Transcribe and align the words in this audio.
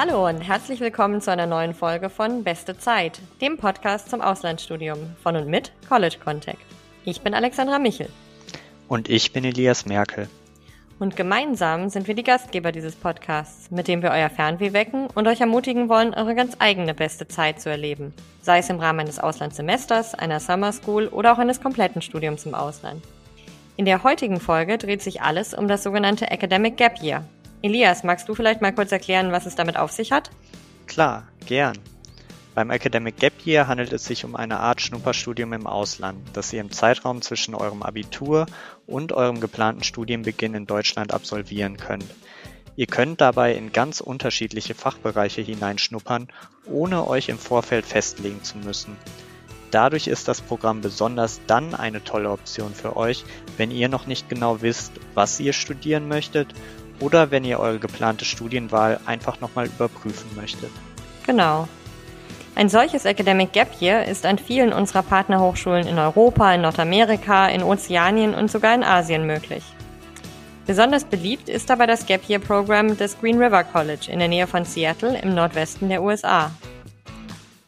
Hallo 0.00 0.28
und 0.28 0.40
herzlich 0.42 0.78
willkommen 0.78 1.20
zu 1.20 1.32
einer 1.32 1.46
neuen 1.46 1.74
Folge 1.74 2.08
von 2.08 2.44
Beste 2.44 2.78
Zeit, 2.78 3.20
dem 3.40 3.56
Podcast 3.56 4.08
zum 4.08 4.20
Auslandsstudium 4.20 5.16
von 5.20 5.34
und 5.34 5.48
mit 5.48 5.72
College 5.88 6.18
Contact. 6.22 6.64
Ich 7.04 7.20
bin 7.22 7.34
Alexandra 7.34 7.80
Michel. 7.80 8.08
Und 8.86 9.08
ich 9.08 9.32
bin 9.32 9.42
Elias 9.42 9.86
Merkel. 9.86 10.28
Und 11.00 11.16
gemeinsam 11.16 11.88
sind 11.88 12.06
wir 12.06 12.14
die 12.14 12.22
Gastgeber 12.22 12.70
dieses 12.70 12.94
Podcasts, 12.94 13.72
mit 13.72 13.88
dem 13.88 14.00
wir 14.00 14.12
euer 14.12 14.30
Fernweh 14.30 14.72
wecken 14.72 15.08
und 15.16 15.26
euch 15.26 15.40
ermutigen 15.40 15.88
wollen, 15.88 16.14
eure 16.14 16.36
ganz 16.36 16.54
eigene 16.60 16.94
beste 16.94 17.26
Zeit 17.26 17.60
zu 17.60 17.68
erleben. 17.68 18.14
Sei 18.40 18.58
es 18.58 18.70
im 18.70 18.78
Rahmen 18.78 19.00
eines 19.00 19.18
Auslandssemesters, 19.18 20.14
einer 20.14 20.38
Summer 20.38 20.70
School 20.70 21.08
oder 21.08 21.32
auch 21.32 21.38
eines 21.38 21.60
kompletten 21.60 22.02
Studiums 22.02 22.46
im 22.46 22.54
Ausland. 22.54 23.02
In 23.76 23.84
der 23.84 24.04
heutigen 24.04 24.38
Folge 24.38 24.78
dreht 24.78 25.02
sich 25.02 25.22
alles 25.22 25.54
um 25.54 25.66
das 25.66 25.82
sogenannte 25.82 26.30
Academic 26.30 26.76
Gap 26.76 27.02
Year. 27.02 27.24
Elias, 27.62 28.04
magst 28.04 28.28
du 28.28 28.34
vielleicht 28.34 28.60
mal 28.60 28.72
kurz 28.72 28.92
erklären, 28.92 29.32
was 29.32 29.46
es 29.46 29.56
damit 29.56 29.76
auf 29.76 29.90
sich 29.90 30.12
hat? 30.12 30.30
Klar, 30.86 31.26
gern. 31.46 31.76
Beim 32.54 32.70
Academic 32.70 33.18
Gap 33.18 33.34
Year 33.44 33.68
handelt 33.68 33.92
es 33.92 34.04
sich 34.04 34.24
um 34.24 34.34
eine 34.34 34.58
Art 34.58 34.80
Schnupperstudium 34.80 35.52
im 35.52 35.66
Ausland, 35.66 36.18
das 36.32 36.52
ihr 36.52 36.60
im 36.60 36.72
Zeitraum 36.72 37.22
zwischen 37.22 37.54
eurem 37.54 37.82
Abitur 37.82 38.46
und 38.86 39.12
eurem 39.12 39.40
geplanten 39.40 39.84
Studienbeginn 39.84 40.54
in 40.54 40.66
Deutschland 40.66 41.12
absolvieren 41.12 41.76
könnt. 41.76 42.06
Ihr 42.74 42.86
könnt 42.86 43.20
dabei 43.20 43.54
in 43.54 43.72
ganz 43.72 44.00
unterschiedliche 44.00 44.74
Fachbereiche 44.74 45.42
hineinschnuppern, 45.42 46.28
ohne 46.66 47.08
euch 47.08 47.28
im 47.28 47.38
Vorfeld 47.38 47.84
festlegen 47.84 48.42
zu 48.44 48.58
müssen. 48.58 48.96
Dadurch 49.70 50.06
ist 50.06 50.28
das 50.28 50.40
Programm 50.40 50.80
besonders 50.80 51.40
dann 51.46 51.74
eine 51.74 52.02
tolle 52.02 52.30
Option 52.30 52.72
für 52.72 52.96
euch, 52.96 53.24
wenn 53.56 53.70
ihr 53.70 53.88
noch 53.88 54.06
nicht 54.06 54.28
genau 54.28 54.62
wisst, 54.62 54.92
was 55.14 55.38
ihr 55.40 55.52
studieren 55.52 56.08
möchtet 56.08 56.54
oder 57.00 57.30
wenn 57.30 57.44
ihr 57.44 57.60
eure 57.60 57.78
geplante 57.78 58.24
Studienwahl 58.24 59.00
einfach 59.06 59.40
nochmal 59.40 59.66
überprüfen 59.66 60.30
möchtet. 60.36 60.70
Genau. 61.26 61.68
Ein 62.54 62.68
solches 62.68 63.04
Academic 63.04 63.52
Gap 63.52 63.80
Year 63.80 64.04
ist 64.06 64.26
an 64.26 64.38
vielen 64.38 64.72
unserer 64.72 65.02
Partnerhochschulen 65.02 65.86
in 65.86 65.98
Europa, 65.98 66.52
in 66.52 66.62
Nordamerika, 66.62 67.46
in 67.46 67.62
Ozeanien 67.62 68.34
und 68.34 68.50
sogar 68.50 68.74
in 68.74 68.82
Asien 68.82 69.26
möglich. 69.26 69.62
Besonders 70.66 71.04
beliebt 71.04 71.48
ist 71.48 71.70
dabei 71.70 71.86
das 71.86 72.04
Gap 72.04 72.28
Year 72.28 72.40
Programm 72.40 72.96
des 72.96 73.18
Green 73.20 73.40
River 73.40 73.64
College 73.64 74.08
in 74.10 74.18
der 74.18 74.28
Nähe 74.28 74.46
von 74.46 74.64
Seattle 74.64 75.18
im 75.20 75.34
Nordwesten 75.34 75.88
der 75.88 76.02
USA. 76.02 76.50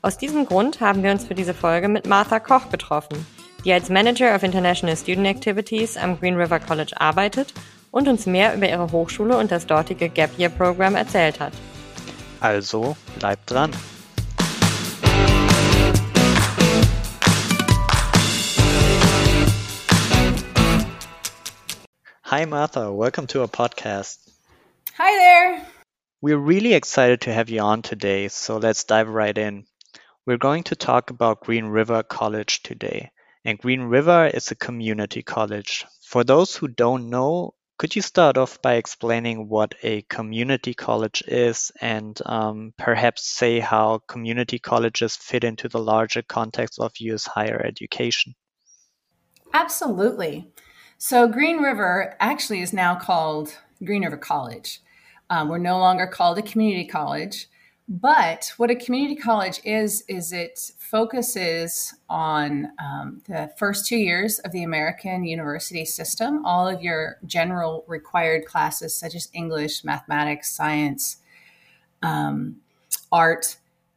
Aus 0.03 0.19
diesem 0.19 0.45
Grund 0.45 0.81
haben 0.81 1.03
wir 1.03 1.13
uns 1.13 1.25
für 1.25 1.35
diese 1.35 1.55
Folge 1.55 1.89
mit 1.89 2.07
Martha 2.09 2.41
Koch 2.41 2.69
getroffen, 2.71 3.27
die 3.65 3.73
als 3.73 3.91
Manager 3.91 4.35
of 4.35 4.43
International 4.43 4.97
Student 4.97 5.29
Activities 5.29 5.97
am 5.97 6.19
Green 6.19 6.37
River 6.37 6.59
College 6.59 7.01
arbeitet 7.01 7.55
und 7.91 8.09
uns 8.09 8.27
mehr 8.27 8.55
über 8.55 8.69
ihre 8.69 8.93
Hochschule 8.93 9.37
und 9.37 9.51
das 9.51 9.67
dortige 9.67 10.09
Gap 10.09 10.39
Year 10.39 10.51
Programm 10.51 10.95
erzählt 10.95 11.41
hat. 11.41 11.53
Also 12.41 12.97
bleibt 13.19 13.51
dran! 13.51 13.73
Hi, 22.25 22.47
Martha. 22.47 22.93
Welcome 22.93 23.27
to 23.29 23.41
our 23.41 23.49
podcast. 23.49 24.21
Hi 24.97 25.11
there. 25.19 25.67
We're 26.23 26.39
really 26.39 26.75
excited 26.75 27.23
to 27.23 27.33
have 27.33 27.51
you 27.51 27.61
on 27.61 27.83
today, 27.83 28.29
so 28.29 28.59
let's 28.59 28.85
dive 28.85 29.09
right 29.09 29.37
in. 29.37 29.67
We're 30.27 30.39
going 30.39 30.63
to 30.65 30.77
talk 30.77 31.11
about 31.11 31.41
Green 31.41 31.67
River 31.67 32.05
College 32.05 32.63
today. 32.63 33.11
And 33.45 33.59
Green 33.59 33.83
River 33.83 34.29
is 34.29 34.53
a 34.53 34.55
community 34.55 35.23
college. 35.25 35.87
For 36.03 36.23
those 36.23 36.55
who 36.55 36.69
don't 36.69 37.11
know, 37.11 37.55
could 37.81 37.97
you 37.97 38.03
start 38.03 38.37
off 38.37 38.61
by 38.61 38.75
explaining 38.75 39.49
what 39.49 39.75
a 39.83 40.03
community 40.03 40.75
college 40.75 41.23
is 41.27 41.73
and 41.81 42.21
um, 42.27 42.75
perhaps 42.77 43.27
say 43.27 43.59
how 43.59 44.03
community 44.07 44.59
colleges 44.59 45.17
fit 45.17 45.45
into 45.45 45.67
the 45.67 45.79
larger 45.79 46.21
context 46.21 46.79
of 46.79 46.93
US 46.99 47.25
higher 47.25 47.59
education? 47.65 48.35
Absolutely. 49.55 50.53
So 50.99 51.27
Green 51.27 51.63
River 51.63 52.17
actually 52.21 52.61
is 52.61 52.75
now 52.75 52.97
called 52.97 53.57
Green 53.83 54.05
River 54.05 54.19
College. 54.19 54.83
Um, 55.31 55.49
we're 55.49 55.57
no 55.57 55.79
longer 55.79 56.07
called 56.07 56.37
a 56.37 56.43
community 56.43 56.87
college. 56.87 57.47
But 57.93 58.53
what 58.57 58.71
a 58.71 58.77
community 58.77 59.17
college 59.17 59.61
is, 59.65 60.05
is 60.07 60.33
it 60.33 60.71
focuses 60.79 61.93
on 62.09 62.69
um, 62.79 63.21
the 63.27 63.51
first 63.59 63.85
two 63.85 63.97
years 63.97 64.39
of 64.39 64.53
the 64.53 64.63
American 64.63 65.25
university 65.25 65.85
system, 65.85 66.47
all 66.47 66.69
of 66.69 66.81
your 66.83 67.19
general 67.27 67.85
required 67.89 68.45
classes, 68.47 68.97
such 68.97 69.17
as 69.17 69.29
English, 69.33 69.83
mathematics, 69.83 70.53
science, 70.53 71.17
um, 72.01 72.59
art, 73.11 73.57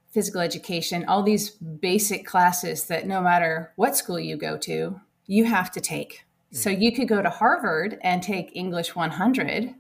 physical 0.10 0.42
education, 0.42 1.06
all 1.08 1.22
these 1.22 1.52
basic 1.52 2.26
classes 2.26 2.86
that 2.86 3.06
no 3.06 3.22
matter 3.22 3.74
what 3.76 3.96
school 3.96 4.20
you 4.20 4.36
go 4.38 4.58
to, 4.58 5.00
you 5.28 5.46
have 5.46 5.70
to 5.70 5.80
take. 5.80 6.26
So 6.52 6.72
you 6.72 6.92
could 6.94 7.08
go 7.08 7.22
to 7.22 7.30
Harvard 7.30 8.00
and 8.02 8.22
take 8.24 8.56
English 8.56 8.96
100 8.96 9.74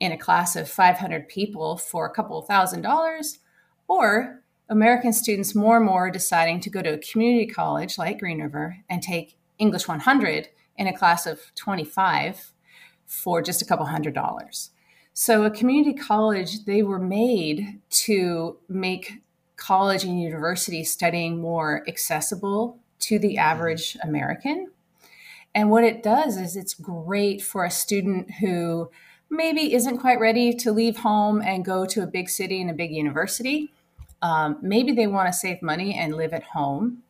in 0.00 0.12
a 0.12 0.18
class 0.18 0.56
of 0.56 0.68
500 0.68 1.28
people 1.28 1.76
for 1.76 2.06
a 2.06 2.10
couple 2.10 2.38
of 2.38 2.46
thousand 2.46 2.82
dollars, 2.82 3.38
or 3.88 4.42
American 4.68 5.12
students 5.12 5.54
more 5.54 5.76
and 5.76 5.86
more 5.86 6.10
deciding 6.10 6.60
to 6.60 6.70
go 6.70 6.82
to 6.82 6.94
a 6.94 6.98
community 6.98 7.46
college 7.46 7.98
like 7.98 8.18
Green 8.18 8.40
River 8.40 8.78
and 8.88 9.02
take 9.02 9.36
English 9.58 9.86
100 9.86 10.48
in 10.76 10.86
a 10.86 10.96
class 10.96 11.26
of 11.26 11.40
25 11.54 12.52
for 13.06 13.42
just 13.42 13.60
a 13.60 13.64
couple 13.64 13.86
hundred 13.86 14.14
dollars. 14.14 14.70
So, 15.14 15.44
a 15.44 15.50
community 15.50 15.92
college, 15.92 16.64
they 16.64 16.82
were 16.82 16.98
made 16.98 17.80
to 17.90 18.56
make 18.68 19.22
college 19.56 20.04
and 20.04 20.20
university 20.20 20.82
studying 20.84 21.38
more 21.38 21.84
accessible 21.86 22.78
to 23.00 23.18
the 23.18 23.34
mm-hmm. 23.34 23.38
average 23.38 23.96
American. 24.02 24.68
And 25.54 25.70
what 25.70 25.84
it 25.84 26.02
does 26.02 26.38
is 26.38 26.56
it's 26.56 26.72
great 26.72 27.42
for 27.42 27.64
a 27.64 27.70
student 27.70 28.30
who 28.40 28.90
maybe 29.32 29.74
isn't 29.74 29.96
quite 29.96 30.20
ready 30.20 30.52
to 30.52 30.70
leave 30.70 30.98
home 30.98 31.40
and 31.40 31.64
go 31.64 31.86
to 31.86 32.02
a 32.02 32.06
big 32.06 32.28
city 32.28 32.60
and 32.60 32.70
a 32.70 32.74
big 32.74 32.92
university. 32.92 33.72
Um, 34.20 34.58
maybe 34.60 34.92
they 34.92 35.06
want 35.06 35.26
to 35.26 35.32
save 35.32 35.62
money 35.62 35.94
and 35.98 36.14
live 36.14 36.34
at 36.34 36.44
home. 36.44 37.02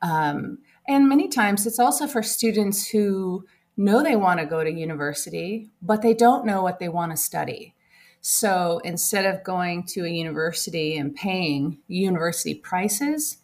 Um, 0.00 0.58
and 0.88 1.08
many 1.08 1.28
times 1.28 1.66
it's 1.66 1.78
also 1.78 2.06
for 2.06 2.22
students 2.22 2.88
who 2.88 3.44
know 3.76 4.02
they 4.02 4.16
want 4.16 4.40
to 4.40 4.46
go 4.46 4.64
to 4.64 4.72
university, 4.72 5.68
but 5.82 6.00
they 6.00 6.14
don't 6.14 6.46
know 6.46 6.62
what 6.62 6.78
they 6.78 6.88
want 6.88 7.12
to 7.12 7.18
study. 7.18 7.74
So 8.22 8.80
instead 8.82 9.26
of 9.26 9.44
going 9.44 9.84
to 9.88 10.06
a 10.06 10.08
university 10.08 10.96
and 10.96 11.14
paying 11.14 11.80
university 11.86 12.54
prices, 12.54 13.36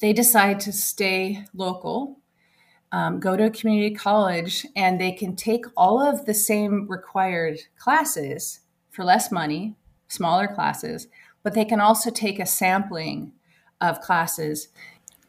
they 0.00 0.12
decide 0.12 0.60
to 0.60 0.72
stay 0.72 1.46
local, 1.54 2.17
um, 2.92 3.20
go 3.20 3.36
to 3.36 3.44
a 3.44 3.50
community 3.50 3.94
college, 3.94 4.66
and 4.74 5.00
they 5.00 5.12
can 5.12 5.36
take 5.36 5.64
all 5.76 6.00
of 6.00 6.26
the 6.26 6.34
same 6.34 6.86
required 6.88 7.58
classes 7.78 8.60
for 8.90 9.04
less 9.04 9.30
money, 9.30 9.74
smaller 10.08 10.48
classes, 10.48 11.08
but 11.42 11.54
they 11.54 11.64
can 11.64 11.80
also 11.80 12.10
take 12.10 12.38
a 12.38 12.46
sampling 12.46 13.32
of 13.80 14.00
classes 14.00 14.68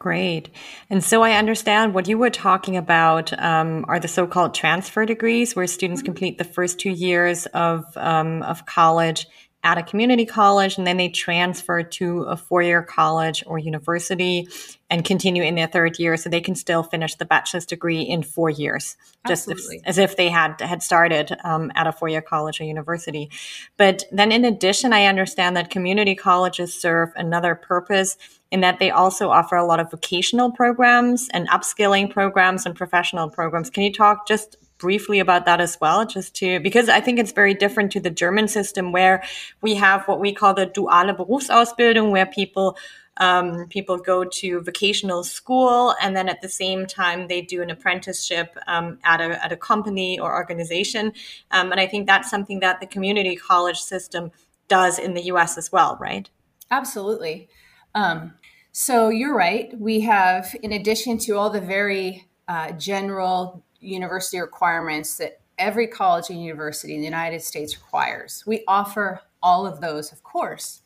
Great. 0.00 0.48
And 0.88 1.04
so 1.04 1.22
I 1.22 1.32
understand 1.32 1.92
what 1.92 2.08
you 2.08 2.16
were 2.16 2.30
talking 2.30 2.74
about 2.74 3.38
um, 3.38 3.84
are 3.86 4.00
the 4.00 4.08
so-called 4.08 4.54
transfer 4.54 5.04
degrees, 5.04 5.54
where 5.54 5.66
students 5.66 6.00
complete 6.00 6.38
the 6.38 6.44
first 6.44 6.78
two 6.80 6.88
years 6.88 7.44
of 7.52 7.84
um, 7.96 8.40
of 8.42 8.64
college 8.64 9.26
at 9.62 9.76
a 9.76 9.82
community 9.82 10.24
college, 10.24 10.78
and 10.78 10.86
then 10.86 10.96
they 10.96 11.08
transfer 11.08 11.82
to 11.82 12.22
a 12.22 12.36
four-year 12.36 12.82
college 12.82 13.44
or 13.46 13.58
university 13.58 14.48
and 14.88 15.04
continue 15.04 15.42
in 15.42 15.54
their 15.54 15.66
third 15.66 15.98
year, 15.98 16.16
so 16.16 16.30
they 16.30 16.40
can 16.40 16.54
still 16.54 16.82
finish 16.82 17.14
the 17.16 17.26
bachelor's 17.26 17.66
degree 17.66 18.00
in 18.00 18.22
four 18.22 18.48
years, 18.48 18.96
just 19.26 19.50
if, 19.50 19.58
as 19.84 19.98
if 19.98 20.16
they 20.16 20.30
had 20.30 20.58
had 20.60 20.82
started 20.82 21.36
um, 21.44 21.70
at 21.74 21.86
a 21.86 21.92
four-year 21.92 22.22
college 22.22 22.60
or 22.60 22.64
university. 22.64 23.30
But 23.76 24.04
then, 24.10 24.32
in 24.32 24.44
addition, 24.44 24.92
I 24.92 25.04
understand 25.04 25.56
that 25.56 25.70
community 25.70 26.14
colleges 26.14 26.74
serve 26.74 27.10
another 27.14 27.54
purpose 27.54 28.16
in 28.50 28.62
that 28.62 28.78
they 28.78 28.90
also 28.90 29.28
offer 29.28 29.56
a 29.56 29.66
lot 29.66 29.78
of 29.78 29.90
vocational 29.90 30.50
programs 30.50 31.28
and 31.32 31.48
upskilling 31.50 32.10
programs 32.10 32.66
and 32.66 32.74
professional 32.74 33.28
programs. 33.28 33.70
Can 33.70 33.82
you 33.82 33.92
talk 33.92 34.26
just 34.26 34.56
briefly 34.80 35.20
about 35.20 35.44
that 35.44 35.60
as 35.60 35.78
well, 35.80 36.06
just 36.06 36.34
to 36.36 36.58
because 36.60 36.88
I 36.88 37.00
think 37.00 37.18
it's 37.18 37.32
very 37.32 37.54
different 37.54 37.92
to 37.92 38.00
the 38.00 38.10
German 38.10 38.48
system 38.48 38.90
where 38.92 39.22
we 39.60 39.74
have 39.76 40.06
what 40.08 40.18
we 40.18 40.32
call 40.32 40.54
the 40.54 40.66
duale 40.66 41.14
Berufsausbildung, 41.16 42.10
where 42.10 42.26
people 42.26 42.76
um, 43.18 43.66
people 43.68 43.98
go 43.98 44.24
to 44.24 44.60
vocational 44.62 45.22
school 45.22 45.94
and 46.02 46.16
then 46.16 46.28
at 46.28 46.40
the 46.40 46.48
same 46.48 46.86
time 46.86 47.28
they 47.28 47.42
do 47.42 47.62
an 47.62 47.70
apprenticeship 47.70 48.56
um, 48.66 48.98
at 49.04 49.20
a 49.20 49.44
at 49.44 49.52
a 49.52 49.56
company 49.56 50.18
or 50.18 50.34
organization, 50.34 51.12
um, 51.50 51.70
and 51.70 51.80
I 51.80 51.86
think 51.86 52.06
that's 52.06 52.30
something 52.30 52.60
that 52.60 52.80
the 52.80 52.86
community 52.86 53.36
college 53.36 53.78
system 53.78 54.32
does 54.68 54.98
in 54.98 55.14
the 55.14 55.22
U.S. 55.32 55.58
as 55.58 55.70
well, 55.70 55.98
right? 56.00 56.30
Absolutely. 56.70 57.48
Um, 57.94 58.34
so 58.72 59.08
you're 59.08 59.34
right. 59.34 59.78
We 59.78 60.00
have, 60.00 60.54
in 60.62 60.72
addition 60.72 61.18
to 61.18 61.36
all 61.36 61.50
the 61.50 61.60
very 61.60 62.28
uh, 62.46 62.72
general 62.72 63.64
university 63.80 64.40
requirements 64.40 65.16
that 65.16 65.40
every 65.58 65.86
college 65.86 66.30
and 66.30 66.42
university 66.42 66.94
in 66.94 67.00
the 67.00 67.06
United 67.06 67.42
States 67.42 67.76
requires, 67.76 68.44
we 68.46 68.64
offer 68.66 69.20
all 69.42 69.66
of 69.66 69.80
those, 69.80 70.12
of 70.12 70.22
course. 70.22 70.82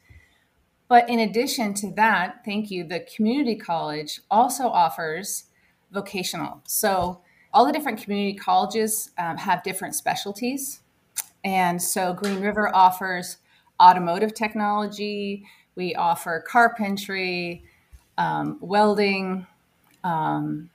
But 0.89 1.09
in 1.09 1.21
addition 1.21 1.75
to 1.75 1.91
that, 1.93 2.45
thank 2.45 2.71
you, 2.71 2.85
the 2.85 3.07
community 3.17 3.57
college 3.57 4.21
also 4.31 4.65
offers 4.69 5.45
vocational. 5.91 6.61
So 6.67 7.23
all 7.53 7.65
the 7.65 7.73
different 7.73 8.03
community 8.03 8.37
colleges 8.37 9.11
um, 9.17 9.37
have 9.39 9.63
different 9.63 9.95
specialties. 9.95 10.81
And 11.45 11.81
so 11.81 12.13
Green 12.13 12.41
River 12.41 12.75
offers 12.75 13.39
automotive 13.81 14.35
technology, 14.35 15.47
we 15.77 15.95
offer 15.95 16.45
carpentry, 16.47 17.65
um, 18.19 18.59
welding. 18.61 19.47
Um, 20.05 20.71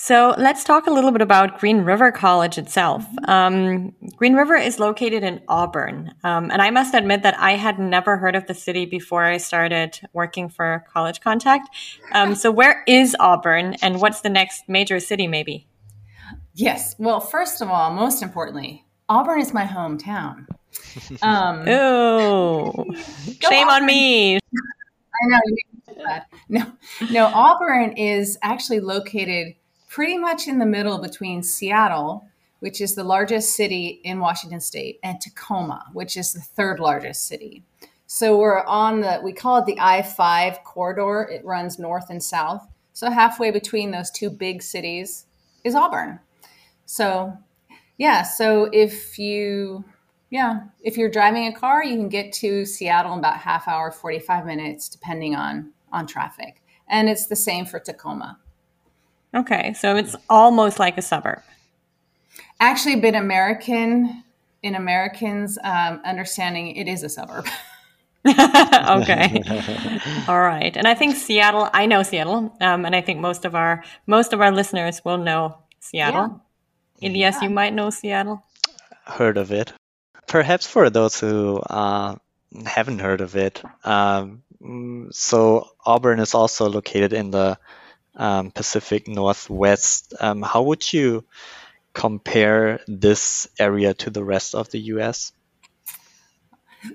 so 0.00 0.32
let's 0.38 0.62
talk 0.62 0.86
a 0.86 0.92
little 0.92 1.10
bit 1.10 1.22
about 1.22 1.58
Green 1.58 1.78
River 1.78 2.12
College 2.12 2.56
itself. 2.56 3.04
Um, 3.24 3.92
Green 4.14 4.34
River 4.34 4.54
is 4.54 4.78
located 4.78 5.24
in 5.24 5.42
Auburn. 5.48 6.14
Um, 6.22 6.52
and 6.52 6.62
I 6.62 6.70
must 6.70 6.94
admit 6.94 7.24
that 7.24 7.36
I 7.36 7.56
had 7.56 7.80
never 7.80 8.16
heard 8.16 8.36
of 8.36 8.46
the 8.46 8.54
city 8.54 8.86
before 8.86 9.24
I 9.24 9.38
started 9.38 9.98
working 10.12 10.50
for 10.50 10.84
College 10.92 11.20
Contact. 11.20 11.68
Um, 12.12 12.36
so, 12.36 12.52
where 12.52 12.84
is 12.86 13.16
Auburn 13.18 13.74
and 13.82 14.00
what's 14.00 14.20
the 14.20 14.30
next 14.30 14.68
major 14.68 15.00
city, 15.00 15.26
maybe? 15.26 15.66
Yes. 16.54 16.94
Well, 17.00 17.18
first 17.18 17.60
of 17.60 17.68
all, 17.68 17.92
most 17.92 18.22
importantly, 18.22 18.84
Auburn 19.08 19.40
is 19.40 19.52
my 19.52 19.64
hometown. 19.64 20.46
Um, 21.22 21.64
oh, 21.66 22.84
shame 22.94 23.66
Auburn. 23.66 23.82
on 23.82 23.86
me. 23.86 24.36
I 24.36 25.26
know. 25.26 25.40
No, 26.48 26.72
no. 27.10 27.26
Auburn 27.26 27.96
is 27.96 28.38
actually 28.42 28.78
located 28.78 29.54
pretty 29.88 30.18
much 30.18 30.46
in 30.46 30.58
the 30.58 30.66
middle 30.66 30.98
between 30.98 31.42
Seattle, 31.42 32.26
which 32.60 32.80
is 32.80 32.94
the 32.94 33.04
largest 33.04 33.54
city 33.54 34.00
in 34.04 34.20
Washington 34.20 34.60
State, 34.60 34.98
and 35.02 35.20
Tacoma, 35.20 35.86
which 35.92 36.16
is 36.16 36.32
the 36.32 36.40
third 36.40 36.78
largest 36.78 37.26
city. 37.26 37.62
So 38.06 38.38
we're 38.38 38.64
on 38.64 39.00
the 39.00 39.20
we 39.22 39.32
call 39.32 39.58
it 39.58 39.66
the 39.66 39.78
I 39.78 40.02
five 40.02 40.64
corridor. 40.64 41.28
It 41.30 41.44
runs 41.44 41.78
north 41.78 42.08
and 42.10 42.22
south. 42.22 42.66
So 42.94 43.10
halfway 43.10 43.50
between 43.50 43.90
those 43.90 44.10
two 44.10 44.30
big 44.30 44.62
cities 44.62 45.26
is 45.62 45.74
Auburn. 45.74 46.18
So 46.86 47.36
yeah, 47.98 48.22
so 48.22 48.70
if 48.72 49.18
you 49.18 49.84
yeah, 50.30 50.60
if 50.82 50.96
you're 50.96 51.10
driving 51.10 51.46
a 51.46 51.54
car, 51.54 51.84
you 51.84 51.96
can 51.96 52.08
get 52.08 52.32
to 52.34 52.66
Seattle 52.66 53.12
in 53.14 53.18
about 53.18 53.38
half 53.38 53.66
hour, 53.66 53.90
45 53.90 54.44
minutes, 54.44 54.88
depending 54.88 55.34
on 55.34 55.72
on 55.92 56.06
traffic. 56.06 56.62
And 56.88 57.08
it's 57.08 57.26
the 57.26 57.36
same 57.36 57.66
for 57.66 57.78
Tacoma. 57.78 58.38
Okay, 59.34 59.74
so 59.74 59.96
it's 59.96 60.16
almost 60.28 60.78
like 60.78 60.96
a 60.98 61.02
suburb. 61.02 61.42
Actually, 62.60 62.96
been 62.96 63.14
American 63.14 64.24
in 64.62 64.74
Americans' 64.74 65.58
um, 65.62 66.00
understanding, 66.04 66.74
it 66.76 66.88
is 66.88 67.02
a 67.02 67.08
suburb. 67.08 67.46
okay, 68.28 69.42
all 70.28 70.40
right. 70.40 70.76
And 70.76 70.86
I 70.86 70.94
think 70.94 71.16
Seattle. 71.16 71.70
I 71.72 71.86
know 71.86 72.02
Seattle, 72.02 72.54
um, 72.60 72.84
and 72.84 72.94
I 72.94 73.00
think 73.00 73.20
most 73.20 73.44
of 73.44 73.54
our 73.54 73.84
most 74.06 74.32
of 74.32 74.40
our 74.40 74.50
listeners 74.50 75.04
will 75.04 75.18
know 75.18 75.58
Seattle. 75.80 76.42
Yeah. 76.98 77.08
Elias, 77.08 77.36
yeah. 77.36 77.48
you 77.48 77.54
might 77.54 77.72
know 77.72 77.90
Seattle. 77.90 78.42
Heard 79.04 79.38
of 79.38 79.52
it? 79.52 79.72
Perhaps 80.26 80.66
for 80.66 80.90
those 80.90 81.18
who 81.18 81.58
uh, 81.58 82.16
haven't 82.66 82.98
heard 82.98 83.20
of 83.20 83.36
it. 83.36 83.62
Um, 83.84 84.42
so 85.12 85.70
Auburn 85.86 86.18
is 86.18 86.34
also 86.34 86.68
located 86.68 87.12
in 87.12 87.30
the 87.30 87.56
um, 88.18 88.50
Pacific 88.50 89.08
Northwest. 89.08 90.12
Um, 90.20 90.42
how 90.42 90.62
would 90.62 90.92
you 90.92 91.24
compare 91.94 92.80
this 92.86 93.48
area 93.58 93.94
to 93.94 94.10
the 94.10 94.24
rest 94.24 94.54
of 94.54 94.70
the 94.70 94.80
U.S.? 94.92 95.32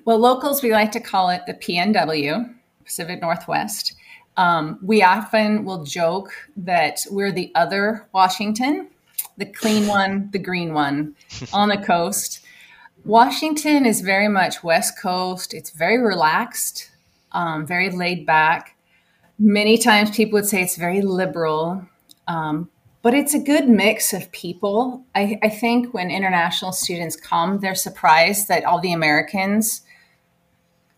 Well, 0.05 0.19
locals, 0.19 0.61
we 0.61 0.71
like 0.71 0.91
to 0.91 0.99
call 0.99 1.29
it 1.29 1.41
the 1.47 1.53
PNW, 1.53 2.53
Pacific 2.85 3.21
Northwest. 3.21 3.95
Um, 4.37 4.79
we 4.81 5.03
often 5.03 5.65
will 5.65 5.83
joke 5.83 6.31
that 6.57 7.05
we're 7.09 7.31
the 7.31 7.51
other 7.55 8.07
Washington, 8.13 8.89
the 9.37 9.45
clean 9.45 9.87
one, 9.87 10.29
the 10.31 10.39
green 10.39 10.73
one 10.73 11.15
on 11.53 11.69
the 11.69 11.77
coast. 11.77 12.43
Washington 13.05 13.85
is 13.85 14.01
very 14.01 14.29
much 14.29 14.63
West 14.63 14.97
Coast. 14.99 15.53
It's 15.53 15.71
very 15.71 15.97
relaxed, 15.97 16.89
um, 17.33 17.65
very 17.65 17.89
laid 17.89 18.25
back. 18.25 18.75
Many 19.39 19.77
times 19.77 20.15
people 20.15 20.37
would 20.37 20.45
say 20.45 20.61
it's 20.61 20.75
very 20.75 21.01
liberal, 21.01 21.85
um, 22.27 22.69
but 23.01 23.13
it's 23.13 23.33
a 23.33 23.39
good 23.39 23.67
mix 23.67 24.13
of 24.13 24.31
people. 24.31 25.03
I, 25.15 25.39
I 25.43 25.49
think 25.49 25.93
when 25.93 26.09
international 26.09 26.71
students 26.71 27.15
come, 27.15 27.59
they're 27.59 27.75
surprised 27.75 28.47
that 28.47 28.63
all 28.63 28.79
the 28.79 28.93
Americans 28.93 29.81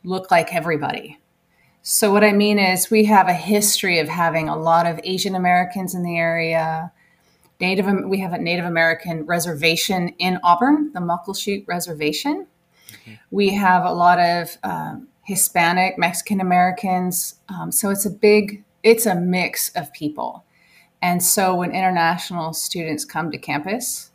look 0.03 0.29
like 0.29 0.53
everybody. 0.53 1.19
So, 1.81 2.11
what 2.11 2.23
I 2.23 2.31
mean 2.31 2.57
is, 2.57 2.89
we 2.89 3.05
have 3.05 3.27
a 3.27 3.33
history 3.33 3.99
of 3.99 4.07
having 4.07 4.49
a 4.49 4.57
lot 4.57 4.87
of 4.87 4.99
Asian 5.03 5.35
Americans 5.35 5.93
in 5.93 6.01
the 6.03 6.17
area, 6.17 6.91
Native, 7.59 7.85
we 8.05 8.19
have 8.19 8.33
a 8.33 8.37
Native 8.37 8.65
American 8.65 9.25
reservation 9.25 10.09
in 10.19 10.39
Auburn, 10.43 10.91
the 10.93 10.99
Muckleshoot 10.99 11.67
Reservation. 11.67 12.47
Mm-hmm. 12.89 13.13
We 13.31 13.53
have 13.53 13.85
a 13.85 13.93
lot 13.93 14.19
of 14.19 14.57
um, 14.63 15.07
Hispanic, 15.25 15.97
Mexican 15.97 16.39
Americans. 16.39 17.35
Um, 17.49 17.71
so 17.71 17.89
it's 17.89 18.05
a 18.05 18.09
big, 18.11 18.63
it's 18.83 19.05
a 19.05 19.15
mix 19.15 19.69
of 19.75 19.91
people. 19.91 20.45
And 21.01 21.21
so 21.21 21.55
when 21.55 21.71
international 21.71 22.53
students 22.53 23.05
come 23.05 23.31
to 23.31 23.37
campus, 23.37 24.11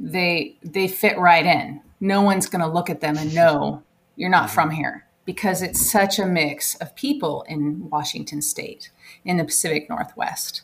they 0.00 0.56
they 0.62 0.88
fit 0.88 1.18
right 1.18 1.44
in. 1.44 1.80
No 2.00 2.22
one's 2.22 2.48
going 2.48 2.62
to 2.62 2.68
look 2.68 2.90
at 2.90 3.00
them 3.00 3.16
and 3.16 3.34
know 3.34 3.82
you're 4.16 4.30
not 4.30 4.50
from 4.50 4.70
mm-hmm. 4.70 4.78
here 4.78 5.06
because 5.24 5.62
it's 5.62 5.80
such 5.80 6.18
a 6.18 6.26
mix 6.26 6.74
of 6.76 6.96
people 6.96 7.44
in 7.48 7.88
Washington 7.90 8.42
State 8.42 8.90
in 9.24 9.36
the 9.36 9.44
Pacific 9.44 9.88
Northwest. 9.88 10.62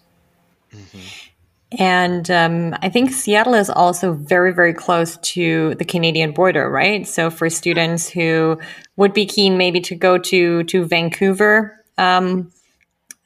Mm-hmm. 0.75 1.27
And 1.73 2.31
um, 2.31 2.75
I 2.81 2.88
think 2.88 3.11
Seattle 3.11 3.55
is 3.55 3.69
also 3.69 4.15
very, 4.15 4.55
very 4.55 4.73
close 4.73 5.19
to 5.19 5.75
the 5.75 5.85
Canadian 5.85 6.32
border, 6.32 6.70
right? 6.70 7.06
So 7.06 7.31
for 7.31 7.50
students 7.50 8.09
who 8.09 8.59
would 8.97 9.12
be 9.12 9.26
keen 9.26 9.59
maybe 9.59 9.81
to 9.82 9.94
go 9.94 10.17
to 10.17 10.65
to 10.65 10.85
Vancouver, 10.87 11.85
um, 11.99 12.50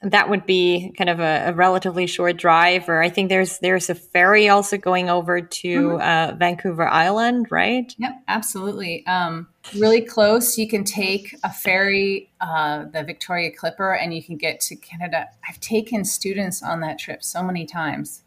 that 0.01 0.29
would 0.29 0.45
be 0.45 0.93
kind 0.97 1.09
of 1.09 1.21
a, 1.21 1.45
a, 1.47 1.53
relatively 1.53 2.05
short 2.05 2.35
drive. 2.35 2.89
Or 2.89 3.01
I 3.01 3.09
think 3.09 3.29
there's 3.29 3.59
there's 3.59 3.89
a 3.89 3.95
ferry 3.95 4.49
also 4.49 4.77
going 4.77 5.09
over 5.09 5.39
to 5.39 5.79
mm-hmm. 5.79 6.33
uh, 6.33 6.35
Vancouver 6.35 6.85
Island, 6.85 7.47
right? 7.49 7.95
Yep, 7.97 8.23
absolutely. 8.27 9.05
Um, 9.07 9.47
really 9.77 10.01
close. 10.01 10.57
You 10.57 10.67
can 10.67 10.83
take 10.83 11.37
a 11.45 11.49
ferry, 11.49 12.29
uh, 12.41 12.85
the 12.91 13.03
Victoria 13.03 13.51
Clipper, 13.55 13.93
and 13.93 14.13
you 14.13 14.21
can 14.21 14.35
get 14.35 14.59
to 14.61 14.75
Canada. 14.75 15.29
I've 15.47 15.61
taken 15.61 16.03
students 16.03 16.61
on 16.61 16.81
that 16.81 16.99
trip 16.99 17.23
so 17.23 17.41
many 17.41 17.65
times 17.65 18.22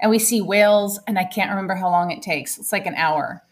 and 0.00 0.10
we 0.10 0.18
see 0.18 0.40
whales, 0.40 0.98
and 1.06 1.18
I 1.18 1.24
can't 1.24 1.50
remember 1.50 1.74
how 1.74 1.90
long 1.90 2.10
it 2.10 2.22
takes. 2.22 2.58
It's 2.58 2.72
like 2.72 2.86
an 2.86 2.94
hour 2.94 3.42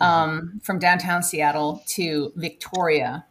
um, 0.00 0.60
from 0.62 0.78
downtown 0.78 1.22
Seattle 1.22 1.82
to 1.88 2.32
Victoria. 2.36 3.24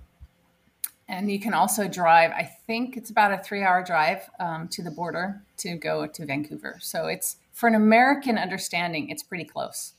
And 1.07 1.31
you 1.31 1.39
can 1.39 1.53
also 1.53 1.87
drive, 1.87 2.31
I 2.31 2.43
think 2.65 2.97
it's 2.97 3.11
about 3.11 3.31
a 3.31 3.37
three 3.37 3.61
hour 3.61 3.83
drive 3.83 4.27
um, 4.39 4.67
to 4.69 4.81
the 4.81 4.89
border 4.89 5.43
to 5.57 5.75
go 5.75 6.07
to 6.07 6.25
Vancouver. 6.25 6.77
So 6.81 7.05
it's 7.05 7.37
for 7.53 7.67
an 7.67 7.75
American 7.75 8.37
understanding, 8.37 9.09
it's 9.09 9.21
pretty 9.21 9.45
close. 9.45 9.93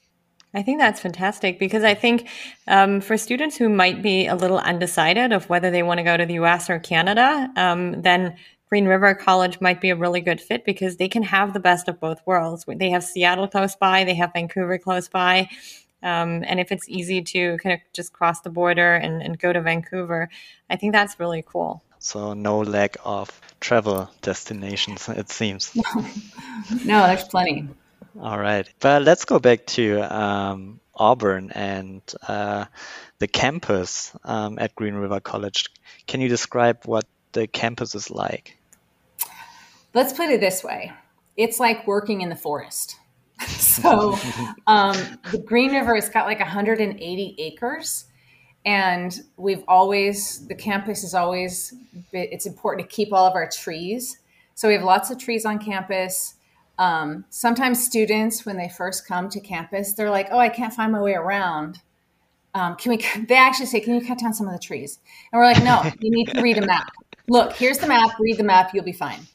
I 0.52 0.62
think 0.62 0.78
that's 0.78 1.00
fantastic 1.00 1.58
because 1.58 1.84
I 1.84 1.94
think 1.94 2.28
um, 2.66 3.00
for 3.00 3.18
students 3.18 3.56
who 3.56 3.68
might 3.68 4.02
be 4.02 4.26
a 4.26 4.34
little 4.34 4.58
undecided 4.58 5.32
of 5.32 5.48
whether 5.48 5.70
they 5.70 5.82
want 5.82 5.98
to 5.98 6.04
go 6.04 6.16
to 6.16 6.24
the 6.24 6.34
US 6.34 6.70
or 6.70 6.78
Canada, 6.78 7.50
um, 7.56 8.00
then 8.02 8.36
Green 8.68 8.86
River 8.86 9.14
College 9.14 9.60
might 9.60 9.80
be 9.80 9.90
a 9.90 9.96
really 9.96 10.20
good 10.20 10.40
fit 10.40 10.64
because 10.64 10.96
they 10.96 11.08
can 11.08 11.22
have 11.22 11.52
the 11.52 11.60
best 11.60 11.88
of 11.88 12.00
both 12.00 12.20
worlds. 12.26 12.64
They 12.66 12.90
have 12.90 13.04
Seattle 13.04 13.48
close 13.48 13.76
by, 13.76 14.04
they 14.04 14.14
have 14.14 14.32
Vancouver 14.32 14.78
close 14.78 15.08
by. 15.08 15.48
Um, 16.02 16.44
and 16.46 16.60
if 16.60 16.70
it's 16.72 16.88
easy 16.88 17.22
to 17.22 17.56
kind 17.58 17.74
of 17.74 17.80
just 17.92 18.12
cross 18.12 18.40
the 18.40 18.50
border 18.50 18.94
and, 18.94 19.22
and 19.22 19.38
go 19.38 19.52
to 19.52 19.60
Vancouver, 19.60 20.28
I 20.68 20.76
think 20.76 20.92
that's 20.92 21.18
really 21.18 21.42
cool. 21.46 21.82
So, 21.98 22.34
no 22.34 22.60
lack 22.60 22.96
of 23.04 23.40
travel 23.60 24.10
destinations, 24.20 25.08
it 25.08 25.30
seems. 25.30 25.74
no, 26.84 27.06
there's 27.06 27.24
plenty. 27.24 27.68
All 28.20 28.38
right. 28.38 28.68
But 28.80 29.02
let's 29.02 29.24
go 29.24 29.38
back 29.38 29.66
to 29.66 30.00
um, 30.02 30.80
Auburn 30.94 31.50
and 31.52 32.02
uh, 32.26 32.66
the 33.18 33.28
campus 33.28 34.12
um, 34.24 34.58
at 34.58 34.74
Green 34.74 34.94
River 34.94 35.20
College. 35.20 35.66
Can 36.06 36.20
you 36.20 36.28
describe 36.28 36.84
what 36.84 37.04
the 37.36 37.46
campus 37.46 37.94
is 37.94 38.10
like? 38.10 38.58
Let's 39.94 40.12
put 40.12 40.28
it 40.28 40.40
this 40.40 40.64
way 40.64 40.92
it's 41.36 41.60
like 41.60 41.86
working 41.86 42.22
in 42.22 42.28
the 42.28 42.36
forest. 42.36 42.96
so 43.46 44.18
um, 44.66 44.96
the 45.30 45.38
Green 45.38 45.72
River 45.72 45.94
has 45.94 46.08
got 46.08 46.26
like 46.26 46.40
180 46.40 47.34
acres. 47.38 48.06
And 48.64 49.20
we've 49.36 49.62
always, 49.68 50.44
the 50.48 50.54
campus 50.54 51.04
is 51.04 51.14
always, 51.14 51.72
it's 52.12 52.46
important 52.46 52.88
to 52.88 52.96
keep 52.96 53.12
all 53.12 53.24
of 53.24 53.34
our 53.34 53.48
trees. 53.48 54.18
So 54.56 54.66
we 54.66 54.74
have 54.74 54.82
lots 54.82 55.10
of 55.10 55.18
trees 55.18 55.46
on 55.46 55.60
campus. 55.60 56.34
Um, 56.76 57.24
sometimes 57.30 57.84
students, 57.84 58.44
when 58.44 58.56
they 58.56 58.68
first 58.68 59.06
come 59.06 59.28
to 59.28 59.40
campus, 59.40 59.92
they're 59.92 60.10
like, 60.10 60.28
oh, 60.32 60.38
I 60.38 60.48
can't 60.48 60.74
find 60.74 60.90
my 60.90 61.00
way 61.00 61.14
around. 61.14 61.80
um, 62.54 62.74
can 62.74 62.90
we, 62.90 63.04
they 63.28 63.36
actually 63.36 63.66
say, 63.66 63.78
can 63.78 63.94
you 63.94 64.04
cut 64.04 64.18
down 64.18 64.34
some 64.34 64.48
of 64.48 64.52
the 64.52 64.58
trees? 64.58 64.98
And 65.30 65.38
we're 65.38 65.46
like, 65.46 65.62
no, 65.62 65.84
you 66.00 66.10
need 66.10 66.26
to 66.30 66.42
read 66.42 66.58
a 66.58 66.66
map. 66.66 66.90
Look, 67.28 67.54
here's 67.54 67.78
the 67.78 67.86
map, 67.86 68.18
read 68.20 68.36
the 68.36 68.44
map, 68.44 68.72
you'll 68.72 68.84
be 68.84 68.92
fine. 68.92 69.26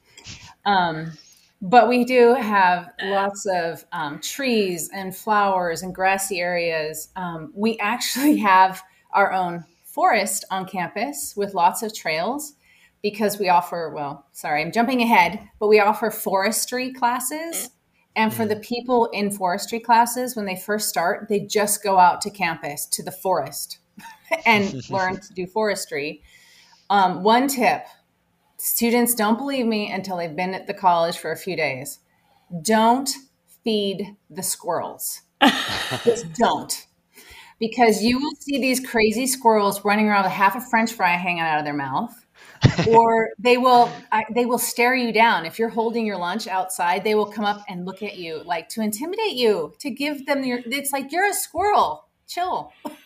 Um, 0.65 1.11
but 1.61 1.87
we 1.87 2.05
do 2.05 2.33
have 2.33 2.91
lots 3.03 3.45
of 3.45 3.85
um, 3.91 4.19
trees 4.19 4.89
and 4.93 5.15
flowers 5.15 5.83
and 5.83 5.93
grassy 5.93 6.39
areas. 6.39 7.09
Um, 7.15 7.51
we 7.55 7.77
actually 7.77 8.37
have 8.37 8.81
our 9.13 9.31
own 9.31 9.65
forest 9.83 10.45
on 10.49 10.65
campus 10.65 11.33
with 11.35 11.53
lots 11.53 11.83
of 11.83 11.93
trails 11.93 12.53
because 13.03 13.39
we 13.39 13.49
offer, 13.49 13.91
well, 13.93 14.25
sorry, 14.31 14.61
I'm 14.61 14.71
jumping 14.71 15.01
ahead, 15.01 15.39
but 15.59 15.67
we 15.67 15.79
offer 15.79 16.11
forestry 16.11 16.93
classes. 16.93 17.71
And 18.15 18.33
for 18.33 18.45
the 18.45 18.57
people 18.57 19.05
in 19.07 19.31
forestry 19.31 19.79
classes, 19.79 20.35
when 20.35 20.45
they 20.45 20.57
first 20.57 20.89
start, 20.89 21.27
they 21.29 21.39
just 21.39 21.81
go 21.81 21.97
out 21.97 22.21
to 22.21 22.29
campus 22.29 22.85
to 22.87 23.03
the 23.03 23.11
forest 23.11 23.79
and 24.45 24.89
learn 24.89 25.19
to 25.19 25.33
do 25.33 25.47
forestry. 25.47 26.21
Um, 26.91 27.23
one 27.23 27.47
tip 27.47 27.85
students 28.57 29.15
don't 29.15 29.37
believe 29.37 29.65
me 29.65 29.89
until 29.89 30.17
they've 30.17 30.35
been 30.35 30.53
at 30.53 30.67
the 30.67 30.73
college 30.73 31.17
for 31.17 31.31
a 31.31 31.37
few 31.37 31.55
days. 31.55 31.99
Don't 32.61 33.09
feed 33.63 34.17
the 34.29 34.43
squirrels. 34.43 35.21
Just 36.03 36.33
don't. 36.33 36.87
Because 37.59 38.03
you 38.03 38.19
will 38.19 38.35
see 38.39 38.59
these 38.59 38.85
crazy 38.85 39.25
squirrels 39.25 39.85
running 39.85 40.09
around 40.09 40.23
with 40.23 40.33
half 40.33 40.57
a 40.57 40.61
french 40.61 40.91
fry 40.91 41.11
hanging 41.11 41.41
out 41.41 41.59
of 41.59 41.63
their 41.63 41.73
mouth. 41.73 42.13
or 42.89 43.29
they 43.39 43.57
will 43.57 43.89
they 44.33 44.45
will 44.45 44.59
stare 44.59 44.95
you 44.95 45.11
down 45.11 45.45
if 45.45 45.57
you're 45.57 45.69
holding 45.69 46.05
your 46.05 46.17
lunch 46.17 46.47
outside 46.47 47.03
they 47.03 47.15
will 47.15 47.25
come 47.25 47.45
up 47.45 47.63
and 47.67 47.85
look 47.85 48.03
at 48.03 48.17
you 48.17 48.41
like 48.45 48.67
to 48.69 48.81
intimidate 48.81 49.33
you 49.33 49.73
to 49.79 49.89
give 49.89 50.25
them 50.25 50.43
your 50.43 50.59
it's 50.65 50.91
like 50.91 51.11
you're 51.11 51.27
a 51.27 51.33
squirrel 51.33 52.07
chill 52.27 52.71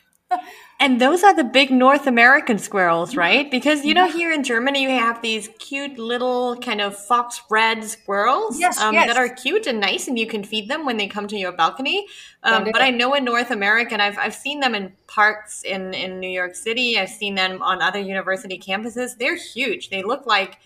and 0.78 1.00
those 1.00 1.24
are 1.24 1.34
the 1.34 1.44
big 1.44 1.72
North 1.72 2.06
American 2.06 2.60
squirrels, 2.60 3.16
right? 3.16 3.50
Because 3.50 3.86
you 3.86 3.94
know, 3.94 4.10
here 4.10 4.32
in 4.32 4.44
Germany, 4.44 4.84
you 4.84 4.90
have 4.90 5.22
these 5.22 5.48
cute 5.58 5.98
little 5.98 6.58
kind 6.58 6.82
of 6.82 6.98
fox 6.98 7.42
red 7.50 7.84
squirrels 7.86 8.60
yes, 8.60 8.78
um, 8.80 8.94
yes. 8.94 9.08
that 9.08 9.18
are 9.18 9.30
cute 9.30 9.68
and 9.68 9.80
nice, 9.80 10.10
and 10.10 10.20
you 10.20 10.28
can 10.28 10.44
feed 10.44 10.70
them 10.70 10.86
when 10.86 10.98
they 10.98 11.08
come 11.08 11.28
to 11.28 11.38
your 11.38 11.54
balcony. 11.54 12.06
Um, 12.44 12.66
but 12.66 12.82
I 12.82 12.90
know 12.90 13.14
in 13.14 13.24
North 13.24 13.52
America, 13.52 13.94
and 13.94 14.02
I've, 14.02 14.18
I've 14.18 14.36
seen 14.36 14.60
them 14.60 14.76
in 14.76 14.92
parks 15.08 15.64
in, 15.64 15.94
in 15.94 16.20
New 16.20 16.30
York 16.30 16.56
City, 16.56 17.00
I've 17.00 17.10
seen 17.10 17.36
them 17.36 17.62
on 17.62 17.82
other 17.82 18.00
university 18.00 18.60
campuses. 18.60 19.18
They're 19.18 19.38
huge. 19.38 19.90
They 19.90 20.04
look 20.04 20.26
like 20.26 20.60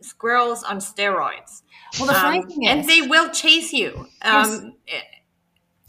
squirrels 0.00 0.64
on 0.64 0.78
steroids. 0.78 1.62
Well, 1.98 2.08
the 2.08 2.14
funny 2.14 2.40
um, 2.40 2.48
thing 2.48 2.62
is, 2.64 2.68
and 2.68 2.88
they 2.88 3.02
will 3.02 3.30
chase 3.30 3.72
you. 3.72 4.08
Yes. 4.24 4.64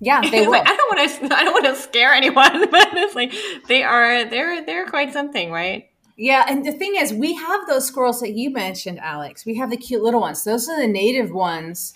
Yeah, 0.03 0.21
they 0.29 0.41
will. 0.41 0.51
Like, 0.51 0.67
I 0.67 0.75
don't 0.75 0.97
want 0.97 1.09
to. 1.09 1.35
I 1.37 1.43
don't 1.43 1.53
want 1.53 1.65
to 1.65 1.81
scare 1.81 2.13
anyone, 2.13 2.69
but 2.71 2.89
it's 2.93 3.15
like 3.15 3.33
they 3.67 3.83
are. 3.83 4.25
They're 4.25 4.65
they're 4.65 4.85
quite 4.85 5.13
something, 5.13 5.51
right? 5.51 5.89
Yeah, 6.17 6.45
and 6.47 6.65
the 6.65 6.73
thing 6.73 6.95
is, 6.97 7.13
we 7.13 7.33
have 7.35 7.67
those 7.67 7.87
squirrels 7.87 8.19
that 8.19 8.33
you 8.33 8.51
mentioned, 8.51 8.99
Alex. 8.99 9.45
We 9.45 9.55
have 9.55 9.69
the 9.71 9.77
cute 9.77 10.03
little 10.03 10.21
ones. 10.21 10.43
Those 10.43 10.69
are 10.69 10.79
the 10.79 10.87
native 10.87 11.31
ones 11.31 11.93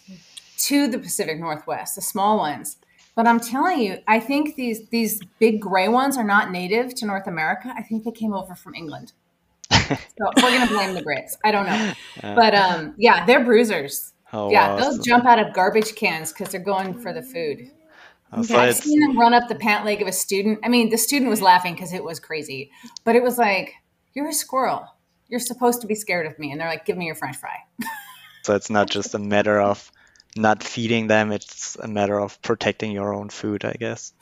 to 0.60 0.88
the 0.88 0.98
Pacific 0.98 1.40
Northwest, 1.40 1.96
the 1.96 2.02
small 2.02 2.38
ones. 2.38 2.78
But 3.14 3.28
I'm 3.28 3.40
telling 3.40 3.80
you, 3.80 3.98
I 4.08 4.20
think 4.20 4.56
these 4.56 4.88
these 4.88 5.20
big 5.40 5.60
gray 5.60 5.90
ones 5.90 6.18
are 6.18 6.24
not 6.24 6.52
native 6.52 6.96
to 6.96 7.06
North 7.06 7.28
America. 7.28 7.74
I 7.76 7.84
think 7.84 8.06
they 8.06 8.12
came 8.12 8.34
over 8.34 8.56
from 8.56 8.74
England. 8.74 9.12
so 9.72 9.98
we're 10.18 10.58
gonna 10.58 10.68
blame 10.68 10.94
the 10.94 11.04
Brits. 11.04 11.36
I 11.44 11.52
don't 11.52 11.66
know, 11.66 11.94
but 12.22 12.56
um, 12.56 12.96
yeah, 12.98 13.26
they're 13.26 13.44
bruisers. 13.44 14.14
Oh, 14.34 14.52
yeah, 14.52 14.70
wow. 14.70 14.78
they'll 14.78 15.02
jump 15.02 15.26
out 15.26 15.40
of 15.40 15.54
garbage 15.54 15.96
cans 15.96 16.34
because 16.34 16.50
they're 16.50 16.60
going 16.60 17.00
for 17.00 17.14
the 17.14 17.22
food. 17.22 17.72
Uh, 18.32 18.42
okay. 18.42 18.56
I've 18.56 18.76
seen 18.76 19.00
them 19.00 19.20
run 19.20 19.34
up 19.34 19.48
the 19.48 19.56
pant 19.56 19.86
leg 19.86 20.02
of 20.02 20.08
a 20.08 20.12
student. 20.12 20.60
I 20.64 20.70
mean, 20.70 20.90
the 20.90 20.98
student 20.98 21.30
was 21.30 21.42
laughing 21.42 21.74
because 21.74 21.94
it 21.94 22.04
was 22.04 22.20
crazy, 22.20 22.72
but 23.04 23.16
it 23.16 23.24
was 23.24 23.38
like, 23.38 23.74
"You're 24.14 24.30
a 24.30 24.34
squirrel. 24.34 24.86
You're 25.28 25.40
supposed 25.40 25.82
to 25.82 25.88
be 25.88 25.96
scared 25.96 26.26
of 26.26 26.38
me." 26.40 26.52
And 26.52 26.60
they're 26.60 26.70
like, 26.70 26.86
"Give 26.86 26.98
me 26.98 27.06
your 27.06 27.16
French 27.16 27.38
fry." 27.38 27.58
so 28.44 28.56
it's 28.56 28.70
not 28.70 28.90
just 28.90 29.14
a 29.14 29.20
matter 29.20 29.60
of 29.60 29.92
not 30.36 30.64
feeding 30.64 31.08
them; 31.08 31.32
it's 31.32 31.76
a 31.78 31.88
matter 31.88 32.20
of 32.20 32.42
protecting 32.42 32.92
your 32.92 33.14
own 33.14 33.30
food, 33.30 33.64
I 33.66 33.74
guess. 33.74 34.14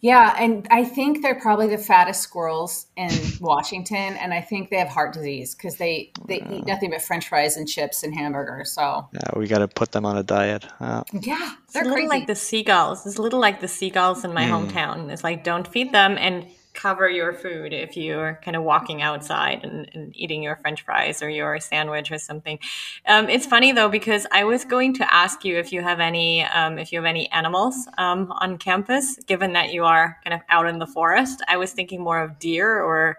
Yeah, 0.00 0.36
and 0.38 0.66
I 0.70 0.84
think 0.84 1.22
they're 1.22 1.40
probably 1.40 1.66
the 1.68 1.78
fattest 1.78 2.22
squirrels 2.22 2.86
in 2.96 3.10
Washington, 3.40 4.16
and 4.16 4.32
I 4.32 4.40
think 4.40 4.70
they 4.70 4.76
have 4.76 4.88
heart 4.88 5.12
disease 5.12 5.54
because 5.54 5.76
they 5.76 6.12
they 6.26 6.40
uh, 6.40 6.54
eat 6.54 6.66
nothing 6.66 6.90
but 6.90 7.02
French 7.02 7.28
fries 7.28 7.56
and 7.56 7.68
chips 7.68 8.02
and 8.02 8.14
hamburgers. 8.14 8.70
So 8.72 9.08
yeah, 9.12 9.36
we 9.36 9.48
got 9.48 9.58
to 9.58 9.68
put 9.68 9.92
them 9.92 10.04
on 10.06 10.16
a 10.16 10.22
diet. 10.22 10.66
Uh, 10.78 11.02
yeah, 11.12 11.54
they're 11.72 11.82
a 11.82 11.86
little 11.86 11.96
crazy. 11.96 12.08
like 12.08 12.26
the 12.28 12.36
seagulls. 12.36 13.06
It's 13.06 13.16
a 13.16 13.22
little 13.22 13.40
like 13.40 13.60
the 13.60 13.68
seagulls 13.68 14.24
in 14.24 14.32
my 14.32 14.44
mm. 14.44 14.70
hometown. 14.70 15.10
It's 15.10 15.24
like 15.24 15.42
don't 15.42 15.66
feed 15.66 15.92
them 15.92 16.16
and 16.18 16.46
cover 16.78 17.10
your 17.10 17.32
food 17.32 17.72
if 17.72 17.96
you're 17.96 18.38
kind 18.44 18.56
of 18.56 18.62
walking 18.62 19.02
outside 19.02 19.64
and, 19.64 19.90
and 19.94 20.16
eating 20.16 20.44
your 20.44 20.54
french 20.56 20.82
fries 20.82 21.20
or 21.22 21.28
your 21.28 21.58
sandwich 21.58 22.12
or 22.12 22.18
something. 22.18 22.56
Um, 23.04 23.28
it's 23.28 23.46
funny 23.46 23.72
though, 23.72 23.88
because 23.88 24.26
I 24.30 24.44
was 24.44 24.64
going 24.64 24.94
to 24.94 25.12
ask 25.12 25.44
you 25.44 25.58
if 25.58 25.72
you 25.72 25.82
have 25.82 25.98
any, 25.98 26.44
um, 26.44 26.78
if 26.78 26.92
you 26.92 26.98
have 26.98 27.04
any 27.04 27.28
animals 27.32 27.88
um, 27.98 28.30
on 28.40 28.58
campus, 28.58 29.16
given 29.26 29.54
that 29.54 29.72
you 29.72 29.84
are 29.84 30.18
kind 30.22 30.34
of 30.34 30.40
out 30.48 30.68
in 30.68 30.78
the 30.78 30.86
forest. 30.86 31.42
I 31.48 31.56
was 31.56 31.72
thinking 31.72 32.00
more 32.00 32.22
of 32.22 32.38
deer 32.38 32.80
or 32.80 33.18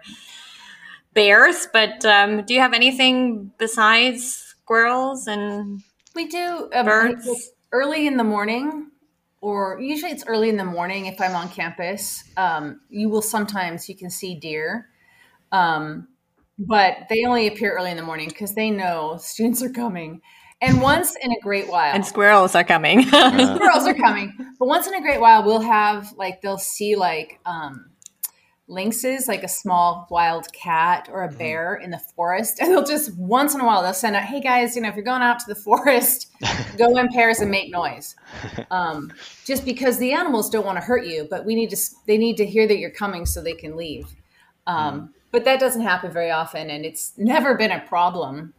bears, 1.12 1.68
but 1.70 2.02
um, 2.06 2.42
do 2.46 2.54
you 2.54 2.60
have 2.60 2.72
anything 2.72 3.52
besides 3.58 4.54
squirrels 4.62 5.26
and 5.26 5.82
we 6.14 6.28
do 6.28 6.70
um, 6.72 6.86
birds? 6.86 7.52
Early 7.72 8.06
in 8.06 8.16
the 8.16 8.24
morning, 8.24 8.90
or 9.40 9.78
usually 9.80 10.12
it's 10.12 10.24
early 10.26 10.48
in 10.48 10.56
the 10.56 10.64
morning 10.64 11.06
if 11.06 11.20
I'm 11.20 11.34
on 11.34 11.48
campus. 11.48 12.24
Um, 12.36 12.80
you 12.88 13.08
will 13.08 13.22
sometimes 13.22 13.88
you 13.88 13.96
can 13.96 14.10
see 14.10 14.34
deer, 14.34 14.88
um, 15.52 16.08
but 16.58 17.06
they 17.08 17.24
only 17.24 17.46
appear 17.46 17.72
early 17.76 17.90
in 17.90 17.96
the 17.96 18.02
morning 18.02 18.28
because 18.28 18.54
they 18.54 18.70
know 18.70 19.16
students 19.20 19.62
are 19.62 19.70
coming. 19.70 20.20
And 20.62 20.82
once 20.82 21.16
in 21.22 21.32
a 21.32 21.40
great 21.40 21.68
while, 21.68 21.94
and 21.94 22.04
squirrels 22.04 22.54
are 22.54 22.64
coming. 22.64 23.02
squirrels 23.06 23.86
are 23.86 23.94
coming, 23.94 24.34
but 24.58 24.66
once 24.66 24.86
in 24.86 24.94
a 24.94 25.00
great 25.00 25.18
while, 25.18 25.42
we'll 25.42 25.62
have 25.62 26.12
like 26.18 26.42
they'll 26.42 26.58
see 26.58 26.96
like 26.96 27.40
um, 27.46 27.86
lynxes, 28.70 29.28
like 29.28 29.42
a 29.42 29.48
small 29.48 30.06
wild 30.10 30.50
cat 30.52 31.08
or 31.12 31.24
a 31.24 31.28
mm-hmm. 31.28 31.38
bear 31.38 31.74
in 31.74 31.90
the 31.90 31.98
forest. 31.98 32.60
And 32.60 32.70
they'll 32.70 32.84
just 32.84 33.16
once 33.16 33.54
in 33.54 33.60
a 33.60 33.66
while 33.66 33.82
they'll 33.82 33.92
send 33.92 34.16
out, 34.16 34.22
hey 34.22 34.40
guys, 34.40 34.76
you 34.76 34.82
know, 34.82 34.88
if 34.88 34.94
you're 34.94 35.04
going 35.04 35.22
out 35.22 35.38
to 35.40 35.46
the 35.46 35.54
forest, 35.54 36.30
go 36.78 36.96
in 36.96 37.08
pairs 37.08 37.40
and 37.40 37.50
make 37.50 37.70
noise. 37.70 38.16
Um, 38.70 39.12
just 39.44 39.64
because 39.64 39.98
the 39.98 40.12
animals 40.12 40.48
don't 40.48 40.64
want 40.64 40.76
to 40.76 40.84
hurt 40.84 41.04
you, 41.06 41.26
but 41.28 41.44
we 41.44 41.54
need 41.54 41.70
to 41.70 41.76
they 42.06 42.16
need 42.16 42.36
to 42.36 42.46
hear 42.46 42.66
that 42.68 42.78
you're 42.78 42.90
coming 42.90 43.26
so 43.26 43.42
they 43.42 43.54
can 43.54 43.76
leave. 43.76 44.06
Um, 44.66 45.00
mm. 45.00 45.08
But 45.32 45.44
that 45.44 45.60
doesn't 45.60 45.82
happen 45.82 46.10
very 46.10 46.30
often, 46.30 46.70
and 46.70 46.84
it's 46.84 47.12
never 47.16 47.54
been 47.54 47.70
a 47.70 47.80
problem. 47.80 48.52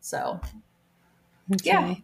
So, 0.00 0.40
okay. 1.52 1.62
yeah. 1.64 1.94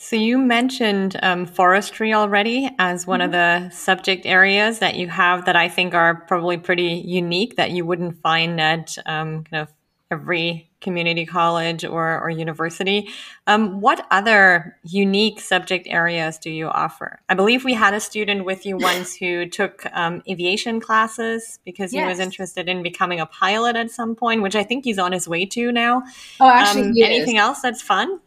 So 0.00 0.14
you 0.14 0.38
mentioned 0.38 1.18
um, 1.24 1.44
forestry 1.44 2.14
already 2.14 2.70
as 2.78 3.04
one 3.04 3.18
mm-hmm. 3.18 3.26
of 3.26 3.32
the 3.32 3.70
subject 3.74 4.26
areas 4.26 4.78
that 4.78 4.94
you 4.94 5.08
have 5.08 5.46
that 5.46 5.56
I 5.56 5.68
think 5.68 5.92
are 5.92 6.14
probably 6.14 6.56
pretty 6.56 7.02
unique 7.04 7.56
that 7.56 7.72
you 7.72 7.84
wouldn't 7.84 8.22
find 8.22 8.60
at 8.60 8.96
um, 9.06 9.42
kind 9.42 9.62
of 9.62 9.74
every 10.08 10.70
community 10.80 11.26
college 11.26 11.84
or, 11.84 12.20
or 12.20 12.30
university. 12.30 13.08
Um, 13.48 13.80
what 13.80 14.06
other 14.12 14.76
unique 14.84 15.40
subject 15.40 15.88
areas 15.90 16.38
do 16.38 16.50
you 16.50 16.68
offer? 16.68 17.18
I 17.28 17.34
believe 17.34 17.64
we 17.64 17.74
had 17.74 17.92
a 17.92 18.00
student 18.00 18.44
with 18.44 18.64
you 18.64 18.76
once 18.80 19.16
who 19.16 19.46
took 19.46 19.84
um, 19.92 20.22
aviation 20.30 20.78
classes 20.78 21.58
because 21.64 21.92
yes. 21.92 22.04
he 22.04 22.08
was 22.08 22.20
interested 22.20 22.68
in 22.68 22.84
becoming 22.84 23.18
a 23.18 23.26
pilot 23.26 23.74
at 23.74 23.90
some 23.90 24.14
point, 24.14 24.42
which 24.42 24.54
I 24.54 24.62
think 24.62 24.84
he's 24.84 25.00
on 25.00 25.10
his 25.10 25.28
way 25.28 25.44
to 25.46 25.72
now. 25.72 26.04
Oh, 26.38 26.48
actually, 26.48 26.82
um, 26.82 26.94
anything 26.98 27.36
else 27.36 27.62
that's 27.62 27.82
fun? 27.82 28.20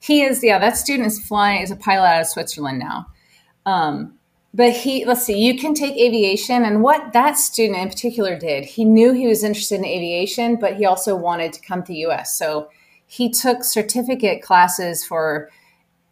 He 0.00 0.22
is, 0.22 0.42
yeah, 0.42 0.58
that 0.58 0.76
student 0.76 1.06
is 1.06 1.18
flying, 1.18 1.62
is 1.62 1.70
a 1.70 1.76
pilot 1.76 2.06
out 2.06 2.20
of 2.20 2.26
Switzerland 2.28 2.78
now. 2.78 3.06
Um, 3.66 4.18
but 4.54 4.72
he, 4.72 5.04
let's 5.04 5.24
see, 5.24 5.38
you 5.38 5.58
can 5.58 5.74
take 5.74 5.96
aviation. 5.96 6.64
And 6.64 6.82
what 6.82 7.12
that 7.12 7.36
student 7.36 7.78
in 7.78 7.88
particular 7.88 8.38
did, 8.38 8.64
he 8.64 8.84
knew 8.84 9.12
he 9.12 9.26
was 9.26 9.44
interested 9.44 9.76
in 9.76 9.84
aviation, 9.84 10.56
but 10.56 10.76
he 10.76 10.86
also 10.86 11.14
wanted 11.14 11.52
to 11.52 11.60
come 11.60 11.82
to 11.82 11.92
the 11.92 12.06
US. 12.06 12.36
So 12.36 12.70
he 13.06 13.30
took 13.30 13.64
certificate 13.64 14.42
classes 14.42 15.04
for 15.04 15.50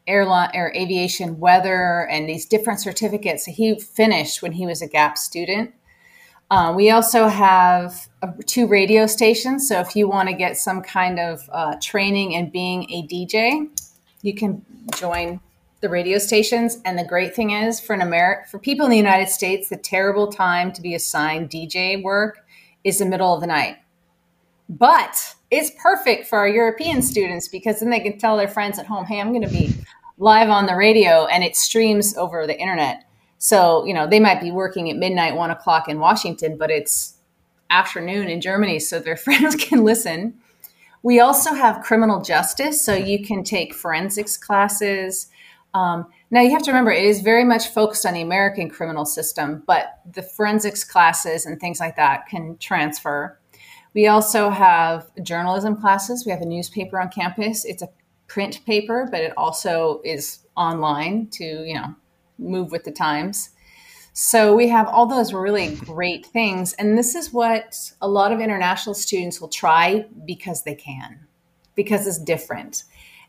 airline 0.06 0.50
or 0.54 0.72
aviation 0.74 1.38
weather 1.38 2.06
and 2.10 2.28
these 2.28 2.46
different 2.46 2.80
certificates 2.80 3.44
that 3.44 3.52
he 3.52 3.78
finished 3.78 4.42
when 4.42 4.52
he 4.52 4.66
was 4.66 4.82
a 4.82 4.88
GAP 4.88 5.18
student. 5.18 5.74
Uh, 6.50 6.72
we 6.76 6.90
also 6.90 7.26
have 7.26 8.08
two 8.46 8.66
radio 8.66 9.06
stations. 9.06 9.68
So 9.68 9.80
if 9.80 9.96
you 9.96 10.08
want 10.08 10.28
to 10.28 10.34
get 10.34 10.56
some 10.56 10.82
kind 10.82 11.18
of 11.18 11.48
uh, 11.52 11.76
training 11.80 12.32
in 12.32 12.50
being 12.50 12.90
a 12.90 13.06
DJ, 13.06 13.68
you 14.22 14.34
can 14.34 14.64
join 14.96 15.40
the 15.80 15.88
radio 15.88 16.18
stations. 16.18 16.78
And 16.84 16.98
the 16.98 17.04
great 17.04 17.34
thing 17.34 17.50
is, 17.50 17.80
for 17.80 17.94
an 17.94 18.00
Ameri- 18.00 18.46
for 18.48 18.58
people 18.58 18.86
in 18.86 18.90
the 18.90 18.96
United 18.96 19.28
States, 19.28 19.68
the 19.68 19.76
terrible 19.76 20.32
time 20.32 20.72
to 20.72 20.82
be 20.82 20.94
assigned 20.94 21.50
DJ 21.50 22.02
work 22.02 22.44
is 22.84 22.98
the 22.98 23.06
middle 23.06 23.34
of 23.34 23.40
the 23.40 23.46
night. 23.46 23.76
But 24.68 25.34
it's 25.50 25.70
perfect 25.80 26.26
for 26.26 26.38
our 26.38 26.48
European 26.48 27.02
students 27.02 27.48
because 27.48 27.80
then 27.80 27.90
they 27.90 28.00
can 28.00 28.18
tell 28.18 28.36
their 28.36 28.48
friends 28.48 28.78
at 28.78 28.86
home, 28.86 29.04
"Hey, 29.04 29.20
I'm 29.20 29.30
going 29.30 29.42
to 29.42 29.48
be 29.48 29.74
live 30.18 30.48
on 30.50 30.66
the 30.66 30.74
radio," 30.76 31.26
and 31.26 31.44
it 31.44 31.56
streams 31.56 32.16
over 32.16 32.46
the 32.46 32.58
internet 32.58 33.04
So, 33.38 33.84
you 33.84 33.92
know, 33.94 34.06
they 34.06 34.18
might 34.20 34.40
be 34.40 34.50
working 34.50 34.90
at 34.90 34.96
midnight, 34.96 35.36
one 35.36 35.50
o'clock 35.50 35.88
in 35.88 36.00
Washington, 36.00 36.56
but 36.56 36.70
it's 36.70 37.15
afternoon 37.70 38.28
in 38.28 38.40
Germany, 38.40 38.78
so 38.78 38.98
their 38.98 39.16
friends 39.26 39.54
can 39.56 39.84
listen. 39.84 40.34
We 41.02 41.20
also 41.20 41.54
have 41.54 41.84
criminal 41.84 42.20
justice, 42.20 42.84
so 42.84 42.94
you 42.94 43.24
can 43.24 43.44
take 43.44 43.74
forensics 43.74 44.36
classes. 44.36 45.28
Um, 45.74 46.06
now, 46.30 46.40
you 46.40 46.50
have 46.50 46.62
to 46.62 46.70
remember, 46.70 46.90
it 46.90 47.04
is 47.04 47.20
very 47.20 47.44
much 47.44 47.68
focused 47.68 48.04
on 48.04 48.14
the 48.14 48.22
American 48.22 48.68
criminal 48.68 49.04
system, 49.04 49.62
but 49.66 50.00
the 50.10 50.22
forensics 50.22 50.82
classes 50.82 51.46
and 51.46 51.60
things 51.60 51.78
like 51.78 51.96
that 51.96 52.26
can 52.28 52.56
transfer. 52.58 53.38
We 53.94 54.08
also 54.08 54.50
have 54.50 55.10
journalism 55.22 55.76
classes. 55.80 56.26
We 56.26 56.32
have 56.32 56.42
a 56.42 56.46
newspaper 56.46 57.00
on 57.00 57.08
campus. 57.08 57.64
It's 57.64 57.82
a 57.82 57.88
print 58.26 58.60
paper, 58.66 59.08
but 59.10 59.20
it 59.20 59.32
also 59.36 60.00
is 60.04 60.40
online 60.56 61.28
to, 61.28 61.44
you 61.44 61.74
know, 61.74 61.94
move 62.38 62.72
with 62.72 62.84
the 62.84 62.90
times. 62.90 63.50
So 64.18 64.56
we 64.56 64.66
have 64.68 64.88
all 64.88 65.04
those 65.04 65.34
really 65.34 65.74
great 65.74 66.24
things. 66.24 66.72
And 66.72 66.96
this 66.96 67.14
is 67.14 67.34
what 67.34 67.78
a 68.00 68.08
lot 68.08 68.32
of 68.32 68.40
international 68.40 68.94
students 68.94 69.42
will 69.42 69.50
try 69.50 70.06
because 70.24 70.62
they 70.62 70.74
can, 70.74 71.26
because 71.74 72.06
it's 72.06 72.16
different. 72.16 72.84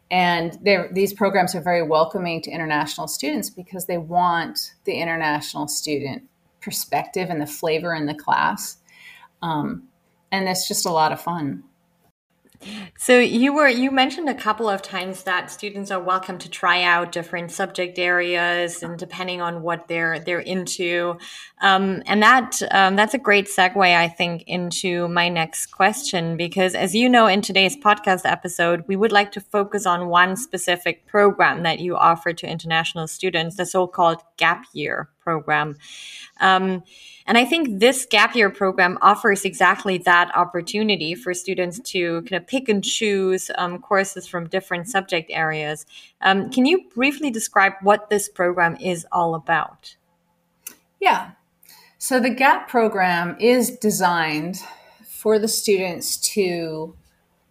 And 0.10 0.58
these 0.94 1.12
programs 1.12 1.54
are 1.56 1.62
very 1.62 1.84
welcoming 1.84 2.42
to 2.44 2.52
international 2.52 3.10
students 3.10 3.50
because 3.50 3.86
they 3.88 3.98
want 3.98 4.76
the 4.86 4.94
international 4.94 5.68
student 5.68 6.24
perspective 6.62 7.30
and 7.30 7.42
the 7.42 7.48
flavor 7.48 7.94
in 7.94 8.06
the 8.06 8.16
class. 8.16 8.78
Um, 9.42 9.90
and 10.32 10.48
it's 10.48 10.70
just 10.70 10.86
a 10.86 10.92
lot 10.92 11.12
of 11.12 11.20
fun. 11.20 11.66
So 12.98 13.20
you 13.20 13.54
were 13.54 13.68
you 13.68 13.92
mentioned 13.92 14.30
a 14.30 14.34
couple 14.34 14.68
of 14.68 14.82
times 14.82 15.24
that 15.24 15.52
students 15.52 15.92
are 15.92 16.00
welcome 16.00 16.38
to 16.40 16.50
try 16.50 16.84
out 16.84 17.12
different 17.12 17.52
subject 17.52 18.00
areas 18.00 18.82
and 18.82 18.98
depending 18.98 19.42
on 19.42 19.62
what 19.62 19.88
they're 19.88 20.20
they're 20.20 20.40
into, 20.40 21.18
um, 21.62 22.02
and 22.06 22.22
that 22.24 22.60
um, 22.72 22.96
that's 22.96 23.14
a 23.14 23.20
great 23.20 23.48
segue 23.48 23.78
I 23.78 24.08
think 24.08 24.44
into 24.48 25.08
my 25.08 25.30
next 25.30 25.68
question 25.68 26.38
because 26.38 26.74
as 26.74 26.96
you 26.96 27.08
know 27.08 27.28
in 27.28 27.42
today's 27.42 27.78
podcast 27.78 28.22
episode 28.26 28.84
we 28.88 28.96
would 28.96 29.12
like 29.12 29.32
to 29.34 29.42
focus 29.42 29.86
on 29.86 30.08
one 30.08 30.36
specific 30.36 31.06
program 31.06 31.64
that 31.64 31.80
you 31.80 31.96
offer 31.96 32.34
to 32.34 32.50
international 32.50 33.08
students, 33.08 33.58
the 33.58 33.66
so-called 33.66 34.22
gap 34.38 34.66
year 34.74 35.10
program. 35.20 35.78
Um, 36.40 36.84
and 37.28 37.38
I 37.38 37.44
think 37.44 37.80
this 37.80 38.08
gap 38.10 38.36
year 38.36 38.50
program 38.50 38.98
offers 39.02 39.44
exactly 39.44 39.98
that 40.00 40.36
opportunity 40.36 41.14
for 41.14 41.34
students 41.34 41.80
to 41.92 42.22
kind 42.22 42.42
of 42.42 42.48
pick 42.48 42.70
and 42.70 42.82
choose 42.82 43.52
um, 43.58 43.80
courses 43.80 44.26
from 44.26 44.48
different 44.48 44.88
subject 44.88 45.30
areas. 45.32 45.86
Um, 46.22 46.50
can 46.50 46.66
you 46.66 46.86
briefly 46.96 47.30
describe 47.30 47.74
what 47.82 48.10
this 48.10 48.30
program 48.30 48.78
is 48.78 49.06
all 49.12 49.36
about? 49.36 49.98
Yeah. 51.02 51.32
So 51.98 52.20
the 52.20 52.30
GAP 52.30 52.70
program 52.70 53.36
is 53.40 53.72
designed 53.72 54.64
for 55.04 55.38
the 55.38 55.48
students 55.48 56.16
to 56.18 56.96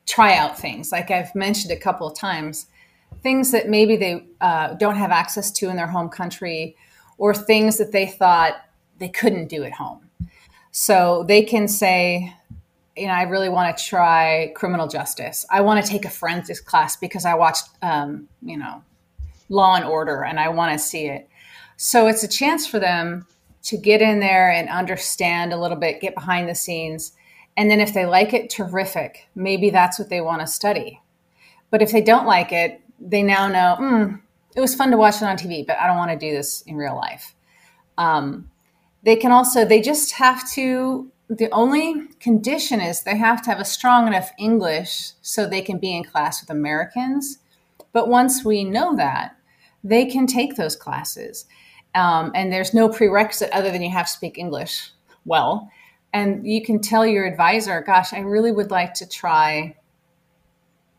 try 0.06 0.36
out 0.36 0.58
things, 0.58 0.92
like 0.92 1.10
I've 1.10 1.34
mentioned 1.34 1.72
a 1.72 1.76
couple 1.76 2.06
of 2.06 2.16
times, 2.16 2.66
things 3.22 3.50
that 3.50 3.68
maybe 3.68 3.96
they 3.96 4.24
uh, 4.40 4.74
don't 4.74 4.96
have 4.96 5.10
access 5.10 5.50
to 5.50 5.68
in 5.68 5.76
their 5.76 5.88
home 5.88 6.08
country, 6.08 6.76
or 7.18 7.34
things 7.34 7.76
that 7.78 7.92
they 7.92 8.06
thought 8.06 8.54
they 8.98 9.08
couldn't 9.08 9.48
do 9.48 9.64
at 9.64 9.72
home. 9.72 10.08
So 10.70 11.24
they 11.26 11.42
can 11.42 11.68
say, 11.68 12.34
you 12.96 13.06
know, 13.06 13.12
I 13.12 13.22
really 13.22 13.48
want 13.48 13.76
to 13.76 13.84
try 13.84 14.52
criminal 14.54 14.88
justice. 14.88 15.46
I 15.50 15.60
want 15.60 15.84
to 15.84 15.90
take 15.90 16.04
a 16.04 16.10
forensics 16.10 16.60
class 16.60 16.96
because 16.96 17.24
I 17.24 17.34
watched, 17.34 17.68
um, 17.82 18.28
you 18.42 18.56
know, 18.56 18.82
Law 19.48 19.76
and 19.76 19.84
Order 19.84 20.24
and 20.24 20.40
I 20.40 20.48
want 20.48 20.72
to 20.72 20.78
see 20.78 21.06
it. 21.06 21.28
So 21.76 22.06
it's 22.08 22.22
a 22.22 22.28
chance 22.28 22.66
for 22.66 22.78
them 22.78 23.26
to 23.64 23.76
get 23.76 24.00
in 24.00 24.20
there 24.20 24.50
and 24.50 24.68
understand 24.68 25.52
a 25.52 25.60
little 25.60 25.76
bit, 25.76 26.00
get 26.00 26.14
behind 26.14 26.48
the 26.48 26.54
scenes. 26.54 27.12
And 27.56 27.70
then 27.70 27.80
if 27.80 27.92
they 27.92 28.06
like 28.06 28.32
it, 28.32 28.50
terrific. 28.50 29.28
Maybe 29.34 29.70
that's 29.70 29.98
what 29.98 30.08
they 30.08 30.20
want 30.20 30.40
to 30.40 30.46
study. 30.46 31.00
But 31.70 31.82
if 31.82 31.90
they 31.90 32.00
don't 32.00 32.26
like 32.26 32.52
it, 32.52 32.80
they 33.00 33.22
now 33.22 33.48
know, 33.48 33.76
mm, 33.80 34.20
it 34.54 34.60
was 34.60 34.74
fun 34.74 34.90
to 34.90 34.96
watch 34.96 35.16
it 35.16 35.24
on 35.24 35.36
TV, 35.36 35.66
but 35.66 35.78
I 35.78 35.86
don't 35.86 35.96
want 35.96 36.12
to 36.12 36.18
do 36.18 36.34
this 36.34 36.62
in 36.62 36.76
real 36.76 36.96
life. 36.96 37.34
Um, 37.98 38.50
they 39.06 39.14
can 39.14 39.30
also, 39.30 39.64
they 39.64 39.80
just 39.80 40.14
have 40.14 40.50
to, 40.50 41.12
the 41.28 41.48
only 41.52 42.08
condition 42.18 42.80
is 42.80 43.02
they 43.02 43.16
have 43.16 43.40
to 43.40 43.50
have 43.50 43.60
a 43.60 43.64
strong 43.64 44.08
enough 44.08 44.32
English 44.36 45.12
so 45.22 45.46
they 45.46 45.62
can 45.62 45.78
be 45.78 45.94
in 45.94 46.02
class 46.02 46.42
with 46.42 46.50
Americans. 46.50 47.38
But 47.92 48.08
once 48.08 48.44
we 48.44 48.64
know 48.64 48.96
that, 48.96 49.36
they 49.84 50.06
can 50.06 50.26
take 50.26 50.56
those 50.56 50.74
classes. 50.74 51.46
Um, 51.94 52.32
and 52.34 52.52
there's 52.52 52.74
no 52.74 52.88
prerequisite 52.88 53.50
other 53.52 53.70
than 53.70 53.80
you 53.80 53.90
have 53.90 54.06
to 54.06 54.12
speak 54.12 54.38
English 54.38 54.90
well. 55.24 55.70
And 56.12 56.44
you 56.44 56.64
can 56.64 56.80
tell 56.80 57.06
your 57.06 57.26
advisor, 57.26 57.80
gosh, 57.82 58.12
I 58.12 58.18
really 58.18 58.50
would 58.50 58.72
like 58.72 58.92
to 58.94 59.08
try, 59.08 59.76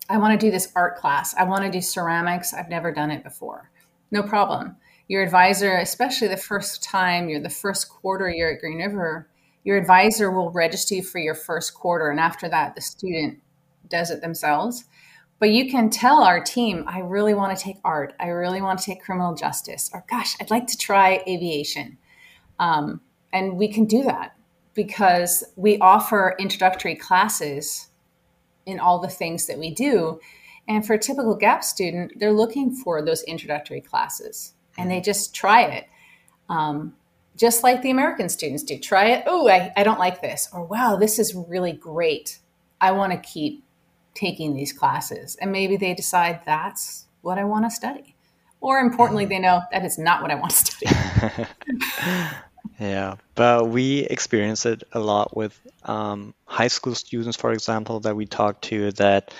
I 0.09 0.17
want 0.17 0.39
to 0.39 0.45
do 0.45 0.49
this 0.49 0.71
art 0.77 0.95
class. 0.95 1.35
I 1.35 1.43
want 1.43 1.65
to 1.65 1.69
do 1.69 1.81
ceramics. 1.81 2.53
I've 2.53 2.69
never 2.69 2.93
done 2.93 3.11
it 3.11 3.21
before. 3.21 3.69
No 4.11 4.23
problem 4.23 4.77
your 5.07 5.23
advisor, 5.23 5.77
especially 5.77 6.27
the 6.27 6.37
first 6.37 6.83
time 6.83 7.29
you're 7.29 7.39
the 7.39 7.49
first 7.49 7.89
quarter 7.89 8.29
you're 8.29 8.53
at 8.53 8.59
Green 8.59 8.77
River, 8.77 9.29
your 9.63 9.77
advisor 9.77 10.31
will 10.31 10.51
register 10.51 10.95
you 10.95 11.03
for 11.03 11.19
your 11.19 11.35
first 11.35 11.73
quarter. 11.73 12.09
And 12.09 12.19
after 12.19 12.49
that, 12.49 12.75
the 12.75 12.81
student 12.81 13.39
does 13.89 14.11
it 14.11 14.21
themselves. 14.21 14.85
But 15.39 15.51
you 15.51 15.69
can 15.69 15.89
tell 15.89 16.23
our 16.23 16.43
team, 16.43 16.83
I 16.87 16.99
really 16.99 17.33
want 17.33 17.57
to 17.57 17.63
take 17.63 17.77
art. 17.83 18.13
I 18.19 18.27
really 18.27 18.61
want 18.61 18.79
to 18.79 18.85
take 18.85 19.03
criminal 19.03 19.35
justice. 19.35 19.89
Or, 19.93 20.03
gosh, 20.09 20.35
I'd 20.41 20.49
like 20.49 20.67
to 20.67 20.77
try 20.77 21.23
aviation. 21.27 21.97
Um, 22.59 23.01
and 23.31 23.57
we 23.57 23.67
can 23.67 23.85
do 23.85 24.03
that 24.03 24.35
because 24.73 25.43
we 25.55 25.77
offer 25.79 26.35
introductory 26.39 26.95
classes 26.95 27.89
in 28.65 28.79
all 28.79 28.99
the 28.99 29.07
things 29.07 29.45
that 29.47 29.59
we 29.59 29.73
do. 29.73 30.19
And 30.67 30.85
for 30.85 30.93
a 30.93 30.99
typical 30.99 31.35
GAP 31.35 31.63
student, 31.63 32.13
they're 32.17 32.33
looking 32.33 32.73
for 32.73 33.01
those 33.01 33.23
introductory 33.23 33.79
classes 33.79 34.53
and 34.77 34.89
they 34.89 35.01
just 35.01 35.33
try 35.33 35.63
it. 35.63 35.87
Um, 36.49 36.95
just 37.35 37.63
like 37.63 37.81
the 37.81 37.91
American 37.91 38.29
students 38.29 38.63
do. 38.63 38.79
Try 38.79 39.11
it. 39.11 39.23
Oh, 39.27 39.47
I, 39.47 39.71
I 39.77 39.83
don't 39.83 39.99
like 39.99 40.21
this. 40.21 40.49
Or, 40.51 40.63
wow, 40.63 40.95
this 40.95 41.19
is 41.19 41.35
really 41.35 41.71
great. 41.71 42.39
I 42.81 42.91
want 42.91 43.13
to 43.13 43.19
keep 43.19 43.63
taking 44.15 44.55
these 44.55 44.73
classes. 44.73 45.37
And 45.39 45.51
maybe 45.51 45.77
they 45.77 45.93
decide 45.93 46.41
that's 46.45 47.05
what 47.21 47.37
I 47.37 47.43
want 47.43 47.65
to 47.65 47.69
study. 47.69 48.15
Or 48.59 48.79
importantly, 48.79 49.25
mm-hmm. 49.25 49.29
they 49.29 49.39
know 49.39 49.61
that 49.71 49.85
is 49.85 49.97
not 49.99 50.21
what 50.21 50.31
I 50.31 50.35
want 50.35 50.51
to 50.51 50.57
study. 50.57 51.55
yeah, 52.79 53.15
but 53.35 53.69
we 53.69 53.99
experience 53.99 54.65
it 54.65 54.83
a 54.93 54.99
lot 54.99 55.37
with 55.37 55.59
um, 55.83 56.33
high 56.45 56.67
school 56.67 56.95
students, 56.95 57.37
for 57.37 57.51
example, 57.51 57.99
that 58.01 58.15
we 58.15 58.25
talk 58.25 58.61
to 58.61 58.91
that 58.93 59.33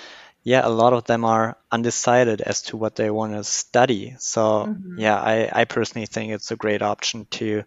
yeah, 0.48 0.66
a 0.66 0.70
lot 0.70 0.94
of 0.94 1.04
them 1.04 1.26
are 1.26 1.58
undecided 1.70 2.40
as 2.40 2.62
to 2.62 2.78
what 2.78 2.96
they 2.96 3.10
want 3.10 3.34
to 3.34 3.44
study. 3.44 4.16
So 4.18 4.40
mm-hmm. 4.66 4.98
yeah, 4.98 5.14
I, 5.14 5.50
I 5.52 5.64
personally 5.66 6.06
think 6.06 6.32
it's 6.32 6.50
a 6.50 6.56
great 6.56 6.80
option 6.80 7.26
to 7.32 7.64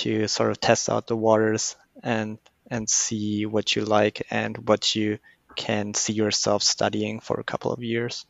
to 0.00 0.26
sort 0.26 0.50
of 0.50 0.58
test 0.58 0.88
out 0.88 1.06
the 1.06 1.16
waters 1.16 1.76
and 2.02 2.38
and 2.70 2.88
see 2.88 3.44
what 3.44 3.76
you 3.76 3.84
like 3.84 4.26
and 4.30 4.56
what 4.66 4.96
you 4.96 5.18
can 5.56 5.92
see 5.92 6.14
yourself 6.14 6.62
studying 6.62 7.20
for 7.20 7.38
a 7.38 7.44
couple 7.44 7.70
of 7.70 7.82
years. 7.82 8.24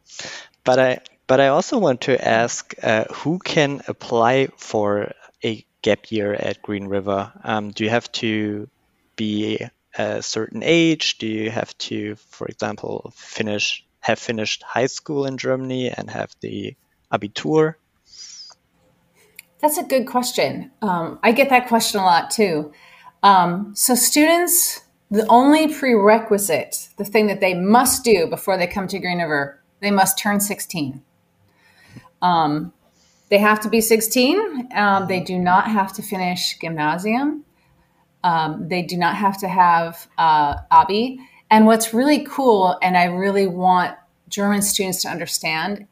But 0.64 0.80
I 0.80 0.98
but 1.28 1.40
I 1.40 1.48
also 1.48 1.78
want 1.78 2.00
to 2.02 2.18
ask 2.18 2.74
uh, 2.82 3.04
who 3.22 3.38
can 3.38 3.82
apply 3.86 4.48
for 4.56 5.12
a 5.44 5.64
gap 5.82 6.10
year 6.10 6.34
at 6.34 6.60
Green 6.60 6.88
River. 6.88 7.32
Um, 7.44 7.70
do 7.70 7.84
you 7.84 7.90
have 7.90 8.10
to 8.12 8.68
be 9.14 9.60
a 9.98 10.22
certain 10.22 10.62
age? 10.62 11.18
Do 11.18 11.26
you 11.26 11.50
have 11.50 11.76
to, 11.78 12.16
for 12.16 12.46
example, 12.46 13.12
finish 13.16 13.84
have 14.00 14.18
finished 14.20 14.62
high 14.62 14.86
school 14.86 15.26
in 15.26 15.36
Germany 15.36 15.90
and 15.90 16.08
have 16.08 16.30
the 16.40 16.76
Abitur? 17.12 17.74
That's 19.60 19.78
a 19.78 19.82
good 19.82 20.06
question. 20.06 20.70
Um, 20.80 21.18
I 21.24 21.32
get 21.32 21.48
that 21.50 21.66
question 21.66 22.00
a 22.00 22.04
lot 22.04 22.30
too. 22.30 22.72
Um, 23.24 23.72
so, 23.74 23.96
students, 23.96 24.82
the 25.10 25.26
only 25.26 25.74
prerequisite, 25.74 26.90
the 26.98 27.04
thing 27.04 27.26
that 27.26 27.40
they 27.40 27.54
must 27.54 28.04
do 28.04 28.28
before 28.28 28.56
they 28.56 28.66
come 28.66 28.86
to 28.88 28.98
Green 28.98 29.18
River, 29.18 29.60
they 29.80 29.90
must 29.90 30.18
turn 30.18 30.38
16. 30.40 31.02
Um, 32.22 32.72
they 33.28 33.38
have 33.38 33.60
to 33.60 33.68
be 33.68 33.80
16. 33.80 34.68
Um, 34.74 35.08
they 35.08 35.20
do 35.20 35.38
not 35.38 35.68
have 35.68 35.92
to 35.94 36.02
finish 36.02 36.58
gymnasium. 36.60 37.44
Um, 38.24 38.68
they 38.68 38.82
do 38.82 38.96
not 38.96 39.16
have 39.16 39.38
to 39.38 39.48
have 39.48 40.08
uh, 40.18 40.56
Abi. 40.70 41.20
And 41.50 41.66
what's 41.66 41.94
really 41.94 42.24
cool, 42.24 42.76
and 42.82 42.96
I 42.96 43.04
really 43.04 43.46
want 43.46 43.96
German 44.28 44.62
students 44.62 45.02
to 45.02 45.08
understand, 45.08 45.86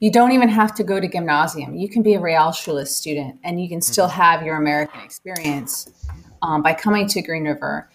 you 0.00 0.12
don't 0.12 0.32
even 0.32 0.48
have 0.48 0.74
to 0.76 0.84
go 0.84 1.00
to 1.00 1.08
gymnasium. 1.08 1.74
You 1.74 1.88
can 1.88 2.02
be 2.02 2.14
a 2.14 2.20
Realschule 2.20 2.86
student 2.86 3.38
and 3.42 3.60
you 3.60 3.68
can 3.68 3.80
still 3.80 4.06
mm-hmm. 4.06 4.20
have 4.20 4.42
your 4.42 4.56
American 4.56 5.00
experience 5.00 5.90
um, 6.42 6.62
by 6.62 6.74
coming 6.74 7.08
to 7.08 7.22
Green 7.22 7.44
River. 7.44 7.90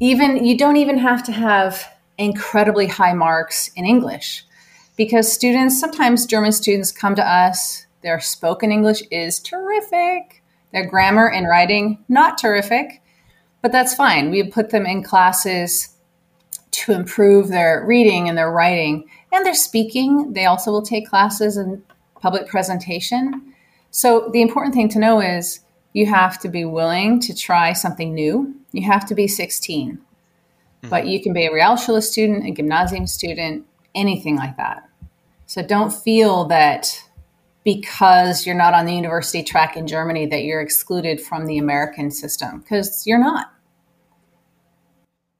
Even 0.00 0.44
you 0.44 0.56
don't 0.56 0.76
even 0.76 0.98
have 0.98 1.22
to 1.24 1.32
have 1.32 1.92
incredibly 2.18 2.86
high 2.86 3.12
marks 3.12 3.70
in 3.76 3.84
English 3.84 4.44
because 4.96 5.30
students 5.30 5.78
sometimes 5.78 6.26
German 6.26 6.52
students 6.52 6.92
come 6.92 7.14
to 7.14 7.26
us 7.26 7.86
Their 8.02 8.20
spoken 8.20 8.72
English 8.72 9.02
is 9.10 9.38
terrific. 9.38 10.41
Their 10.72 10.86
grammar 10.86 11.30
and 11.30 11.48
writing, 11.48 12.04
not 12.08 12.38
terrific, 12.38 13.02
but 13.60 13.72
that's 13.72 13.94
fine. 13.94 14.30
We 14.30 14.42
put 14.44 14.70
them 14.70 14.86
in 14.86 15.02
classes 15.02 15.96
to 16.72 16.92
improve 16.92 17.48
their 17.48 17.84
reading 17.86 18.28
and 18.28 18.36
their 18.36 18.50
writing 18.50 19.04
and 19.32 19.44
their 19.44 19.54
speaking. 19.54 20.32
They 20.32 20.46
also 20.46 20.70
will 20.70 20.82
take 20.82 21.08
classes 21.08 21.56
in 21.56 21.82
public 22.20 22.46
presentation. 22.46 23.54
So 23.90 24.30
the 24.32 24.42
important 24.42 24.74
thing 24.74 24.88
to 24.90 24.98
know 24.98 25.20
is 25.20 25.60
you 25.92 26.06
have 26.06 26.38
to 26.40 26.48
be 26.48 26.64
willing 26.64 27.20
to 27.20 27.34
try 27.34 27.72
something 27.74 28.14
new. 28.14 28.54
You 28.72 28.86
have 28.90 29.06
to 29.06 29.14
be 29.14 29.28
16. 29.28 29.92
Mm-hmm. 29.92 30.88
But 30.88 31.06
you 31.06 31.22
can 31.22 31.32
be 31.32 31.46
a 31.46 31.52
real 31.52 31.66
Realschule 31.66 32.02
student, 32.02 32.46
a 32.46 32.50
gymnasium 32.50 33.06
student, 33.06 33.66
anything 33.94 34.36
like 34.36 34.56
that. 34.56 34.88
So 35.46 35.62
don't 35.62 35.92
feel 35.92 36.46
that 36.46 37.04
because 37.64 38.46
you're 38.46 38.56
not 38.56 38.74
on 38.74 38.86
the 38.86 38.94
university 38.94 39.42
track 39.42 39.76
in 39.76 39.86
Germany 39.86 40.26
that 40.26 40.42
you're 40.42 40.60
excluded 40.60 41.20
from 41.20 41.46
the 41.46 41.58
American 41.58 42.10
system 42.10 42.60
because 42.60 43.06
you're 43.06 43.18
not. 43.18 43.52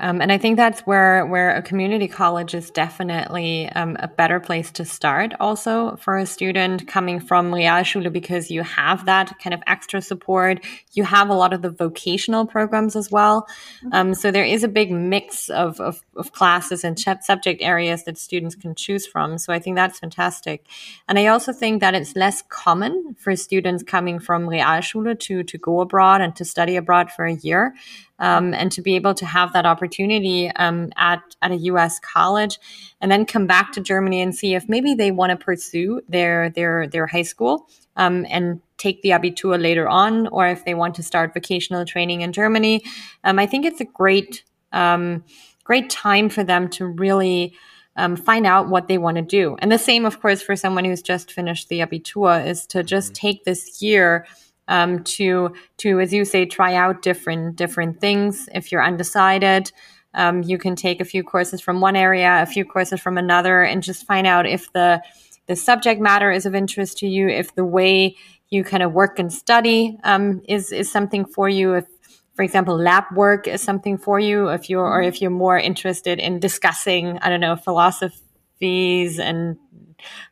Um, 0.03 0.21
and 0.21 0.33
I 0.33 0.37
think 0.37 0.57
that's 0.57 0.81
where 0.81 1.25
where 1.25 1.57
a 1.57 1.63
community 1.63 2.09
college 2.09 2.55
is 2.55 2.71
definitely 2.71 3.69
um, 3.71 3.97
a 4.01 4.09
better 4.09 4.41
place 4.41 4.71
to 4.73 4.85
start. 4.85 5.33
Also 5.39 5.97
for 5.97 6.19
a 6.19 6.27
student 6.27 6.89
coming 6.89 7.21
from 7.21 7.53
Realschule, 7.53 8.13
because 8.13 8.51
you 8.51 8.65
have 8.65 9.07
that 9.07 9.39
kind 9.39 9.55
of 9.55 9.63
extra 9.67 10.03
support. 10.03 10.59
You 10.93 11.05
have 11.05 11.31
a 11.31 11.35
lot 11.35 11.53
of 11.53 11.63
the 11.63 11.71
vocational 11.71 12.47
programs 12.47 12.97
as 12.97 13.11
well. 13.11 13.43
Mm-hmm. 13.43 13.89
Um, 13.93 14.15
so 14.15 14.33
there 14.33 14.45
is 14.45 14.65
a 14.65 14.69
big 14.69 14.91
mix 14.91 15.49
of, 15.49 15.81
of, 15.81 16.03
of 16.17 16.33
classes 16.33 16.83
and 16.83 16.99
subject 16.99 17.63
areas 17.63 18.03
that 18.05 18.19
students 18.19 18.57
can 18.57 18.75
choose 18.75 19.07
from. 19.07 19.39
So 19.39 19.53
I 19.53 19.61
think 19.61 19.77
that's 19.77 20.01
fantastic. 20.01 20.67
And 21.09 21.19
I 21.19 21.27
also 21.27 21.53
think 21.53 21.81
that 21.81 21.95
it's 21.95 22.17
less 22.17 22.43
common 22.49 23.15
for 23.19 23.37
students 23.37 23.85
coming 23.85 24.19
from 24.19 24.49
Realschule 24.49 25.19
to 25.21 25.45
to 25.45 25.59
go 25.59 25.81
abroad 25.81 26.21
and 26.21 26.35
to 26.37 26.45
study 26.45 26.75
abroad 26.75 27.11
for 27.13 27.25
a 27.25 27.35
year 27.35 27.75
um, 28.19 28.55
and 28.55 28.71
to 28.73 28.83
be 28.83 28.97
able 28.97 29.15
to 29.15 29.27
have 29.27 29.53
that 29.53 29.67
opportunity 29.67 30.51
um, 30.57 30.93
at 30.97 31.21
at 31.43 31.51
a 31.51 31.57
U.S. 31.57 31.99
college, 31.99 32.59
and 33.01 33.11
then 33.11 33.27
come 33.27 33.47
back 33.47 33.73
to 33.73 33.81
Germany 33.81 34.21
and 34.21 34.35
see 34.35 34.55
if 34.55 34.69
maybe 34.69 34.95
they 34.95 35.11
want 35.11 35.31
to 35.31 35.37
pursue 35.37 36.01
their 36.09 36.51
their 36.51 36.87
their 36.87 37.07
high 37.07 37.23
school 37.23 37.69
um, 37.97 38.27
and 38.31 38.61
take 38.79 39.03
the 39.03 39.11
Abitur 39.11 39.61
later 39.61 39.89
on, 39.89 40.27
or 40.29 40.47
if 40.47 40.65
they 40.65 40.75
want 40.75 40.95
to 40.97 41.03
start 41.03 41.35
vocational 41.35 41.85
training 41.85 42.21
in 42.21 42.33
Germany. 42.33 42.85
Um, 43.25 43.39
I 43.39 43.47
think 43.47 43.65
it's 43.65 43.81
a 43.81 43.85
great 43.85 44.45
um, 44.73 45.25
great 45.65 45.91
time 45.91 46.29
for 46.29 46.45
them 46.45 46.69
to 46.71 46.87
really. 46.87 47.55
Um, 47.95 48.17
find 48.17 48.47
out 48.47 48.71
what 48.71 48.89
they 48.89 48.97
want 48.97 49.19
to 49.19 49.23
do. 49.23 49.55
And 49.59 49.71
the 49.71 49.77
same, 49.77 50.07
of 50.07 50.23
course, 50.23 50.41
for 50.41 50.57
someone 50.57 50.87
who's 50.87 51.03
just 51.03 51.31
finished 51.31 51.69
the 51.69 51.81
Abitur 51.81 52.47
is 52.47 52.67
to 52.69 52.83
just 52.83 53.13
mm-hmm. 53.13 53.27
take 53.27 53.45
this 53.45 53.83
year 53.83 54.27
um, 54.69 55.03
to 55.05 55.55
to 55.79 56.01
as 56.01 56.13
you 56.13 56.25
say 56.25 56.47
try 56.47 56.75
out 56.75 57.03
different 57.03 57.57
different 57.57 58.01
things. 58.01 58.49
If 58.55 58.73
you're 58.73 58.85
undecided 58.85 59.73
um, 60.15 60.43
you 60.43 60.59
can 60.59 60.77
take 60.77 61.01
a 61.01 61.05
few 61.05 61.23
courses 61.23 61.61
from 61.61 61.81
one 61.81 61.97
area 61.97 62.43
a 62.43 62.47
few 62.47 62.65
courses 62.65 63.01
from 63.01 63.19
another 63.19 63.63
and 63.63 63.83
just 63.83 64.07
find 64.07 64.27
out 64.27 64.47
if 64.47 64.73
the 64.73 65.03
the 65.47 65.57
subject 65.57 66.01
matter 66.01 66.31
is 66.31 66.47
of 66.47 66.55
interest 66.55 66.99
to 66.99 67.07
you 67.07 67.29
if 67.29 67.55
the 67.55 67.65
way 67.65 68.17
you 68.51 68.63
kind 68.63 68.83
of 68.83 68.93
work 68.93 69.19
and 69.19 69.33
study 69.33 69.99
um, 70.05 70.43
is 70.49 70.73
is 70.73 70.91
something 70.91 71.25
for 71.25 71.49
you 71.49 71.75
if 71.75 71.87
for 72.35 72.43
example 72.43 72.77
lab 72.77 73.05
work 73.15 73.47
is 73.47 73.61
something 73.61 73.97
for 73.99 74.21
you 74.21 74.49
if 74.49 74.69
you're 74.69 74.85
or 74.85 75.03
if 75.03 75.21
you're 75.21 75.31
more 75.31 75.59
interested 75.59 76.19
in 76.19 76.39
discussing 76.39 77.19
i 77.19 77.29
don't 77.29 77.41
know 77.41 77.57
philosophies 77.57 79.19
and 79.19 79.57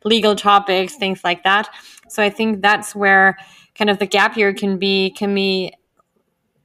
legal 0.03 0.35
topics 0.35 0.95
things 0.95 1.23
like 1.23 1.43
that. 1.43 1.69
So 2.09 2.21
i 2.21 2.29
think 2.29 2.61
that's 2.61 2.95
where 2.95 3.37
kind 3.75 3.89
of 3.89 3.99
the 3.99 4.05
gap 4.05 4.37
year 4.37 4.53
can 4.53 4.77
be 4.77 5.11
can 5.11 5.33
be 5.33 5.73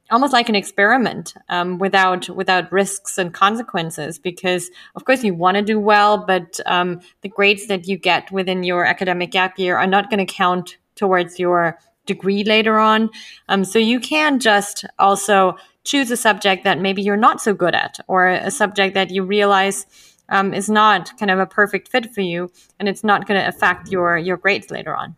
almost 0.09 0.31
like 0.31 0.47
an 0.47 0.55
experiment 0.55 1.33
um, 1.49 1.77
without 1.79 2.29
without 2.29 2.71
risks 2.71 3.17
and 3.17 3.33
consequences 3.33 4.17
because 4.17 4.69
of 4.95 5.03
course 5.03 5.23
you 5.23 5.33
want 5.33 5.57
to 5.57 5.61
do 5.61 5.79
well 5.79 6.17
but 6.17 6.59
um, 6.65 7.01
the 7.21 7.29
grades 7.29 7.67
that 7.67 7.87
you 7.87 7.97
get 7.97 8.31
within 8.31 8.63
your 8.63 8.85
academic 8.85 9.31
gap 9.31 9.59
year 9.59 9.77
are 9.77 9.87
not 9.87 10.09
going 10.09 10.25
to 10.25 10.33
count 10.33 10.77
towards 10.95 11.39
your 11.39 11.77
degree 12.07 12.43
later 12.43 12.79
on. 12.79 13.11
Um, 13.49 13.63
so 13.63 13.77
you 13.77 13.99
can 13.99 14.39
just 14.39 14.85
also 14.97 15.57
choose 15.83 16.09
a 16.09 16.17
subject 16.17 16.63
that 16.63 16.79
maybe 16.79 17.03
you're 17.03 17.15
not 17.15 17.39
so 17.39 17.53
good 17.53 17.75
at 17.75 17.99
or 18.07 18.27
a 18.27 18.49
subject 18.49 18.95
that 18.95 19.11
you 19.11 19.23
realize 19.23 19.85
um, 20.29 20.53
is 20.53 20.69
not 20.69 21.17
kind 21.17 21.31
of 21.31 21.39
a 21.39 21.45
perfect 21.45 21.87
fit 21.87 22.13
for 22.13 22.21
you 22.21 22.51
and 22.79 22.89
it's 22.89 23.03
not 23.03 23.27
going 23.27 23.39
to 23.39 23.47
affect 23.47 23.89
your 23.89 24.17
your 24.17 24.35
grades 24.35 24.69
later 24.69 24.93
on 24.93 25.15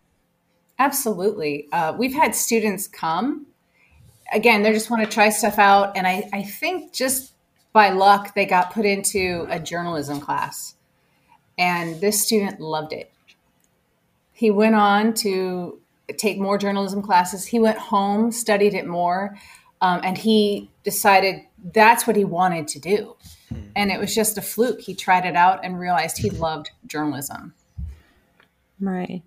Absolutely. 0.79 1.67
Uh, 1.71 1.93
we've 1.97 2.13
had 2.13 2.33
students 2.33 2.87
come. 2.87 3.45
Again, 4.31 4.63
they 4.63 4.71
just 4.71 4.89
want 4.89 5.03
to 5.03 5.09
try 5.09 5.29
stuff 5.29 5.59
out. 5.59 5.95
And 5.97 6.07
I, 6.07 6.29
I 6.31 6.41
think 6.43 6.93
just 6.93 7.33
by 7.73 7.89
luck, 7.89 8.33
they 8.33 8.45
got 8.45 8.73
put 8.73 8.85
into 8.85 9.45
a 9.49 9.59
journalism 9.59 10.21
class. 10.21 10.75
And 11.57 11.99
this 11.99 12.25
student 12.25 12.61
loved 12.61 12.93
it. 12.93 13.11
He 14.31 14.49
went 14.49 14.75
on 14.75 15.13
to 15.15 15.79
take 16.17 16.39
more 16.39 16.57
journalism 16.57 17.01
classes. 17.01 17.45
He 17.45 17.59
went 17.59 17.77
home, 17.77 18.31
studied 18.31 18.73
it 18.73 18.87
more, 18.87 19.37
um, 19.81 19.99
and 20.03 20.17
he 20.17 20.69
decided 20.83 21.41
that's 21.73 22.07
what 22.07 22.15
he 22.15 22.23
wanted 22.23 22.67
to 22.69 22.79
do. 22.79 23.17
And 23.75 23.91
it 23.91 23.99
was 23.99 24.13
just 24.13 24.37
a 24.37 24.41
fluke. 24.41 24.79
He 24.79 24.93
tried 24.95 25.25
it 25.25 25.35
out 25.35 25.65
and 25.65 25.79
realized 25.79 26.17
he 26.17 26.29
loved 26.29 26.71
journalism. 26.87 27.53
Right. 28.79 29.23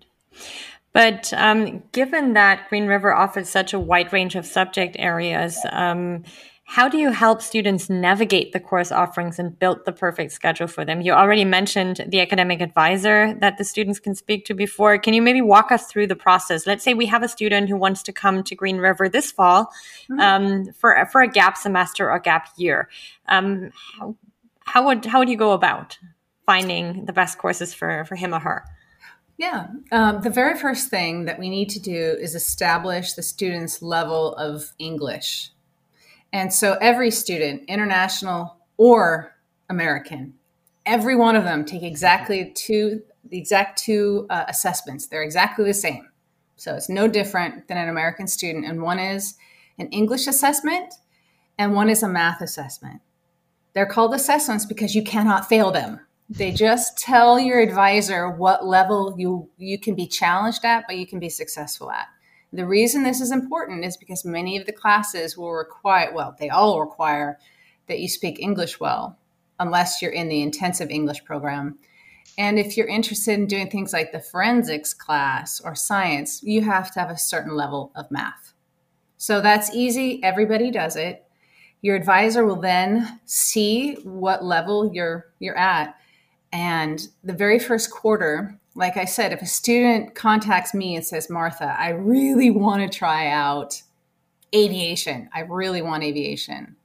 But 0.93 1.33
um, 1.35 1.83
given 1.91 2.33
that 2.33 2.69
Green 2.69 2.85
River 2.85 3.13
offers 3.13 3.49
such 3.49 3.73
a 3.73 3.79
wide 3.79 4.13
range 4.13 4.35
of 4.35 4.45
subject 4.45 4.95
areas, 4.99 5.57
um, 5.71 6.23
how 6.65 6.87
do 6.87 6.97
you 6.97 7.11
help 7.11 7.41
students 7.41 7.89
navigate 7.89 8.53
the 8.53 8.59
course 8.59 8.91
offerings 8.91 9.37
and 9.37 9.57
build 9.59 9.83
the 9.85 9.91
perfect 9.91 10.31
schedule 10.31 10.67
for 10.67 10.85
them? 10.85 11.01
You 11.01 11.11
already 11.11 11.43
mentioned 11.43 12.05
the 12.07 12.21
academic 12.21 12.61
advisor 12.61 13.33
that 13.41 13.57
the 13.57 13.63
students 13.63 13.99
can 13.99 14.15
speak 14.15 14.45
to 14.45 14.53
before. 14.53 14.97
Can 14.97 15.13
you 15.13 15.21
maybe 15.21 15.41
walk 15.41 15.71
us 15.71 15.87
through 15.87 16.07
the 16.07 16.15
process? 16.15 16.65
Let's 16.65 16.83
say 16.83 16.93
we 16.93 17.05
have 17.07 17.21
a 17.21 17.27
student 17.27 17.69
who 17.69 17.75
wants 17.75 18.01
to 18.03 18.13
come 18.13 18.43
to 18.43 18.55
Green 18.55 18.77
River 18.77 19.09
this 19.09 19.31
fall 19.31 19.65
mm-hmm. 20.09 20.19
um, 20.19 20.65
for 20.73 21.07
for 21.11 21.21
a 21.21 21.27
gap 21.27 21.57
semester 21.57 22.09
or 22.09 22.17
gap 22.19 22.49
year. 22.55 22.87
Um, 23.27 23.71
how, 23.99 24.15
how 24.61 24.85
would 24.85 25.05
how 25.05 25.19
would 25.19 25.29
you 25.29 25.37
go 25.37 25.51
about 25.51 25.97
finding 26.45 27.05
the 27.05 27.13
best 27.13 27.37
courses 27.37 27.73
for 27.73 28.05
for 28.05 28.15
him 28.15 28.33
or 28.33 28.39
her? 28.39 28.63
Yeah. 29.37 29.67
Um, 29.91 30.21
the 30.21 30.29
very 30.29 30.57
first 30.57 30.89
thing 30.89 31.25
that 31.25 31.39
we 31.39 31.49
need 31.49 31.69
to 31.69 31.79
do 31.79 32.15
is 32.19 32.35
establish 32.35 33.13
the 33.13 33.23
student's 33.23 33.81
level 33.81 34.35
of 34.35 34.73
English. 34.77 35.51
And 36.31 36.53
so 36.53 36.77
every 36.81 37.11
student, 37.11 37.63
international 37.67 38.57
or 38.77 39.35
American, 39.69 40.33
every 40.85 41.15
one 41.15 41.35
of 41.35 41.43
them 41.43 41.65
take 41.65 41.83
exactly 41.83 42.51
two, 42.55 43.01
the 43.23 43.37
exact 43.37 43.79
two 43.79 44.27
uh, 44.29 44.45
assessments. 44.47 45.07
They're 45.07 45.23
exactly 45.23 45.65
the 45.65 45.73
same. 45.73 46.09
So 46.55 46.75
it's 46.75 46.89
no 46.89 47.07
different 47.07 47.67
than 47.67 47.77
an 47.77 47.89
American 47.89 48.27
student. 48.27 48.65
And 48.65 48.81
one 48.81 48.99
is 48.99 49.35
an 49.77 49.87
English 49.89 50.27
assessment 50.27 50.93
and 51.57 51.73
one 51.73 51.89
is 51.89 52.03
a 52.03 52.07
math 52.07 52.41
assessment. 52.41 53.01
They're 53.73 53.85
called 53.85 54.13
assessments 54.13 54.65
because 54.65 54.95
you 54.95 55.03
cannot 55.03 55.49
fail 55.49 55.71
them. 55.71 55.99
They 56.29 56.51
just 56.51 56.97
tell 56.97 57.39
your 57.39 57.59
advisor 57.59 58.29
what 58.29 58.65
level 58.65 59.15
you 59.17 59.49
you 59.57 59.77
can 59.77 59.93
be 59.93 60.07
challenged 60.07 60.63
at, 60.63 60.85
but 60.87 60.97
you 60.97 61.05
can 61.05 61.19
be 61.19 61.29
successful 61.29 61.91
at. 61.91 62.07
The 62.53 62.65
reason 62.65 63.03
this 63.03 63.19
is 63.19 63.31
important 63.31 63.83
is 63.83 63.97
because 63.97 64.23
many 64.23 64.57
of 64.57 64.65
the 64.65 64.71
classes 64.71 65.37
will 65.37 65.51
require, 65.51 66.13
well, 66.13 66.35
they 66.39 66.49
all 66.49 66.79
require 66.79 67.39
that 67.87 67.99
you 67.99 68.07
speak 68.07 68.39
English 68.39 68.79
well, 68.79 69.17
unless 69.59 70.01
you're 70.01 70.11
in 70.11 70.29
the 70.29 70.41
intensive 70.41 70.89
English 70.89 71.23
program. 71.25 71.77
And 72.37 72.57
if 72.57 72.77
you're 72.77 72.87
interested 72.87 73.33
in 73.33 73.47
doing 73.47 73.69
things 73.69 73.91
like 73.91 74.11
the 74.11 74.19
forensics 74.19 74.93
class 74.93 75.59
or 75.59 75.75
science, 75.75 76.41
you 76.43 76.61
have 76.61 76.91
to 76.93 76.99
have 76.99 77.09
a 77.09 77.17
certain 77.17 77.55
level 77.55 77.91
of 77.95 78.09
math. 78.09 78.53
So 79.17 79.41
that's 79.41 79.73
easy, 79.73 80.23
everybody 80.23 80.71
does 80.71 80.95
it. 80.95 81.25
Your 81.81 81.95
advisor 81.95 82.45
will 82.45 82.61
then 82.61 83.19
see 83.25 83.95
what 84.03 84.43
level 84.43 84.91
you're 84.93 85.25
you're 85.39 85.57
at 85.57 85.95
and 86.53 87.07
the 87.23 87.33
very 87.33 87.57
first 87.57 87.89
quarter, 87.89 88.57
like 88.75 88.95
I 88.95 89.05
said, 89.05 89.33
if 89.33 89.41
a 89.41 89.47
student 89.47 90.13
contacts 90.13 90.73
me 90.75 90.95
and 90.95 91.03
says, 91.03 91.27
Martha, 91.27 91.75
I 91.77 91.89
really 91.89 92.51
want 92.51 92.89
to 92.89 92.95
try 92.95 93.27
out 93.27 93.81
aviation, 94.53 95.29
I 95.33 95.41
really 95.41 95.81
want 95.81 96.03
aviation, 96.03 96.75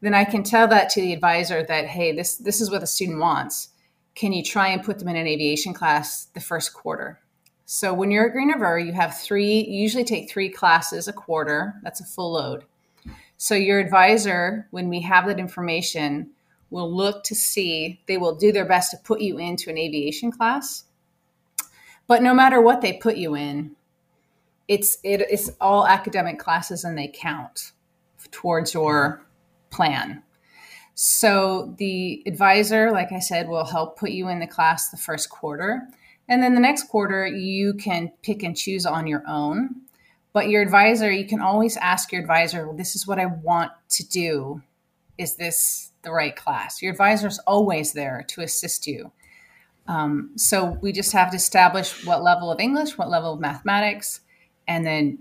then 0.00 0.14
I 0.14 0.24
can 0.24 0.42
tell 0.42 0.66
that 0.68 0.88
to 0.90 1.02
the 1.02 1.12
advisor 1.12 1.62
that, 1.62 1.86
hey, 1.86 2.12
this, 2.12 2.36
this 2.36 2.62
is 2.62 2.70
what 2.70 2.80
the 2.80 2.86
student 2.86 3.20
wants. 3.20 3.68
Can 4.14 4.32
you 4.32 4.42
try 4.42 4.68
and 4.68 4.82
put 4.82 4.98
them 4.98 5.08
in 5.08 5.16
an 5.16 5.26
aviation 5.26 5.74
class 5.74 6.24
the 6.32 6.40
first 6.40 6.72
quarter? 6.72 7.20
So 7.66 7.92
when 7.92 8.10
you're 8.10 8.26
at 8.26 8.32
Green 8.32 8.48
River, 8.48 8.78
you 8.78 8.92
have 8.92 9.18
three, 9.18 9.60
you 9.60 9.80
usually 9.80 10.04
take 10.04 10.30
three 10.30 10.48
classes 10.48 11.06
a 11.06 11.12
quarter. 11.12 11.74
That's 11.82 12.00
a 12.00 12.04
full 12.04 12.32
load. 12.32 12.64
So 13.36 13.54
your 13.54 13.78
advisor, 13.78 14.68
when 14.70 14.88
we 14.88 15.02
have 15.02 15.26
that 15.26 15.38
information, 15.38 16.30
will 16.72 16.92
look 16.92 17.22
to 17.24 17.34
see, 17.34 18.00
they 18.08 18.16
will 18.16 18.34
do 18.34 18.50
their 18.50 18.64
best 18.64 18.90
to 18.90 18.96
put 18.96 19.20
you 19.20 19.38
into 19.38 19.70
an 19.70 19.78
aviation 19.78 20.32
class. 20.32 20.84
But 22.08 22.22
no 22.22 22.34
matter 22.34 22.60
what 22.60 22.80
they 22.80 22.94
put 22.94 23.16
you 23.16 23.36
in, 23.36 23.76
it's 24.66 24.96
it, 25.04 25.20
it's 25.30 25.50
all 25.60 25.86
academic 25.86 26.38
classes 26.38 26.82
and 26.82 26.96
they 26.96 27.12
count 27.14 27.72
towards 28.30 28.74
your 28.74 29.24
plan. 29.70 30.22
So 30.94 31.74
the 31.78 32.22
advisor, 32.26 32.90
like 32.90 33.12
I 33.12 33.18
said, 33.18 33.48
will 33.48 33.64
help 33.64 33.98
put 33.98 34.10
you 34.10 34.28
in 34.28 34.40
the 34.40 34.46
class 34.46 34.88
the 34.88 34.96
first 34.96 35.30
quarter. 35.30 35.82
And 36.28 36.42
then 36.42 36.54
the 36.54 36.60
next 36.60 36.84
quarter, 36.84 37.26
you 37.26 37.74
can 37.74 38.12
pick 38.22 38.42
and 38.42 38.56
choose 38.56 38.86
on 38.86 39.06
your 39.06 39.22
own. 39.28 39.82
But 40.32 40.48
your 40.48 40.62
advisor, 40.62 41.10
you 41.10 41.26
can 41.26 41.40
always 41.40 41.76
ask 41.76 42.12
your 42.12 42.22
advisor, 42.22 42.70
this 42.74 42.96
is 42.96 43.06
what 43.06 43.18
I 43.18 43.26
want 43.26 43.72
to 43.90 44.08
do. 44.08 44.62
Is 45.18 45.36
this 45.36 45.91
the 46.02 46.12
right 46.12 46.34
class? 46.34 46.82
Your 46.82 46.92
advisor 46.92 47.28
is 47.28 47.38
always 47.40 47.92
there 47.92 48.24
to 48.28 48.42
assist 48.42 48.86
you. 48.86 49.12
Um, 49.88 50.30
so 50.36 50.78
we 50.80 50.92
just 50.92 51.12
have 51.12 51.30
to 51.30 51.36
establish 51.36 52.06
what 52.06 52.22
level 52.22 52.50
of 52.50 52.60
English, 52.60 52.96
what 52.96 53.10
level 53.10 53.32
of 53.34 53.40
mathematics, 53.40 54.20
and 54.68 54.86
then 54.86 55.18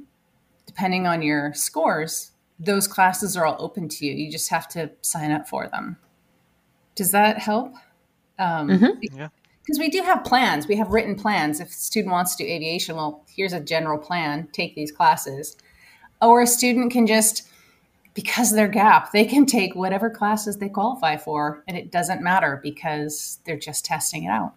depending 0.67 1.08
on 1.08 1.22
your 1.22 1.54
scores, 1.54 2.32
those 2.60 2.88
classes 2.88 3.36
are 3.36 3.46
all 3.46 3.58
open 3.60 3.89
to 3.89 4.06
you. 4.06 4.13
You 4.13 4.32
just 4.32 4.50
have 4.50 4.67
to 4.70 4.91
sign 5.02 5.32
up 5.32 5.50
for 5.50 5.67
them. 5.67 5.98
Does 6.96 7.12
that 7.12 7.39
help? 7.39 7.74
Um, 8.38 8.67
mm-hmm. 8.67 9.17
Yeah. 9.17 9.30
Because 9.63 9.80
we 9.80 9.89
do 9.89 10.02
have 10.04 10.24
plans. 10.24 10.67
We 10.67 10.76
have 10.76 10.89
written 10.89 11.15
plans. 11.15 11.60
If 11.60 11.70
a 11.70 11.72
student 11.72 12.12
wants 12.12 12.36
to 12.36 12.44
do 12.44 12.50
aviation, 12.50 12.96
well, 12.96 13.26
here's 13.30 13.54
a 13.54 13.60
general 13.60 13.98
plan. 13.98 14.48
Take 14.52 14.76
these 14.76 14.91
classes. 14.91 15.58
Or 16.22 16.41
a 16.41 16.48
student 16.48 16.91
can 16.91 17.08
just, 17.08 17.48
because 18.13 18.52
they're 18.52 18.67
gap, 18.67 19.12
they 19.12 19.26
can 19.26 19.45
take 19.45 19.76
whatever 19.76 20.10
classes 20.10 20.58
they 20.58 20.69
qualify 20.69 21.17
for, 21.17 21.63
and 21.67 21.78
it 21.78 21.91
doesn't 21.91 22.21
matter 22.21 22.60
because 22.62 23.39
they're 23.45 23.58
just 23.58 23.86
testing 23.86 24.24
it 24.26 24.30
out. 24.30 24.54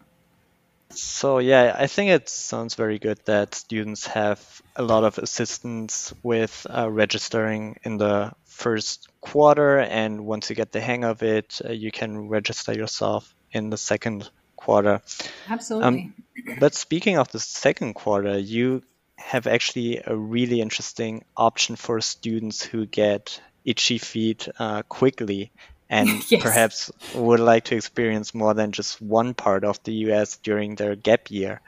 So 0.91 1.39
yeah, 1.39 1.75
I 1.77 1.87
think 1.87 2.11
it 2.11 2.29
sounds 2.29 2.75
very 2.75 2.99
good 2.99 3.19
that 3.25 3.55
students 3.55 4.07
have 4.07 4.63
a 4.77 4.83
lot 4.83 5.05
of 5.05 5.19
assistance 5.19 6.13
with 6.23 6.67
uh, 6.71 6.89
registering 6.91 7.79
in 7.83 7.97
the 7.97 8.33
first 8.45 9.09
quarter, 9.21 9.81
and 9.81 10.25
once 10.27 10.51
you 10.51 10.57
get 10.57 10.73
the 10.73 10.81
hang 10.81 11.05
of 11.05 11.23
it, 11.23 11.61
uh, 11.65 11.73
you 11.73 11.91
can 11.91 12.29
register 12.29 12.73
yourself 12.73 13.35
in 13.51 13.71
the 13.71 13.77
second 13.77 14.31
quarter. 14.57 15.01
Absolutely. 15.49 15.87
Um, 15.89 16.15
but 16.59 16.75
speaking 16.75 17.19
of 17.19 17.31
the 17.33 17.41
second 17.41 17.95
quarter, 17.95 18.39
you 18.39 18.83
have 19.17 19.47
actually 19.47 20.01
a 20.05 20.15
really 20.15 20.61
interesting 20.61 21.25
option 21.37 21.77
for 21.77 22.01
students 22.01 22.63
who 22.63 22.87
get 22.87 23.41
itchy 23.65 23.99
feet 23.99 24.49
uh, 24.59 24.83
quickly 24.83 25.51
and 25.89 26.09
yes. 26.31 26.43
perhaps 26.43 26.91
would 27.15 27.41
like 27.41 27.65
to 27.65 27.77
experience 27.77 28.35
more 28.35 28.55
than 28.55 28.73
just 28.73 29.01
one 29.01 29.35
part 29.35 29.65
of 29.65 29.83
the 29.85 29.93
US 30.09 30.37
during 30.39 30.75
their 30.75 30.97
gap 30.97 31.31
year. 31.31 31.61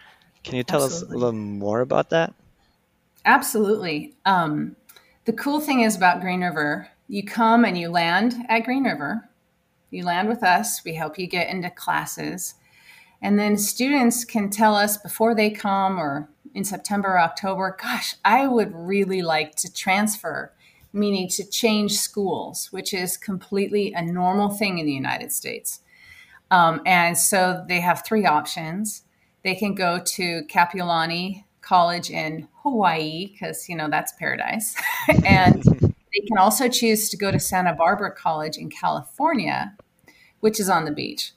Can 0.44 0.56
you 0.56 0.64
tell 0.64 0.84
Absolutely. 0.84 1.08
us 1.08 1.12
a 1.12 1.18
little 1.18 1.40
more 1.40 1.80
about 1.80 2.10
that? 2.10 2.34
Absolutely. 3.24 4.14
Um, 4.24 4.76
the 5.24 5.32
cool 5.32 5.60
thing 5.60 5.80
is 5.80 5.96
about 5.96 6.20
Green 6.20 6.42
River, 6.42 6.88
you 7.08 7.24
come 7.24 7.64
and 7.64 7.78
you 7.78 7.88
land 7.88 8.34
at 8.48 8.64
Green 8.64 8.84
River. 8.84 9.28
You 9.90 10.04
land 10.04 10.28
with 10.28 10.42
us. 10.42 10.84
We 10.84 10.94
help 10.94 11.18
you 11.18 11.26
get 11.26 11.48
into 11.48 11.70
classes. 11.70 12.54
And 13.22 13.38
then 13.38 13.56
students 13.56 14.24
can 14.24 14.50
tell 14.50 14.74
us 14.74 14.96
before 14.96 15.34
they 15.34 15.50
come 15.50 15.98
or 15.98 16.28
in 16.56 16.64
September 16.64 17.10
or 17.10 17.20
October, 17.20 17.76
gosh, 17.80 18.16
I 18.24 18.48
would 18.48 18.74
really 18.74 19.20
like 19.20 19.54
to 19.56 19.72
transfer 19.72 20.52
meaning 20.90 21.28
to 21.28 21.44
change 21.48 21.92
schools, 21.92 22.72
which 22.72 22.94
is 22.94 23.18
completely 23.18 23.92
a 23.92 24.00
normal 24.00 24.48
thing 24.48 24.78
in 24.78 24.86
the 24.86 24.92
United 24.92 25.30
States. 25.30 25.80
Um, 26.50 26.80
and 26.86 27.18
so 27.18 27.62
they 27.68 27.80
have 27.80 28.04
three 28.06 28.24
options. 28.24 29.02
They 29.44 29.54
can 29.54 29.74
go 29.74 30.00
to 30.02 30.42
Kapiolani 30.46 31.44
College 31.60 32.10
in 32.10 32.48
Hawaii, 32.62 33.26
because, 33.26 33.68
you 33.68 33.76
know, 33.76 33.90
that's 33.90 34.12
paradise. 34.12 34.74
and 35.26 35.62
they 35.62 36.20
can 36.26 36.38
also 36.38 36.70
choose 36.70 37.10
to 37.10 37.18
go 37.18 37.30
to 37.30 37.38
Santa 37.38 37.74
Barbara 37.74 38.12
College 38.12 38.56
in 38.56 38.70
California, 38.70 39.76
which 40.40 40.58
is 40.58 40.70
on 40.70 40.86
the 40.86 40.92
beach. 40.92 41.32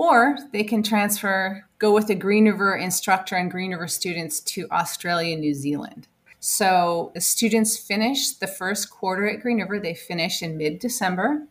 Or 0.00 0.38
they 0.54 0.64
can 0.64 0.82
transfer, 0.82 1.66
go 1.78 1.92
with 1.92 2.08
a 2.08 2.14
Green 2.14 2.46
River 2.46 2.74
instructor 2.74 3.36
and 3.36 3.50
Green 3.50 3.72
River 3.72 3.86
students 3.86 4.40
to 4.40 4.66
Australia, 4.70 5.36
New 5.36 5.52
Zealand. 5.52 6.08
So 6.38 7.12
the 7.12 7.20
students 7.20 7.76
finish 7.76 8.30
the 8.30 8.46
first 8.46 8.88
quarter 8.88 9.28
at 9.28 9.42
Green 9.42 9.58
River. 9.58 9.78
They 9.78 9.92
finish 9.92 10.40
in 10.40 10.56
mid 10.56 10.78
December. 10.78 11.46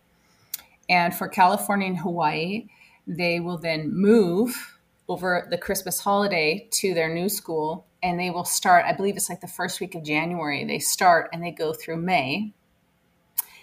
And 0.90 1.14
for 1.14 1.28
California 1.28 1.90
and 1.90 2.00
Hawaii, 2.00 2.66
they 3.06 3.40
will 3.40 3.60
then 3.60 3.94
move 3.94 4.80
over 5.08 5.48
the 5.52 5.58
Christmas 5.60 6.00
holiday 6.00 6.68
to 6.72 6.96
their 6.96 7.14
new 7.14 7.30
school. 7.30 7.86
And 8.02 8.20
they 8.20 8.32
will 8.32 8.46
start, 8.46 8.84
I 8.84 8.94
believe 8.94 9.16
it's 9.16 9.30
like 9.30 9.42
the 9.42 9.48
first 9.48 9.80
week 9.80 9.94
of 9.94 10.04
January. 10.04 10.66
They 10.66 10.80
start 10.80 11.30
and 11.32 11.44
they 11.44 11.52
go 11.52 11.72
through 11.72 11.98
May. 11.98 12.52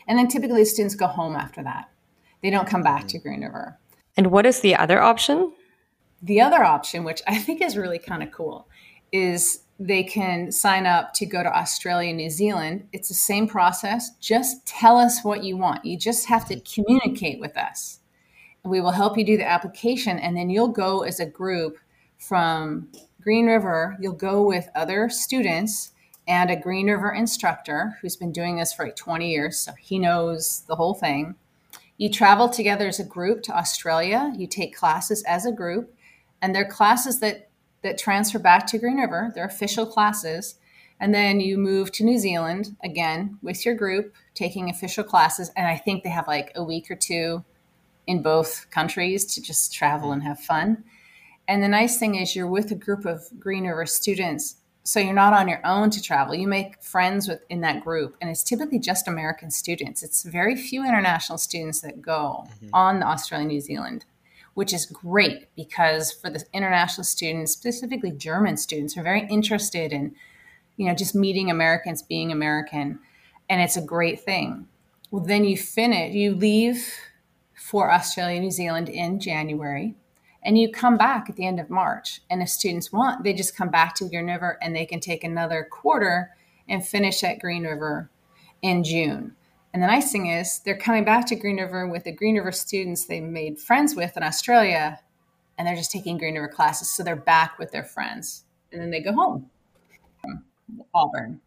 And 0.06 0.16
then 0.16 0.28
typically 0.28 0.64
students 0.64 0.94
go 0.94 1.08
home 1.08 1.34
after 1.34 1.64
that. 1.64 1.90
They 2.40 2.50
don't 2.50 2.68
come 2.68 2.82
back 2.82 3.08
to 3.08 3.18
mm-hmm. 3.18 3.28
Green 3.28 3.42
River. 3.42 3.80
And 4.16 4.28
what 4.28 4.46
is 4.46 4.60
the 4.60 4.74
other 4.74 5.00
option? 5.00 5.52
The 6.22 6.40
other 6.40 6.64
option, 6.64 7.04
which 7.04 7.22
I 7.26 7.38
think 7.38 7.60
is 7.60 7.76
really 7.76 7.98
kind 7.98 8.22
of 8.22 8.30
cool, 8.30 8.68
is 9.12 9.60
they 9.78 10.02
can 10.02 10.50
sign 10.50 10.86
up 10.86 11.12
to 11.14 11.26
go 11.26 11.42
to 11.42 11.54
Australia, 11.54 12.12
New 12.12 12.30
Zealand. 12.30 12.88
It's 12.92 13.08
the 13.08 13.14
same 13.14 13.46
process. 13.46 14.10
Just 14.20 14.66
tell 14.66 14.96
us 14.96 15.22
what 15.22 15.44
you 15.44 15.58
want. 15.58 15.84
You 15.84 15.98
just 15.98 16.26
have 16.26 16.46
to 16.48 16.60
communicate 16.60 17.40
with 17.40 17.56
us. 17.58 18.00
We 18.64 18.80
will 18.80 18.90
help 18.90 19.18
you 19.18 19.24
do 19.24 19.36
the 19.36 19.48
application, 19.48 20.18
and 20.18 20.36
then 20.36 20.48
you'll 20.50 20.68
go 20.68 21.02
as 21.02 21.20
a 21.20 21.26
group 21.26 21.76
from 22.18 22.88
Green 23.20 23.46
River. 23.46 23.96
You'll 24.00 24.14
go 24.14 24.42
with 24.42 24.68
other 24.74 25.10
students 25.10 25.92
and 26.26 26.50
a 26.50 26.56
Green 26.56 26.88
River 26.88 27.12
instructor 27.12 27.96
who's 28.00 28.16
been 28.16 28.32
doing 28.32 28.56
this 28.56 28.72
for 28.72 28.86
like 28.86 28.96
20 28.96 29.30
years, 29.30 29.58
so 29.58 29.72
he 29.78 29.98
knows 29.98 30.64
the 30.66 30.74
whole 30.74 30.94
thing. 30.94 31.36
You 31.98 32.10
travel 32.10 32.48
together 32.48 32.88
as 32.88 33.00
a 33.00 33.04
group 33.04 33.42
to 33.44 33.56
Australia. 33.56 34.32
You 34.36 34.46
take 34.46 34.76
classes 34.76 35.22
as 35.24 35.46
a 35.46 35.52
group, 35.52 35.94
and 36.42 36.54
they're 36.54 36.68
classes 36.68 37.20
that 37.20 37.46
that 37.82 37.98
transfer 37.98 38.38
back 38.38 38.66
to 38.66 38.78
Green 38.78 38.98
River, 38.98 39.32
They're 39.34 39.44
official 39.44 39.86
classes. 39.86 40.56
And 40.98 41.14
then 41.14 41.40
you 41.40 41.58
move 41.58 41.92
to 41.92 42.04
New 42.04 42.18
Zealand 42.18 42.76
again 42.82 43.38
with 43.42 43.64
your 43.64 43.74
group, 43.74 44.14
taking 44.34 44.70
official 44.70 45.04
classes. 45.04 45.50
And 45.56 45.66
I 45.66 45.76
think 45.76 46.02
they 46.02 46.10
have 46.10 46.26
like 46.26 46.52
a 46.56 46.64
week 46.64 46.90
or 46.90 46.96
two 46.96 47.44
in 48.06 48.22
both 48.22 48.66
countries 48.70 49.24
to 49.34 49.42
just 49.42 49.72
travel 49.72 50.12
and 50.12 50.22
have 50.22 50.40
fun. 50.40 50.84
And 51.46 51.62
the 51.62 51.68
nice 51.68 51.98
thing 51.98 52.16
is, 52.16 52.34
you're 52.34 52.48
with 52.48 52.72
a 52.72 52.74
group 52.74 53.04
of 53.04 53.28
Green 53.38 53.66
River 53.66 53.86
students. 53.86 54.56
So 54.86 55.00
you're 55.00 55.12
not 55.12 55.32
on 55.32 55.48
your 55.48 55.60
own 55.64 55.90
to 55.90 56.00
travel. 56.00 56.34
You 56.34 56.46
make 56.46 56.82
friends 56.82 57.28
with 57.28 57.40
in 57.50 57.60
that 57.62 57.82
group, 57.82 58.16
and 58.20 58.30
it's 58.30 58.42
typically 58.42 58.78
just 58.78 59.08
American 59.08 59.50
students. 59.50 60.02
It's 60.02 60.22
very 60.22 60.56
few 60.56 60.84
international 60.84 61.38
students 61.38 61.80
that 61.80 62.00
go 62.00 62.46
mm-hmm. 62.46 62.68
on 62.72 63.00
the 63.00 63.06
Australia 63.06 63.46
New 63.48 63.60
Zealand 63.60 64.04
which 64.56 64.72
is 64.72 64.86
great 64.86 65.54
because 65.54 66.10
for 66.10 66.30
the 66.30 66.42
international 66.54 67.04
students, 67.04 67.52
specifically 67.52 68.10
German 68.10 68.56
students, 68.56 68.96
are 68.96 69.02
very 69.02 69.26
interested 69.28 69.92
in, 69.92 70.14
you 70.78 70.88
know, 70.88 70.94
just 70.94 71.14
meeting 71.14 71.50
Americans, 71.50 72.00
being 72.00 72.32
American, 72.32 72.98
and 73.50 73.60
it's 73.60 73.76
a 73.76 73.82
great 73.82 74.18
thing. 74.18 74.66
Well, 75.10 75.22
then 75.22 75.44
you 75.44 75.58
finish, 75.58 76.14
you 76.14 76.34
leave 76.34 76.90
for 77.54 77.92
Australia, 77.92 78.40
New 78.40 78.50
Zealand 78.50 78.88
in 78.88 79.20
January, 79.20 79.94
and 80.46 80.56
you 80.56 80.70
come 80.70 80.96
back 80.96 81.28
at 81.28 81.34
the 81.34 81.44
end 81.44 81.58
of 81.58 81.68
March. 81.68 82.22
And 82.30 82.40
if 82.40 82.48
students 82.48 82.92
want, 82.92 83.24
they 83.24 83.34
just 83.34 83.56
come 83.56 83.68
back 83.68 83.96
to 83.96 84.08
Green 84.08 84.28
River 84.28 84.58
and 84.62 84.74
they 84.74 84.86
can 84.86 85.00
take 85.00 85.24
another 85.24 85.66
quarter 85.68 86.30
and 86.68 86.86
finish 86.86 87.24
at 87.24 87.40
Green 87.40 87.64
River 87.64 88.08
in 88.62 88.84
June. 88.84 89.34
And 89.74 89.82
the 89.82 89.88
nice 89.88 90.12
thing 90.12 90.28
is, 90.28 90.60
they're 90.60 90.78
coming 90.78 91.04
back 91.04 91.26
to 91.26 91.36
Green 91.36 91.56
River 91.56 91.88
with 91.88 92.04
the 92.04 92.12
Green 92.12 92.36
River 92.36 92.52
students 92.52 93.04
they 93.04 93.20
made 93.20 93.58
friends 93.58 93.96
with 93.96 94.16
in 94.16 94.22
Australia, 94.22 95.00
and 95.58 95.66
they're 95.66 95.74
just 95.74 95.90
taking 95.90 96.16
Green 96.16 96.36
River 96.36 96.48
classes. 96.48 96.90
So 96.90 97.02
they're 97.02 97.16
back 97.16 97.58
with 97.58 97.72
their 97.72 97.84
friends, 97.84 98.44
and 98.72 98.80
then 98.80 98.90
they 98.90 99.02
go 99.02 99.12
home 99.12 99.50
Auburn. 100.94 101.40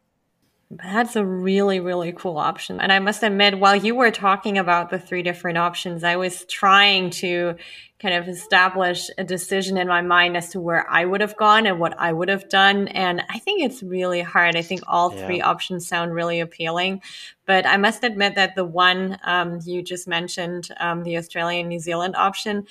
That's 0.71 1.15
a 1.15 1.25
really, 1.25 1.79
really 1.79 2.11
cool 2.11 2.37
option. 2.37 2.79
And 2.79 2.93
I 2.93 2.99
must 2.99 3.23
admit, 3.23 3.57
while 3.57 3.75
you 3.75 3.95
were 3.95 4.11
talking 4.11 4.59
about 4.59 4.91
the 4.91 4.99
three 4.99 5.23
different 5.23 5.57
options, 5.57 6.03
I 6.03 6.15
was 6.15 6.45
trying 6.45 7.09
to 7.11 7.55
kind 7.99 8.13
of 8.13 8.27
establish 8.27 9.09
a 9.17 9.23
decision 9.23 9.77
in 9.77 9.87
my 9.87 10.01
mind 10.01 10.37
as 10.37 10.49
to 10.49 10.59
where 10.59 10.87
I 10.87 11.05
would 11.05 11.21
have 11.21 11.35
gone 11.37 11.65
and 11.65 11.79
what 11.79 11.99
I 11.99 12.13
would 12.13 12.29
have 12.29 12.49
done. 12.49 12.87
And 12.89 13.23
I 13.29 13.39
think 13.39 13.63
it's 13.63 13.81
really 13.81 14.21
hard. 14.21 14.55
I 14.55 14.61
think 14.61 14.81
all 14.87 15.11
yeah. 15.13 15.25
three 15.25 15.41
options 15.41 15.87
sound 15.87 16.13
really 16.13 16.39
appealing. 16.39 17.01
But 17.47 17.65
I 17.65 17.77
must 17.77 18.03
admit 18.03 18.35
that 18.35 18.55
the 18.55 18.63
one 18.63 19.17
um, 19.23 19.59
you 19.65 19.81
just 19.81 20.07
mentioned, 20.07 20.69
um, 20.79 21.01
the 21.03 21.17
Australian 21.17 21.67
New 21.67 21.79
Zealand 21.79 22.15
option, 22.15 22.67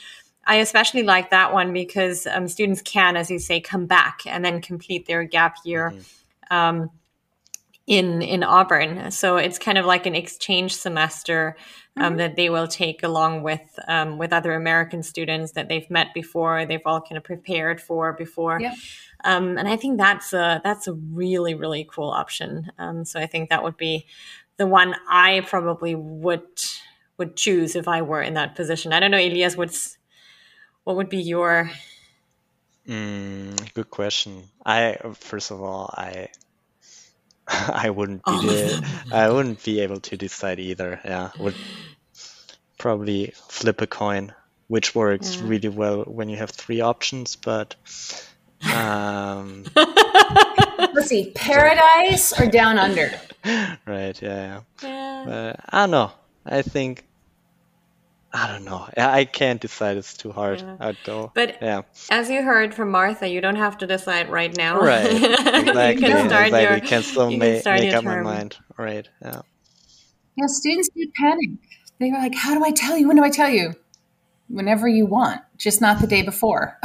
I 0.46 0.56
especially 0.56 1.02
like 1.02 1.30
that 1.30 1.52
one 1.52 1.72
because 1.72 2.28
um, 2.28 2.46
students 2.46 2.80
can, 2.80 3.16
as 3.16 3.28
you 3.28 3.40
say, 3.40 3.60
come 3.60 3.86
back 3.86 4.20
and 4.24 4.44
then 4.44 4.62
complete 4.62 5.06
their 5.06 5.24
gap 5.24 5.56
year. 5.64 5.90
Mm-hmm. 5.90 6.54
Um, 6.56 6.90
in 7.88 8.20
in 8.20 8.44
Auburn. 8.44 9.10
So 9.10 9.36
it's 9.36 9.58
kind 9.58 9.78
of 9.78 9.86
like 9.86 10.04
an 10.06 10.14
exchange 10.14 10.76
semester 10.76 11.56
um, 11.96 12.10
mm-hmm. 12.10 12.16
that 12.18 12.36
they 12.36 12.50
will 12.50 12.68
take 12.68 13.02
along 13.02 13.42
with 13.42 13.62
um, 13.88 14.18
with 14.18 14.32
other 14.32 14.52
American 14.52 15.02
students 15.02 15.52
that 15.52 15.68
they've 15.68 15.90
met 15.90 16.12
before, 16.14 16.66
they've 16.66 16.82
all 16.84 17.00
kind 17.00 17.16
of 17.16 17.24
prepared 17.24 17.80
for 17.80 18.12
before. 18.12 18.60
Yeah. 18.60 18.74
Um, 19.24 19.58
and 19.58 19.66
I 19.66 19.76
think 19.76 19.98
that's 19.98 20.32
a 20.32 20.60
that's 20.62 20.86
a 20.86 20.92
really 20.92 21.54
really 21.54 21.88
cool 21.90 22.10
option. 22.10 22.70
Um, 22.78 23.04
so 23.06 23.18
I 23.18 23.26
think 23.26 23.48
that 23.48 23.64
would 23.64 23.78
be 23.78 24.06
the 24.58 24.66
one 24.66 24.94
I 25.08 25.40
probably 25.46 25.94
would 25.94 26.46
would 27.16 27.36
choose 27.36 27.74
if 27.74 27.88
I 27.88 28.02
were 28.02 28.22
in 28.22 28.34
that 28.34 28.54
position. 28.54 28.92
I 28.92 29.00
don't 29.00 29.10
know, 29.10 29.18
Elias, 29.18 29.56
what's 29.56 29.96
what 30.84 30.96
would 30.96 31.08
be 31.08 31.18
your 31.18 31.70
Mm, 32.86 33.74
good 33.74 33.90
question. 33.90 34.44
I 34.64 34.96
first 35.12 35.50
of 35.50 35.60
all, 35.60 35.92
I 35.94 36.28
I 37.68 37.90
wouldn't 37.90 38.24
be 38.24 38.32
the, 38.32 38.86
I 39.12 39.30
wouldn't 39.30 39.64
be 39.64 39.80
able 39.80 40.00
to 40.00 40.16
decide 40.16 40.60
either. 40.60 41.00
Yeah, 41.04 41.30
would 41.38 41.54
probably 42.78 43.32
flip 43.48 43.80
a 43.80 43.86
coin, 43.86 44.34
which 44.66 44.94
works 44.94 45.36
yeah. 45.36 45.42
really 45.44 45.68
well 45.68 46.02
when 46.02 46.28
you 46.28 46.36
have 46.36 46.50
three 46.50 46.80
options. 46.82 47.36
But 47.36 47.74
um, 48.74 49.64
let's 49.76 51.08
see, 51.08 51.32
paradise 51.34 52.38
or 52.38 52.46
down 52.46 52.78
under. 52.78 53.10
Right. 53.86 54.20
Yeah. 54.20 54.60
Yeah. 54.82 54.88
yeah. 54.88 55.24
But 55.24 55.60
I 55.70 55.82
don't 55.82 55.92
know. 55.92 56.12
I 56.44 56.60
think 56.60 57.04
I 58.32 58.46
don't 58.46 58.64
know. 58.64 58.86
I 58.96 59.24
can't 59.24 59.60
decide. 59.60 59.96
It's 59.96 60.14
too 60.14 60.32
hard. 60.32 60.60
Yeah. 60.60 60.76
I'd 60.80 60.98
go. 61.04 61.32
But 61.34 61.58
yeah. 61.62 61.82
as 62.10 62.28
you 62.28 62.42
heard 62.42 62.74
from 62.74 62.90
Martha, 62.90 63.26
you 63.26 63.40
don't 63.40 63.56
have 63.56 63.78
to 63.78 63.86
decide 63.86 64.28
right 64.28 64.54
now. 64.56 64.80
Right. 64.80 65.08
Exactly. 65.58 66.08
you 66.08 66.14
can 66.14 66.28
start 66.28 66.46
exactly. 66.48 66.60
your. 66.62 66.80
Can 66.80 67.02
still 67.02 67.30
you 67.30 67.38
can 67.38 67.64
make 67.64 67.94
up 67.94 68.04
term. 68.04 68.24
my 68.24 68.34
mind. 68.34 68.56
Right. 68.76 69.08
Yeah. 69.22 69.40
Yeah. 70.36 70.46
Students 70.46 70.88
do 70.94 71.10
panic. 71.16 71.50
They 71.98 72.10
were 72.10 72.18
like, 72.18 72.34
"How 72.34 72.54
do 72.54 72.64
I 72.64 72.70
tell 72.70 72.96
you? 72.96 73.08
When 73.08 73.16
do 73.16 73.24
I 73.24 73.30
tell 73.30 73.48
you? 73.48 73.74
Whenever 74.48 74.88
you 74.88 75.06
want, 75.06 75.40
just 75.56 75.80
not 75.80 76.00
the 76.00 76.06
day 76.06 76.22
before." 76.22 76.78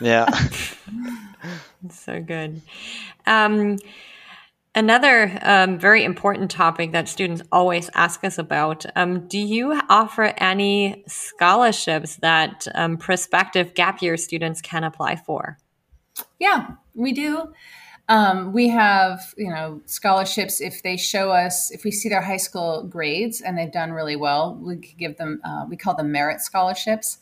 yeah. 0.00 0.28
so 1.90 2.20
good. 2.20 2.60
Um, 3.26 3.78
Another 4.74 5.36
um, 5.42 5.80
very 5.80 6.04
important 6.04 6.48
topic 6.48 6.92
that 6.92 7.08
students 7.08 7.42
always 7.50 7.90
ask 7.94 8.22
us 8.22 8.38
about 8.38 8.86
um, 8.94 9.26
do 9.26 9.38
you 9.38 9.80
offer 9.88 10.32
any 10.36 11.02
scholarships 11.08 12.16
that 12.16 12.68
um, 12.76 12.96
prospective 12.96 13.74
gap 13.74 14.00
year 14.00 14.16
students 14.16 14.60
can 14.60 14.84
apply 14.84 15.16
for? 15.16 15.58
Yeah, 16.38 16.74
we 16.94 17.12
do. 17.12 17.52
Um, 18.08 18.52
we 18.52 18.68
have, 18.68 19.34
you 19.36 19.50
know, 19.50 19.80
scholarships 19.86 20.60
if 20.60 20.84
they 20.84 20.96
show 20.96 21.30
us, 21.30 21.72
if 21.72 21.82
we 21.82 21.90
see 21.90 22.08
their 22.08 22.22
high 22.22 22.36
school 22.36 22.84
grades 22.84 23.40
and 23.40 23.58
they've 23.58 23.72
done 23.72 23.90
really 23.90 24.16
well, 24.16 24.56
we 24.60 24.76
give 24.76 25.16
them, 25.16 25.40
uh, 25.44 25.66
we 25.68 25.76
call 25.76 25.94
them 25.94 26.12
merit 26.12 26.40
scholarships. 26.40 27.18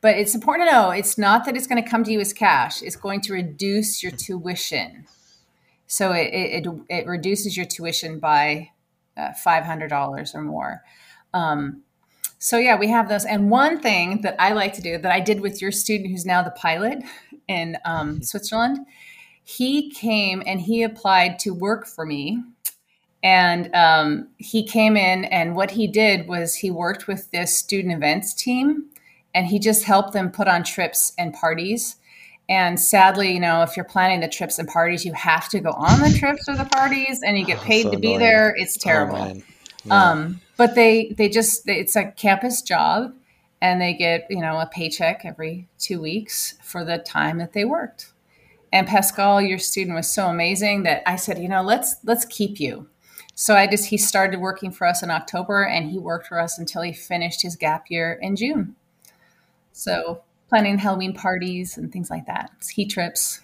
But 0.00 0.16
it's 0.16 0.34
important 0.34 0.68
to 0.68 0.72
know 0.72 0.90
it's 0.90 1.18
not 1.18 1.44
that 1.44 1.56
it's 1.56 1.66
going 1.66 1.82
to 1.82 1.88
come 1.88 2.04
to 2.04 2.12
you 2.12 2.20
as 2.20 2.32
cash, 2.32 2.82
it's 2.82 2.96
going 2.96 3.20
to 3.22 3.34
reduce 3.34 4.02
your 4.02 4.12
tuition. 4.12 5.06
So 5.88 6.12
it, 6.12 6.32
it, 6.32 6.66
it 6.88 7.06
reduces 7.06 7.56
your 7.56 7.66
tuition 7.66 8.20
by 8.20 8.70
uh, 9.16 9.30
$500 9.44 10.34
or 10.34 10.42
more. 10.42 10.82
Um, 11.34 11.82
so 12.38 12.56
yeah, 12.56 12.78
we 12.78 12.88
have 12.88 13.08
those. 13.08 13.24
And 13.24 13.50
one 13.50 13.80
thing 13.80 14.20
that 14.22 14.36
I 14.38 14.52
like 14.52 14.74
to 14.74 14.82
do 14.82 14.96
that 14.98 15.10
I 15.10 15.18
did 15.18 15.40
with 15.40 15.60
your 15.60 15.72
student 15.72 16.10
who's 16.10 16.24
now 16.24 16.42
the 16.42 16.50
pilot 16.52 17.02
in 17.48 17.76
um, 17.84 18.14
mm-hmm. 18.14 18.22
Switzerland, 18.22 18.78
he 19.42 19.90
came 19.90 20.42
and 20.46 20.60
he 20.60 20.82
applied 20.82 21.38
to 21.40 21.50
work 21.50 21.86
for 21.86 22.06
me. 22.06 22.42
And 23.22 23.74
um, 23.74 24.28
he 24.36 24.64
came 24.64 24.96
in, 24.96 25.24
and 25.24 25.56
what 25.56 25.72
he 25.72 25.88
did 25.88 26.28
was 26.28 26.54
he 26.54 26.70
worked 26.70 27.08
with 27.08 27.32
this 27.32 27.56
student 27.56 27.92
events 27.92 28.32
team 28.32 28.90
and 29.34 29.46
he 29.48 29.58
just 29.58 29.84
helped 29.84 30.12
them 30.12 30.30
put 30.30 30.46
on 30.46 30.62
trips 30.62 31.12
and 31.18 31.34
parties. 31.34 31.96
And 32.48 32.80
sadly, 32.80 33.32
you 33.32 33.40
know, 33.40 33.62
if 33.62 33.76
you're 33.76 33.84
planning 33.84 34.20
the 34.20 34.28
trips 34.28 34.58
and 34.58 34.66
parties, 34.66 35.04
you 35.04 35.12
have 35.12 35.48
to 35.50 35.60
go 35.60 35.70
on 35.70 36.00
the 36.00 36.16
trips 36.18 36.48
or 36.48 36.56
the 36.56 36.64
parties, 36.64 37.20
and 37.22 37.38
you 37.38 37.44
get 37.44 37.58
oh, 37.58 37.62
paid 37.64 37.82
so 37.84 37.90
to 37.90 37.98
be 37.98 38.16
there. 38.16 38.54
It's 38.56 38.76
oh, 38.78 38.80
terrible. 38.80 39.42
Oh, 39.90 39.94
um, 39.94 40.40
but 40.56 40.74
they 40.74 41.14
they 41.16 41.28
just 41.28 41.68
it's 41.68 41.94
a 41.96 42.10
campus 42.12 42.62
job, 42.62 43.14
and 43.60 43.80
they 43.80 43.92
get 43.92 44.26
you 44.30 44.40
know 44.40 44.58
a 44.58 44.66
paycheck 44.66 45.24
every 45.24 45.68
two 45.78 46.00
weeks 46.00 46.54
for 46.62 46.84
the 46.84 46.98
time 46.98 47.38
that 47.38 47.52
they 47.52 47.64
worked. 47.64 48.12
And 48.72 48.86
Pascal, 48.86 49.40
your 49.40 49.58
student, 49.58 49.96
was 49.96 50.08
so 50.08 50.26
amazing 50.26 50.82
that 50.82 51.02
I 51.06 51.16
said, 51.16 51.38
you 51.38 51.48
know, 51.48 51.62
let's 51.62 51.96
let's 52.04 52.24
keep 52.24 52.60
you. 52.60 52.88
So 53.34 53.54
I 53.54 53.66
just 53.66 53.86
he 53.86 53.96
started 53.98 54.40
working 54.40 54.72
for 54.72 54.86
us 54.86 55.02
in 55.02 55.10
October, 55.10 55.64
and 55.64 55.90
he 55.90 55.98
worked 55.98 56.26
for 56.26 56.40
us 56.40 56.58
until 56.58 56.82
he 56.82 56.92
finished 56.92 57.42
his 57.42 57.56
gap 57.56 57.86
year 57.88 58.18
in 58.20 58.36
June. 58.36 58.74
So 59.72 60.22
planning 60.48 60.78
Halloween 60.78 61.12
parties 61.12 61.76
and 61.76 61.92
things 61.92 62.10
like 62.10 62.26
that, 62.26 62.50
ski 62.60 62.86
trips. 62.86 63.40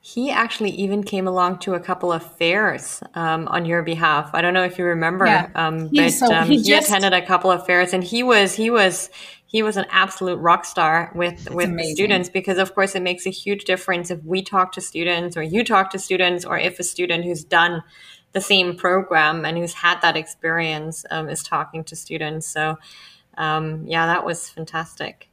He 0.00 0.30
actually 0.30 0.70
even 0.70 1.02
came 1.02 1.26
along 1.26 1.58
to 1.60 1.74
a 1.74 1.80
couple 1.80 2.12
of 2.12 2.22
fairs 2.36 3.02
um, 3.14 3.48
on 3.48 3.64
your 3.64 3.82
behalf. 3.82 4.30
I 4.34 4.40
don't 4.40 4.54
know 4.54 4.62
if 4.62 4.78
you 4.78 4.84
remember, 4.84 5.26
yeah. 5.26 5.48
um, 5.56 5.90
but 5.92 6.10
so 6.10 6.32
um, 6.32 6.46
he, 6.46 6.58
he 6.58 6.62
just, 6.62 6.88
attended 6.88 7.12
a 7.12 7.26
couple 7.26 7.50
of 7.50 7.66
fairs, 7.66 7.92
and 7.92 8.04
he 8.04 8.22
was 8.22 8.54
he 8.54 8.70
was 8.70 9.10
he 9.46 9.64
was 9.64 9.76
an 9.76 9.86
absolute 9.90 10.36
rock 10.36 10.64
star 10.64 11.10
with 11.14 11.50
with 11.50 11.70
amazing. 11.70 11.96
students 11.96 12.28
because, 12.28 12.58
of 12.58 12.72
course, 12.72 12.94
it 12.94 13.02
makes 13.02 13.26
a 13.26 13.30
huge 13.30 13.64
difference 13.64 14.12
if 14.12 14.22
we 14.22 14.42
talk 14.42 14.70
to 14.72 14.80
students 14.80 15.36
or 15.36 15.42
you 15.42 15.64
talk 15.64 15.90
to 15.90 15.98
students, 15.98 16.44
or 16.44 16.56
if 16.56 16.78
a 16.78 16.84
student 16.84 17.24
who's 17.24 17.42
done 17.42 17.82
the 18.30 18.40
same 18.40 18.76
program 18.76 19.44
and 19.44 19.58
who's 19.58 19.72
had 19.72 20.00
that 20.02 20.16
experience 20.16 21.04
um, 21.10 21.28
is 21.28 21.42
talking 21.42 21.82
to 21.82 21.96
students. 21.96 22.46
So, 22.46 22.76
um, 23.36 23.84
yeah, 23.88 24.06
that 24.06 24.24
was 24.24 24.48
fantastic 24.48 25.30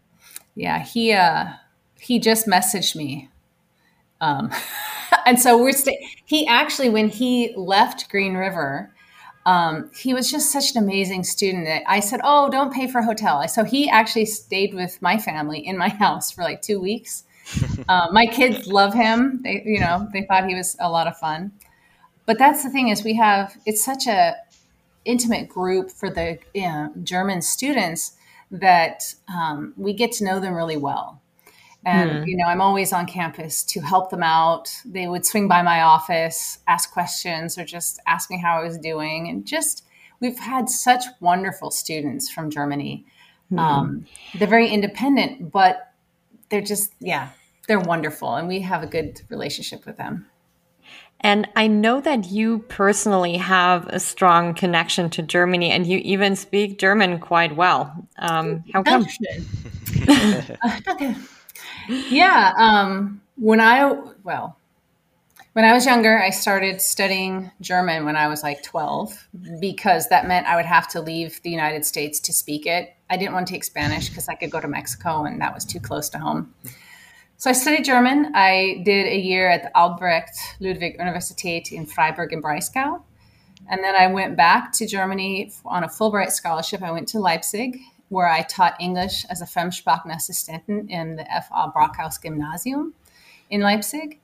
yeah, 0.56 0.84
he 0.84 1.13
uh 1.13 1.54
he 2.00 2.20
just 2.20 2.48
messaged 2.48 2.96
me. 2.96 3.30
Um 4.22 4.52
and 5.26 5.39
so 5.39 5.58
we're 5.62 5.72
sta- 5.72 6.08
he 6.26 6.48
actually 6.48 6.89
when 6.89 7.10
he 7.10 7.54
left 7.56 8.10
Green 8.10 8.36
River, 8.36 8.94
um, 9.46 9.92
he 9.94 10.13
was 10.13 10.32
just 10.32 10.52
such 10.52 10.76
an 10.76 10.84
amazing 10.84 11.24
student 11.24 11.66
that 11.66 11.84
I 11.88 12.00
said, 12.00 12.22
"Oh, 12.24 12.50
don't 12.50 12.74
pay 12.74 12.88
for 12.88 13.00
a 13.00 13.06
hotel." 13.06 13.46
So 13.48 13.63
he 13.63 13.89
actually 13.89 14.26
stayed 14.26 14.74
with 14.74 15.02
my 15.02 15.18
family 15.18 15.60
in 15.60 15.78
my 15.78 15.89
house 16.04 16.32
for 16.32 16.44
like 16.44 16.62
two 16.62 16.80
weeks. 16.80 17.24
um, 17.89 18.10
my 18.13 18.26
kids 18.26 18.68
love 18.68 18.94
him. 18.94 19.42
They, 19.44 19.62
you 19.66 19.80
know, 19.80 20.08
they 20.13 20.24
thought 20.24 20.48
he 20.48 20.56
was 20.56 20.78
a 20.80 20.89
lot 20.89 21.08
of 21.08 21.18
fun. 21.18 21.52
But 22.26 22.39
that's 22.39 22.63
the 22.63 22.70
thing 22.70 22.89
is, 22.89 23.04
we 23.04 23.16
have 23.16 23.58
it's 23.66 23.84
such 23.84 24.08
a 24.08 24.36
intimate 25.06 25.50
group 25.50 25.92
for 25.92 26.10
the 26.10 26.39
you 26.54 26.63
know, 26.63 26.92
German 27.04 27.42
students 27.42 28.13
that 28.54 29.13
um, 29.28 29.74
we 29.76 29.94
get 29.94 30.12
to 30.13 30.24
know 30.24 30.39
them 30.39 30.54
really 30.54 30.78
well. 30.78 31.20
And, 31.86 32.12
mm. 32.12 32.28
you 32.28 32.38
know, 32.38 32.46
I'm 32.46 32.62
always 32.62 32.94
on 32.94 33.06
campus 33.08 33.63
to 33.66 33.82
help 33.82 34.10
them 34.10 34.24
out. 34.24 34.70
They 34.86 35.08
would 35.08 35.26
swing 35.26 35.48
by 35.50 35.62
my 35.63 35.82
office, 35.82 36.60
ask 36.68 36.94
questions, 36.94 37.58
or 37.58 37.66
just 37.66 38.00
ask 38.08 38.30
me 38.30 38.39
how 38.39 38.58
I 38.60 38.63
was 38.63 38.78
doing. 38.78 39.28
And 39.28 39.46
just, 39.46 39.84
we've 40.22 40.39
had 40.39 40.70
such 40.70 41.04
wonderful 41.20 41.72
students 41.72 42.30
from 42.30 42.50
Germany. 42.50 43.06
Mm. 43.52 43.60
Um, 43.60 44.06
they're 44.36 44.48
very 44.48 44.70
independent, 44.70 45.52
but 45.52 45.92
they're 46.50 46.62
just, 46.62 46.94
yeah, 47.00 47.30
they're 47.68 47.80
wonderful. 47.80 48.36
And 48.36 48.48
we 48.48 48.62
have 48.62 48.84
a 48.84 48.88
good 48.88 49.22
relationship 49.30 49.86
with 49.86 49.98
them. 49.98 50.28
And 51.24 51.48
I 51.56 51.68
know 51.68 52.02
that 52.02 52.26
you 52.26 52.60
personally 52.60 53.38
have 53.38 53.88
a 53.88 54.00
strong 54.00 54.54
connection 54.54 55.10
to 55.12 55.22
Germany 55.22 55.72
and 55.72 55.88
you 55.88 56.00
even 56.00 56.36
speak 56.36 56.80
German 56.80 57.20
quite 57.20 57.56
well. 57.56 58.08
Um, 58.18 58.64
how 58.74 58.84
come? 58.84 59.06
okay. 60.90 61.16
Yeah. 61.88 62.54
Um, 62.58 63.22
when 63.38 63.62
I, 63.62 63.94
well, 64.24 64.58
when 65.54 65.66
I 65.66 65.74
was 65.74 65.86
younger, 65.86 66.20
I 66.22 66.32
started 66.32 66.82
studying 66.82 67.52
German 67.62 68.06
when 68.06 68.16
I 68.16 68.28
was 68.28 68.44
like 68.44 68.64
12 68.64 69.30
because 69.60 70.10
that 70.10 70.28
meant 70.28 70.48
I 70.48 70.56
would 70.56 70.66
have 70.66 70.88
to 70.90 71.02
leave 71.02 71.42
the 71.44 71.52
United 71.52 71.86
States 71.86 72.20
to 72.22 72.34
speak 72.34 72.66
it. 72.66 72.96
I 73.10 73.18
didn't 73.18 73.34
want 73.34 73.48
to 73.48 73.54
take 73.54 73.64
Spanish 73.64 74.10
because 74.10 74.28
I 74.28 74.36
could 74.36 74.52
go 74.52 74.60
to 74.60 74.68
Mexico 74.68 75.24
and 75.24 75.39
that 75.41 75.54
was 75.54 75.64
too 75.64 75.80
close 75.80 76.10
to 76.10 76.18
home. 76.18 76.54
So 77.44 77.50
I 77.50 77.54
studied 77.54 77.84
German. 77.84 78.32
I 78.34 78.82
did 78.86 79.06
a 79.06 79.20
year 79.20 79.50
at 79.50 79.64
the 79.64 79.78
Albrecht 79.78 80.32
Ludwig 80.62 80.98
Universität 80.98 81.74
in 81.74 81.86
Freiburg 81.86 82.32
in 82.32 82.41
Breisgau. 82.41 83.04
And 83.70 83.84
then 83.84 83.96
I 83.98 84.08
went 84.08 84.38
back 84.38 84.72
to 84.76 84.88
Germany 84.88 85.52
on 85.66 85.84
a 85.84 85.89
Fulbright 85.89 86.32
scholarship. 86.32 86.82
I 86.82 86.91
went 86.91 87.10
to 87.10 87.20
Leipzig, 87.20 87.82
where 88.08 88.30
I 88.30 88.44
taught 88.44 88.80
English 88.80 89.26
as 89.26 89.41
a 89.41 89.46
Fremdsprachenassistentin 89.46 90.89
in 90.89 91.18
the 91.18 91.30
F.A. 91.30 91.70
Brockhaus 91.70 92.22
Gymnasium 92.24 92.94
in 93.50 93.60
Leipzig. 93.60 94.22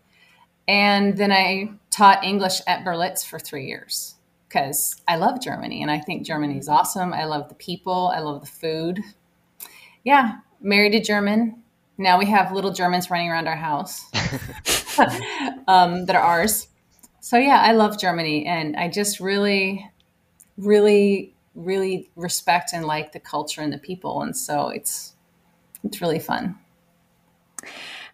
And 0.65 1.17
then 1.17 1.33
I 1.33 1.71
taught 1.89 2.23
English 2.23 2.61
at 2.67 2.85
Berlitz 2.85 3.25
for 3.25 3.37
three 3.37 3.65
years 3.65 4.15
because 4.47 4.95
I 5.09 5.17
love 5.17 5.41
Germany 5.41 5.81
and 5.81 5.91
I 5.91 5.99
think 5.99 6.25
Germany 6.25 6.57
is 6.57 6.69
awesome. 6.69 7.11
I 7.11 7.25
love 7.25 7.49
the 7.49 7.55
people, 7.55 8.13
I 8.15 8.21
love 8.21 8.39
the 8.39 8.47
food. 8.47 9.01
Yeah, 10.05 10.37
married 10.61 10.95
a 10.95 11.01
German, 11.01 11.58
now 11.99 12.17
we 12.17 12.25
have 12.27 12.51
little 12.51 12.71
Germans 12.71 13.11
running 13.11 13.29
around 13.29 13.47
our 13.47 13.57
house 13.57 14.05
um, 15.67 16.05
that 16.05 16.15
are 16.15 16.21
ours. 16.21 16.67
so 17.19 17.37
yeah, 17.37 17.61
I 17.61 17.73
love 17.73 17.99
Germany, 17.99 18.45
and 18.45 18.75
I 18.77 18.89
just 18.89 19.19
really, 19.19 19.87
really, 20.57 21.35
really 21.55 22.09
respect 22.15 22.71
and 22.73 22.85
like 22.85 23.11
the 23.11 23.19
culture 23.19 23.61
and 23.61 23.71
the 23.71 23.77
people, 23.77 24.21
and 24.21 24.35
so 24.35 24.69
it's 24.69 25.13
it's 25.83 26.01
really 26.01 26.19
fun. 26.19 26.57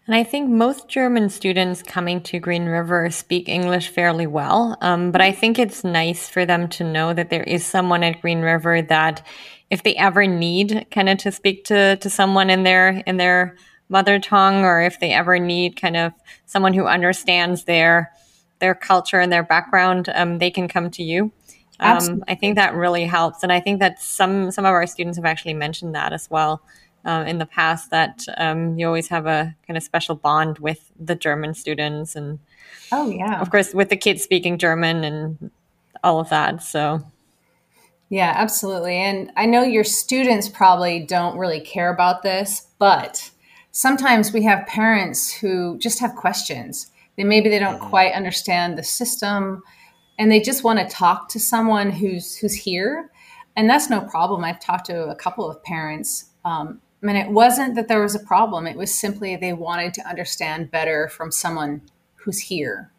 And 0.06 0.14
I 0.14 0.22
think 0.22 0.48
most 0.48 0.88
German 0.88 1.30
students 1.30 1.82
coming 1.82 2.20
to 2.22 2.38
Green 2.38 2.66
River 2.66 3.10
speak 3.10 3.48
English 3.48 3.88
fairly 3.88 4.26
well. 4.26 4.76
Um, 4.80 5.10
but 5.10 5.20
I 5.20 5.32
think 5.32 5.58
it's 5.58 5.82
nice 5.82 6.28
for 6.28 6.46
them 6.46 6.68
to 6.70 6.84
know 6.84 7.12
that 7.12 7.30
there 7.30 7.42
is 7.42 7.66
someone 7.66 8.04
at 8.04 8.20
Green 8.20 8.40
River 8.40 8.82
that 8.82 9.26
if 9.68 9.82
they 9.82 9.96
ever 9.96 10.24
need 10.28 10.86
kind 10.92 11.08
of 11.08 11.18
to 11.18 11.32
speak 11.32 11.64
to, 11.64 11.96
to 11.96 12.08
someone 12.08 12.50
in 12.50 12.62
their, 12.62 13.02
in 13.04 13.16
their 13.16 13.56
mother 13.88 14.18
tongue, 14.18 14.64
or 14.64 14.82
if 14.82 15.00
they 15.00 15.12
ever 15.12 15.38
need 15.38 15.80
kind 15.80 15.96
of 15.96 16.12
someone 16.46 16.72
who 16.72 16.86
understands 16.86 17.64
their, 17.64 18.12
their 18.58 18.74
culture 18.74 19.20
and 19.20 19.32
their 19.32 19.44
background, 19.44 20.08
um, 20.14 20.38
they 20.38 20.50
can 20.50 20.68
come 20.68 20.90
to 20.90 21.02
you. 21.02 21.32
Um, 21.78 22.24
I 22.26 22.34
think 22.34 22.56
that 22.56 22.74
really 22.74 23.04
helps. 23.04 23.42
And 23.42 23.52
I 23.52 23.60
think 23.60 23.80
that 23.80 24.00
some, 24.00 24.50
some 24.50 24.64
of 24.64 24.70
our 24.70 24.86
students 24.86 25.18
have 25.18 25.26
actually 25.26 25.52
mentioned 25.54 25.94
that 25.94 26.12
as 26.12 26.30
well 26.30 26.62
uh, 27.06 27.24
in 27.26 27.38
the 27.38 27.46
past 27.46 27.90
that 27.90 28.26
um, 28.36 28.76
you 28.78 28.86
always 28.86 29.08
have 29.08 29.26
a 29.26 29.54
kind 29.66 29.76
of 29.76 29.82
special 29.82 30.16
bond 30.16 30.58
with 30.58 30.90
the 30.98 31.14
German 31.14 31.54
students 31.54 32.16
and 32.16 32.40
oh 32.92 33.08
yeah 33.08 33.40
of 33.40 33.50
course 33.50 33.72
with 33.72 33.88
the 33.88 33.96
kids 33.96 34.22
speaking 34.22 34.58
German 34.58 35.04
and 35.04 35.50
all 36.02 36.18
of 36.18 36.28
that 36.30 36.62
so 36.62 37.00
yeah 38.08 38.32
absolutely 38.34 38.96
and 38.96 39.30
I 39.36 39.46
know 39.46 39.62
your 39.62 39.84
students 39.84 40.48
probably 40.48 41.00
don't 41.00 41.38
really 41.38 41.60
care 41.60 41.92
about 41.92 42.22
this 42.22 42.66
but 42.78 43.30
sometimes 43.76 44.32
we 44.32 44.42
have 44.42 44.66
parents 44.66 45.32
who 45.32 45.78
just 45.78 45.98
have 45.98 46.14
questions 46.14 46.90
they 47.16 47.24
maybe 47.24 47.48
they 47.48 47.58
don't 47.58 47.78
mm-hmm. 47.78 47.90
quite 47.90 48.12
understand 48.12 48.76
the 48.76 48.82
system 48.82 49.62
and 50.18 50.30
they 50.30 50.40
just 50.40 50.64
want 50.64 50.78
to 50.78 50.86
talk 50.88 51.28
to 51.28 51.38
someone 51.38 51.90
who's 51.90 52.36
who's 52.36 52.54
here 52.54 53.10
and 53.56 53.68
that's 53.68 53.90
no 53.90 54.00
problem 54.00 54.44
i've 54.44 54.60
talked 54.60 54.86
to 54.86 55.08
a 55.08 55.14
couple 55.14 55.50
of 55.50 55.62
parents 55.62 56.30
um, 56.44 56.80
mean, 57.06 57.16
it 57.16 57.30
wasn't 57.30 57.76
that 57.76 57.88
there 57.88 58.02
was 58.02 58.14
a 58.14 58.20
problem. 58.20 58.66
It 58.66 58.76
was 58.76 58.92
simply 58.92 59.36
they 59.36 59.52
wanted 59.52 59.94
to 59.94 60.06
understand 60.06 60.70
better 60.70 61.08
from 61.08 61.30
someone 61.30 61.80
who's 62.16 62.38
here. 62.38 62.90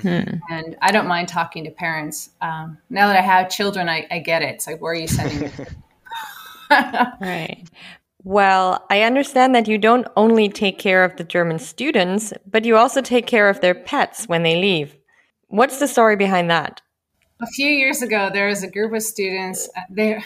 Hmm. 0.00 0.38
And 0.50 0.76
I 0.80 0.90
don't 0.90 1.06
mind 1.06 1.28
talking 1.28 1.64
to 1.64 1.70
parents. 1.70 2.30
Um, 2.40 2.78
now 2.88 3.06
that 3.08 3.16
I 3.16 3.20
have 3.20 3.50
children, 3.50 3.88
I, 3.88 4.06
I 4.10 4.18
get 4.20 4.42
it. 4.42 4.54
It's 4.54 4.66
like, 4.66 4.80
where 4.80 4.92
are 4.92 4.96
you 4.96 5.06
sending 5.06 5.50
right. 6.70 7.62
Well, 8.24 8.84
I 8.88 9.02
understand 9.02 9.54
that 9.54 9.66
you 9.66 9.78
don't 9.78 10.06
only 10.16 10.48
take 10.48 10.78
care 10.78 11.04
of 11.04 11.16
the 11.16 11.24
German 11.24 11.58
students, 11.58 12.32
but 12.48 12.64
you 12.64 12.76
also 12.76 13.00
take 13.00 13.26
care 13.26 13.48
of 13.48 13.60
their 13.60 13.74
pets 13.74 14.26
when 14.26 14.42
they 14.44 14.56
leave. 14.56 14.96
What's 15.48 15.80
the 15.80 15.88
story 15.88 16.16
behind 16.16 16.48
that? 16.50 16.80
a 17.42 17.46
few 17.46 17.66
years 17.66 18.02
ago 18.02 18.30
there 18.32 18.46
was 18.46 18.62
a 18.62 18.70
group 18.70 18.92
of 18.92 19.02
students 19.02 19.68
uh, 19.76 19.80
they 19.90 20.22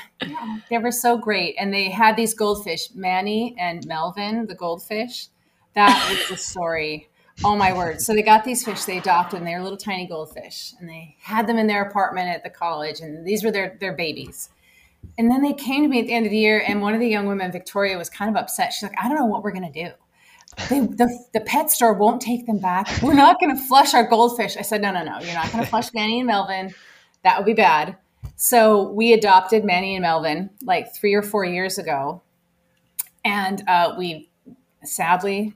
they 0.69 0.79
were 0.79 0.93
so 0.93 1.17
great 1.17 1.55
and 1.59 1.73
they 1.73 1.91
had 1.91 2.15
these 2.17 2.35
goldfish 2.35 2.89
manny 2.95 3.57
and 3.59 3.87
melvin 3.87 4.47
the 4.47 4.55
goldfish 4.55 5.29
that 5.75 6.09
was 6.11 6.29
the 6.29 6.37
story 6.37 7.09
oh 7.45 7.57
my 7.57 7.73
word 7.73 8.01
so 8.01 8.13
they 8.13 8.23
got 8.23 8.45
these 8.45 8.65
fish 8.65 8.85
they 8.85 8.99
adopted 8.99 9.39
and 9.39 9.47
they 9.47 9.55
were 9.55 9.63
little 9.63 9.79
tiny 9.79 10.07
goldfish 10.07 10.75
and 10.79 10.89
they 10.89 11.17
had 11.21 11.47
them 11.47 11.59
in 11.59 11.67
their 11.67 11.83
apartment 11.83 12.29
at 12.29 12.45
the 12.45 12.51
college 12.51 13.01
and 13.01 13.27
these 13.27 13.43
were 13.43 13.51
their 13.51 13.77
their 13.81 13.95
babies 13.95 14.51
and 15.19 15.31
then 15.31 15.43
they 15.43 15.53
came 15.53 15.83
to 15.83 15.89
me 15.89 16.01
at 16.01 16.07
the 16.07 16.13
end 16.13 16.27
of 16.27 16.31
the 16.31 16.39
year 16.39 16.63
and 16.67 16.81
one 16.81 16.95
of 16.95 17.01
the 17.01 17.09
young 17.09 17.27
women 17.27 17.51
victoria 17.53 17.97
was 17.97 18.09
kind 18.09 18.31
of 18.31 18.37
upset 18.37 18.73
she's 18.73 18.83
like 18.83 18.99
i 19.03 19.09
don't 19.09 19.17
know 19.17 19.27
what 19.27 19.43
we're 19.43 19.53
going 19.53 19.73
to 19.73 19.85
do 19.85 19.93
they, 20.69 20.81
the, 20.81 21.25
the 21.33 21.41
pet 21.41 21.71
store 21.71 21.93
won't 21.93 22.21
take 22.21 22.47
them 22.47 22.59
back. 22.59 22.89
We're 23.03 23.15
not 23.15 23.39
going 23.39 23.55
to 23.55 23.63
flush 23.63 23.95
our 23.95 24.05
goldfish. 24.05 24.57
I 24.57 24.63
said, 24.63 24.81
no, 24.81 24.91
no, 24.91 25.05
no. 25.05 25.19
You're 25.21 25.35
not 25.35 25.53
going 25.53 25.63
to 25.63 25.69
flush 25.69 25.93
Manny 25.93 26.19
and 26.21 26.27
Melvin. 26.27 26.75
That 27.25 27.39
would 27.39 27.47
be 27.47 27.53
bad. 27.53 27.97
So 28.37 28.91
we 28.91 29.13
adopted 29.13 29.65
Manny 29.65 29.95
and 29.95 30.03
Melvin 30.03 30.51
like 30.63 30.95
three 30.95 31.15
or 31.15 31.23
four 31.23 31.45
years 31.45 31.79
ago. 31.79 32.23
And 33.25 33.63
uh, 33.69 33.95
we 33.99 34.31
sadly, 34.83 35.53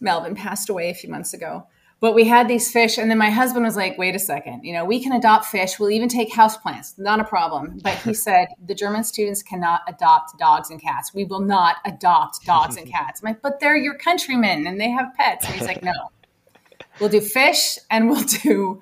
Melvin 0.00 0.34
passed 0.34 0.68
away 0.68 0.90
a 0.90 0.94
few 0.94 1.10
months 1.10 1.32
ago. 1.32 1.66
But 2.00 2.14
we 2.14 2.24
had 2.24 2.48
these 2.48 2.70
fish, 2.70 2.98
and 2.98 3.10
then 3.10 3.16
my 3.16 3.30
husband 3.30 3.64
was 3.64 3.76
like, 3.76 3.96
wait 3.96 4.14
a 4.14 4.18
second, 4.18 4.62
you 4.62 4.74
know, 4.74 4.84
we 4.84 5.02
can 5.02 5.12
adopt 5.12 5.46
fish. 5.46 5.78
We'll 5.78 5.90
even 5.90 6.08
take 6.08 6.30
houseplants, 6.30 6.98
not 6.98 7.18
a 7.18 7.24
problem. 7.24 7.80
But 7.82 7.96
he 7.98 8.12
said, 8.26 8.48
the 8.66 8.74
German 8.74 9.04
students 9.04 9.42
cannot 9.42 9.82
adopt 9.88 10.38
dogs 10.38 10.70
and 10.70 10.80
cats. 10.80 11.14
We 11.14 11.24
will 11.24 11.40
not 11.40 11.76
adopt 11.86 12.44
dogs 12.44 12.76
and 12.76 12.86
cats. 12.90 13.22
I'm 13.22 13.28
like, 13.30 13.42
but 13.42 13.58
they're 13.60 13.76
your 13.76 13.96
countrymen 13.96 14.66
and 14.66 14.80
they 14.80 14.90
have 14.90 15.14
pets. 15.16 15.46
And 15.46 15.54
he's 15.54 15.66
like, 15.66 15.82
no, 15.82 16.10
we'll 17.00 17.08
do 17.08 17.20
fish 17.20 17.78
and 17.90 18.10
we'll 18.10 18.24
do 18.24 18.80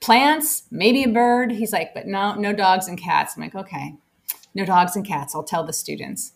plants, 0.00 0.64
maybe 0.70 1.04
a 1.04 1.08
bird. 1.08 1.52
He's 1.52 1.72
like, 1.72 1.94
but 1.94 2.06
no, 2.06 2.34
no 2.34 2.52
dogs 2.52 2.88
and 2.88 2.98
cats. 2.98 3.36
I'm 3.36 3.42
like, 3.42 3.54
okay, 3.54 3.94
no 4.54 4.64
dogs 4.64 4.96
and 4.96 5.06
cats. 5.06 5.34
I'll 5.34 5.44
tell 5.44 5.64
the 5.64 5.72
students. 5.72 6.32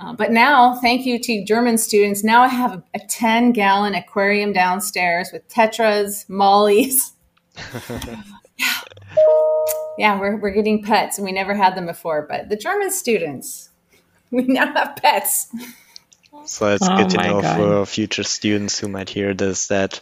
Uh, 0.00 0.14
but 0.14 0.32
now, 0.32 0.74
thank 0.76 1.04
you 1.04 1.18
to 1.18 1.44
German 1.44 1.76
students, 1.76 2.24
now 2.24 2.40
I 2.42 2.48
have 2.48 2.72
a, 2.72 2.82
a 2.94 2.98
10 3.00 3.52
gallon 3.52 3.94
aquarium 3.94 4.52
downstairs 4.52 5.28
with 5.30 5.46
tetras, 5.48 6.26
mollies. 6.28 7.12
yeah. 7.90 8.80
yeah, 9.98 10.18
we're, 10.18 10.36
we're 10.36 10.52
getting 10.52 10.82
pets 10.82 11.18
and 11.18 11.24
we 11.26 11.32
never 11.32 11.54
had 11.54 11.74
them 11.74 11.84
before. 11.84 12.26
But 12.26 12.48
the 12.48 12.56
German 12.56 12.90
students, 12.90 13.68
we 14.30 14.44
now 14.44 14.72
have 14.72 14.96
pets. 14.96 15.48
So 16.46 16.68
it's 16.68 16.88
oh 16.88 16.96
good 16.96 17.10
to 17.10 17.16
know 17.18 17.42
God. 17.42 17.56
for 17.56 17.86
future 17.86 18.22
students 18.22 18.78
who 18.78 18.88
might 18.88 19.10
hear 19.10 19.34
this 19.34 19.66
that 19.66 20.00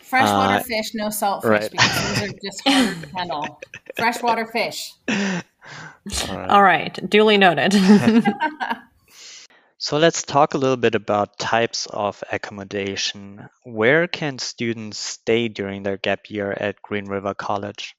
Freshwater 0.00 0.54
uh, 0.54 0.62
fish, 0.62 0.94
no 0.94 1.10
salt 1.10 1.42
fish, 1.42 1.50
right. 1.50 1.70
because 1.70 2.20
those 2.20 2.30
are 2.30 2.32
just 2.42 2.62
harder 2.68 3.06
to 3.06 3.16
handle. 3.16 3.60
Freshwater 3.96 4.46
fish. 4.46 4.92
All 5.08 5.16
right. 6.36 6.50
All 6.50 6.62
right. 6.62 7.10
Duly 7.10 7.36
noted. 7.36 7.74
So 9.82 9.98
let's 9.98 10.22
talk 10.22 10.54
a 10.54 10.58
little 10.58 10.76
bit 10.76 10.94
about 10.94 11.40
types 11.40 11.86
of 11.86 12.22
accommodation. 12.30 13.48
Where 13.64 14.06
can 14.06 14.38
students 14.38 14.96
stay 14.96 15.48
during 15.48 15.82
their 15.82 15.96
gap 15.96 16.30
year 16.30 16.52
at 16.52 16.80
Green 16.82 17.06
River 17.06 17.34
College? 17.34 17.96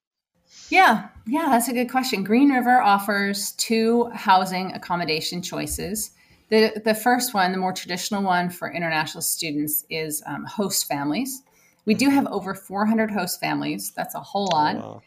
Yeah, 0.69 1.09
yeah, 1.27 1.47
that's 1.49 1.67
a 1.67 1.73
good 1.73 1.91
question. 1.91 2.23
Green 2.23 2.53
River 2.53 2.81
offers 2.81 3.51
two 3.57 4.09
housing 4.13 4.71
accommodation 4.71 5.41
choices. 5.41 6.11
The, 6.47 6.81
the 6.85 6.95
first 6.95 7.33
one, 7.33 7.51
the 7.51 7.57
more 7.57 7.73
traditional 7.73 8.23
one 8.23 8.49
for 8.49 8.71
international 8.71 9.21
students, 9.21 9.83
is 9.89 10.23
um, 10.25 10.45
host 10.45 10.87
families. 10.87 11.41
We 11.83 11.95
do 11.95 12.09
have 12.09 12.27
over 12.27 12.55
400 12.55 13.11
host 13.11 13.41
families. 13.41 13.91
That's 13.91 14.15
a 14.15 14.21
whole 14.21 14.47
oh, 14.53 14.55
lot. 14.55 14.75
Oh, 14.77 15.01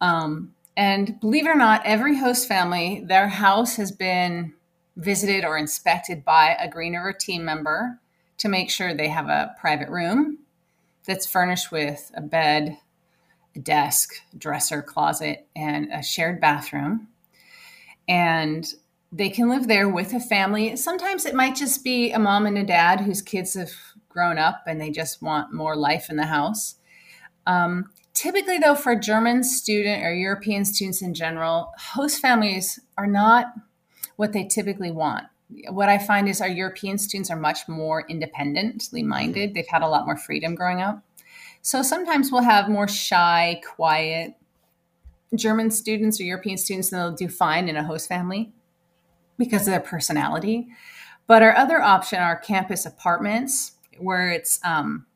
wow. 0.00 0.08
um, 0.08 0.54
and 0.74 1.20
believe 1.20 1.44
it 1.44 1.50
or 1.50 1.54
not, 1.54 1.82
every 1.84 2.16
host 2.16 2.48
family, 2.48 3.04
their 3.06 3.28
house 3.28 3.76
has 3.76 3.92
been 3.92 4.54
visited 4.96 5.44
or 5.44 5.58
inspected 5.58 6.24
by 6.24 6.56
a 6.58 6.68
Green 6.68 6.94
River 6.94 7.12
team 7.12 7.44
member 7.44 7.98
to 8.38 8.48
make 8.48 8.70
sure 8.70 8.94
they 8.94 9.08
have 9.08 9.28
a 9.28 9.54
private 9.60 9.88
room 9.88 10.38
that's 11.06 11.26
furnished 11.26 11.70
with 11.70 12.10
a 12.14 12.20
bed, 12.20 12.78
a 13.54 13.58
desk, 13.58 14.14
dresser, 14.36 14.82
closet, 14.82 15.46
and 15.54 15.88
a 15.92 16.02
shared 16.02 16.40
bathroom. 16.40 17.08
And 18.08 18.66
they 19.12 19.30
can 19.30 19.48
live 19.48 19.68
there 19.68 19.88
with 19.88 20.12
a 20.12 20.20
family. 20.20 20.76
Sometimes 20.76 21.24
it 21.24 21.34
might 21.34 21.54
just 21.54 21.84
be 21.84 22.10
a 22.10 22.18
mom 22.18 22.46
and 22.46 22.58
a 22.58 22.64
dad 22.64 23.00
whose 23.00 23.22
kids 23.22 23.54
have 23.54 23.70
grown 24.08 24.38
up 24.38 24.64
and 24.66 24.80
they 24.80 24.90
just 24.90 25.22
want 25.22 25.52
more 25.52 25.76
life 25.76 26.10
in 26.10 26.16
the 26.16 26.26
house. 26.26 26.76
Um, 27.46 27.90
typically, 28.12 28.58
though, 28.58 28.74
for 28.74 28.96
German 28.96 29.44
student 29.44 30.02
or 30.02 30.12
European 30.12 30.64
students 30.64 31.02
in 31.02 31.14
general, 31.14 31.72
host 31.78 32.20
families 32.20 32.80
are 32.98 33.06
not 33.06 33.46
what 34.16 34.32
they 34.32 34.44
typically 34.44 34.90
want. 34.90 35.24
What 35.70 35.88
I 35.88 35.98
find 35.98 36.28
is 36.28 36.40
our 36.40 36.48
European 36.48 36.98
students 36.98 37.30
are 37.30 37.36
much 37.36 37.68
more 37.68 38.04
independently 38.08 39.02
minded. 39.02 39.54
They've 39.54 39.66
had 39.66 39.82
a 39.82 39.88
lot 39.88 40.06
more 40.06 40.16
freedom 40.16 40.54
growing 40.54 40.80
up. 40.80 41.02
So 41.62 41.82
sometimes 41.82 42.30
we'll 42.30 42.42
have 42.42 42.68
more 42.68 42.88
shy, 42.88 43.60
quiet 43.66 44.34
German 45.34 45.70
students 45.70 46.20
or 46.20 46.24
European 46.24 46.58
students, 46.58 46.92
and 46.92 47.00
they'll 47.00 47.12
do 47.12 47.28
fine 47.28 47.68
in 47.68 47.76
a 47.76 47.84
host 47.84 48.08
family 48.08 48.52
because 49.38 49.62
of 49.62 49.72
their 49.72 49.80
personality. 49.80 50.68
But 51.26 51.42
our 51.42 51.56
other 51.56 51.80
option 51.80 52.20
are 52.20 52.36
campus 52.36 52.84
apartments 52.86 53.72
where 53.98 54.30
it's 54.30 54.60
um, 54.64 55.06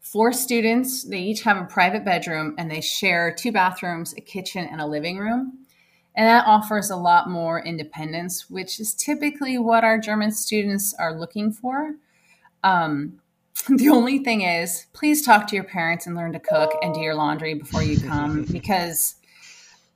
four 0.00 0.32
students. 0.32 1.04
They 1.04 1.20
each 1.20 1.42
have 1.42 1.56
a 1.56 1.64
private 1.64 2.04
bedroom 2.04 2.54
and 2.58 2.70
they 2.70 2.80
share 2.80 3.34
two 3.34 3.52
bathrooms, 3.52 4.14
a 4.14 4.20
kitchen, 4.20 4.66
and 4.70 4.80
a 4.80 4.86
living 4.86 5.18
room. 5.18 5.61
And 6.14 6.26
that 6.26 6.46
offers 6.46 6.90
a 6.90 6.96
lot 6.96 7.30
more 7.30 7.64
independence, 7.64 8.50
which 8.50 8.78
is 8.78 8.94
typically 8.94 9.58
what 9.58 9.84
our 9.84 9.98
German 9.98 10.30
students 10.30 10.94
are 10.98 11.18
looking 11.18 11.52
for. 11.52 11.94
Um, 12.62 13.20
the 13.68 13.88
only 13.88 14.18
thing 14.18 14.42
is, 14.42 14.86
please 14.92 15.22
talk 15.22 15.46
to 15.48 15.54
your 15.54 15.64
parents 15.64 16.06
and 16.06 16.14
learn 16.14 16.32
to 16.32 16.40
cook 16.40 16.72
and 16.82 16.94
do 16.94 17.00
your 17.00 17.14
laundry 17.14 17.54
before 17.54 17.82
you 17.82 17.98
come 17.98 18.44
because 18.52 19.14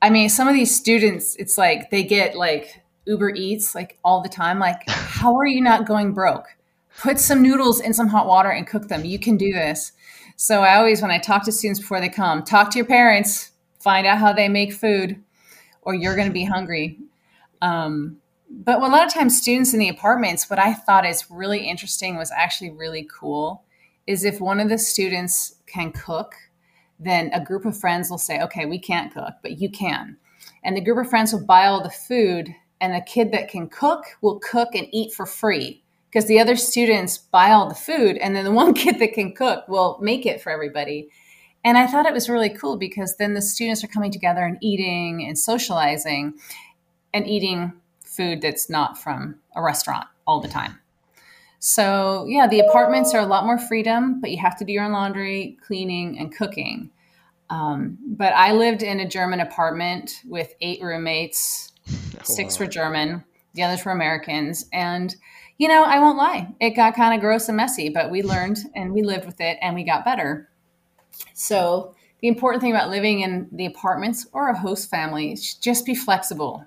I 0.03 0.11
mean, 0.11 0.29
some 0.29 0.47
of 0.47 0.55
these 0.55 0.75
students, 0.77 1.37
it's 1.37 1.57
like 1.57 1.91
they 1.91 2.05
get 2.05 2.37
like 2.37 2.83
Uber 3.07 3.31
Eats 3.31 3.75
like 3.75 3.99
all 4.05 4.23
the 4.23 4.29
time. 4.29 4.59
Like, 4.59 4.83
how 4.89 5.37
are 5.37 5.47
you 5.47 5.61
not 5.61 5.87
going 5.87 6.13
broke? 6.13 6.57
put 6.99 7.21
some 7.21 7.43
noodles 7.43 7.81
in 7.81 7.93
some 7.93 8.09
hot 8.09 8.27
water 8.27 8.51
and 8.51 8.67
cook 8.67 8.89
them. 8.89 9.05
You 9.05 9.19
can 9.19 9.37
do 9.37 9.53
this. 9.53 9.93
So 10.37 10.63
I 10.63 10.77
always, 10.77 11.03
when 11.03 11.11
I 11.11 11.19
talk 11.19 11.45
to 11.45 11.53
students 11.53 11.81
before 11.81 12.01
they 12.01 12.09
come, 12.09 12.43
talk 12.43 12.71
to 12.71 12.79
your 12.79 12.87
parents, 12.87 13.53
find 13.79 14.07
out 14.07 14.19
how 14.19 14.33
they 14.33 14.49
make 14.49 14.73
food, 14.73 15.23
or 15.87 15.95
you're 15.95 16.17
going 16.17 16.29
to 16.29 16.35
be 16.35 16.45
hungry. 16.45 16.99
Um, 17.63 18.19
but 18.51 18.83
a 18.83 18.87
lot 18.87 19.07
of 19.07 19.15
times, 19.15 19.41
students 19.41 19.73
in 19.73 19.81
the 19.81 19.89
apartments, 19.89 20.51
what 20.51 20.59
I 20.59 20.75
thought 20.75 21.07
is 21.07 21.31
really 21.31 21.67
interesting 21.67 22.17
was 22.17 22.31
actually 22.31 22.71
really 22.71 23.09
cool 23.11 23.63
is 24.07 24.25
if 24.25 24.41
one 24.41 24.61
of 24.61 24.69
the 24.69 24.79
students 24.79 25.57
can 25.67 25.93
cook, 25.93 26.35
then 26.99 27.31
a 27.33 27.45
group 27.45 27.65
of 27.65 27.79
friends 27.79 28.11
will 28.11 28.19
say, 28.19 28.41
okay, 28.41 28.67
we 28.67 28.79
can't 28.79 29.13
cook, 29.13 29.35
but 29.43 29.61
you 29.61 29.71
can. 29.71 30.17
And 30.63 30.77
the 30.77 30.81
group 30.81 30.99
of 30.99 31.11
friends 31.11 31.33
will 31.33 31.45
buy 31.45 31.67
all 31.67 31.83
the 31.83 31.91
food, 31.91 32.55
and 32.81 32.95
the 32.95 33.01
kid 33.01 33.33
that 33.33 33.49
can 33.49 33.69
cook 33.69 34.05
will 34.23 34.41
cook 34.41 34.75
and 34.75 34.87
eat 34.93 35.13
for 35.13 35.27
free 35.27 35.83
because 36.11 36.27
the 36.27 36.41
other 36.41 36.57
students 36.57 37.19
buy 37.19 37.51
all 37.51 37.69
the 37.69 37.75
food, 37.75 38.17
and 38.19 38.35
then 38.35 38.45
the 38.45 38.53
one 38.63 38.75
kid 38.75 38.99
that 38.99 39.15
can 39.15 39.35
cook 39.35 39.67
will 39.69 39.99
make 40.01 40.27
it 40.27 40.41
for 40.41 40.51
everybody. 40.51 41.09
And 41.67 41.77
I 41.77 41.89
thought 41.89 42.07
it 42.07 42.13
was 42.13 42.29
really 42.29 42.49
cool 42.49 42.77
because 42.77 43.17
then 43.17 43.35
the 43.35 43.43
students 43.43 43.83
are 43.83 43.89
coming 43.89 44.13
together 44.13 44.45
and 44.45 44.57
eating 44.61 45.27
and 45.27 45.37
socializing 45.37 46.35
and 47.13 47.27
eating 47.27 47.73
food 48.05 48.41
that's 48.41 48.71
not 48.71 48.97
from 48.97 49.41
a 49.57 49.61
restaurant 49.61 50.07
all 50.29 50.41
the 50.41 50.47
time. 50.47 50.79
So, 51.59 52.25
yeah, 52.29 52.47
the 52.47 52.61
apartments 52.61 53.13
are 53.15 53.21
a 53.21 53.27
lot 53.27 53.47
more 53.47 53.59
freedom, 53.59 54.21
but 54.21 54.31
you 54.31 54.39
have 54.39 54.57
to 54.59 54.65
do 54.65 54.73
your 54.73 54.85
own 54.85 54.93
laundry, 54.93 55.59
cleaning, 55.67 56.21
and 56.21 56.33
cooking. 56.33 56.93
Um, 57.51 57.99
but 58.07 58.33
I 58.35 58.53
lived 58.53 58.85
in 58.85 59.01
a 59.01 59.09
German 59.09 59.41
apartment 59.41 60.23
with 60.25 60.55
eight 60.61 60.81
roommates. 60.81 61.73
Oh, 62.19 62.23
Six 62.23 62.59
wow. 62.59 62.65
were 62.65 62.71
German, 62.71 63.25
the 63.55 63.63
others 63.63 63.85
were 63.85 63.93
Americans. 63.93 64.67
And, 64.73 65.15
you 65.59 65.69
know, 65.69 65.85
I 65.85 66.01
won't 66.01 66.19
lie, 66.19 66.55
it 66.61 66.71
got 66.71 66.97
kind 66.97 67.15
of 67.15 67.21
gross 67.21 67.47
and 67.47 67.57
messy, 67.57 67.89
but 67.89 68.11
we 68.11 68.23
learned 68.23 68.59
and 68.75 68.93
we 68.93 69.03
lived 69.03 69.27
with 69.27 69.41
it 69.41 69.59
and 69.61 69.77
we 69.77 69.85
got 69.85 70.05
better. 70.05 70.49
So, 71.35 71.95
the 72.21 72.29
important 72.29 72.63
thing 72.63 72.73
about 72.73 72.91
living 72.91 73.21
in 73.21 73.49
the 73.53 73.67
apartments 73.67 74.27
or 74.33 74.49
a 74.49 74.59
host 74.59 74.89
family 74.89 75.33
is 75.33 75.55
just 75.55 75.85
be 75.85 75.95
flexible. 75.95 76.65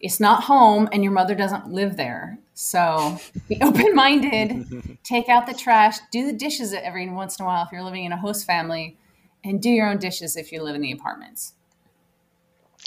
It's 0.00 0.20
not 0.20 0.44
home 0.44 0.88
and 0.92 1.02
your 1.02 1.12
mother 1.12 1.34
doesn't 1.34 1.70
live 1.70 1.96
there. 1.96 2.38
So 2.54 3.18
be 3.48 3.58
open 3.62 3.94
minded, 3.94 4.98
take 5.04 5.28
out 5.28 5.46
the 5.46 5.54
trash, 5.54 5.98
do 6.10 6.26
the 6.26 6.32
dishes 6.32 6.72
every 6.72 7.08
once 7.08 7.38
in 7.38 7.44
a 7.44 7.46
while 7.46 7.64
if 7.64 7.72
you're 7.72 7.82
living 7.82 8.04
in 8.04 8.12
a 8.12 8.16
host 8.16 8.46
family, 8.46 8.96
and 9.44 9.60
do 9.62 9.70
your 9.70 9.88
own 9.88 9.98
dishes 9.98 10.36
if 10.36 10.50
you 10.50 10.62
live 10.62 10.74
in 10.74 10.80
the 10.80 10.92
apartments. 10.92 11.54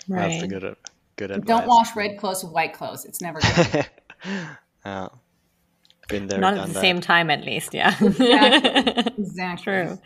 Right. 0.07 0.29
That's 0.29 0.43
a 0.43 0.47
good, 0.47 0.75
good 1.15 1.31
advice. 1.31 1.47
Don't 1.47 1.67
wash 1.67 1.95
red 1.95 2.17
clothes 2.17 2.43
with 2.43 2.53
white 2.53 2.73
clothes. 2.73 3.05
It's 3.05 3.21
never 3.21 3.39
good. 3.39 3.89
yeah. 4.85 5.07
Been 6.11 6.27
there, 6.27 6.39
Not 6.39 6.57
at 6.57 6.67
the 6.67 6.73
that. 6.73 6.79
same 6.79 7.01
time, 7.01 7.29
at 7.29 7.43
least. 7.43 7.73
Yeah. 7.73 7.95
Exactly. 8.01 9.13
exactly. 9.17 9.63
True. 9.63 9.99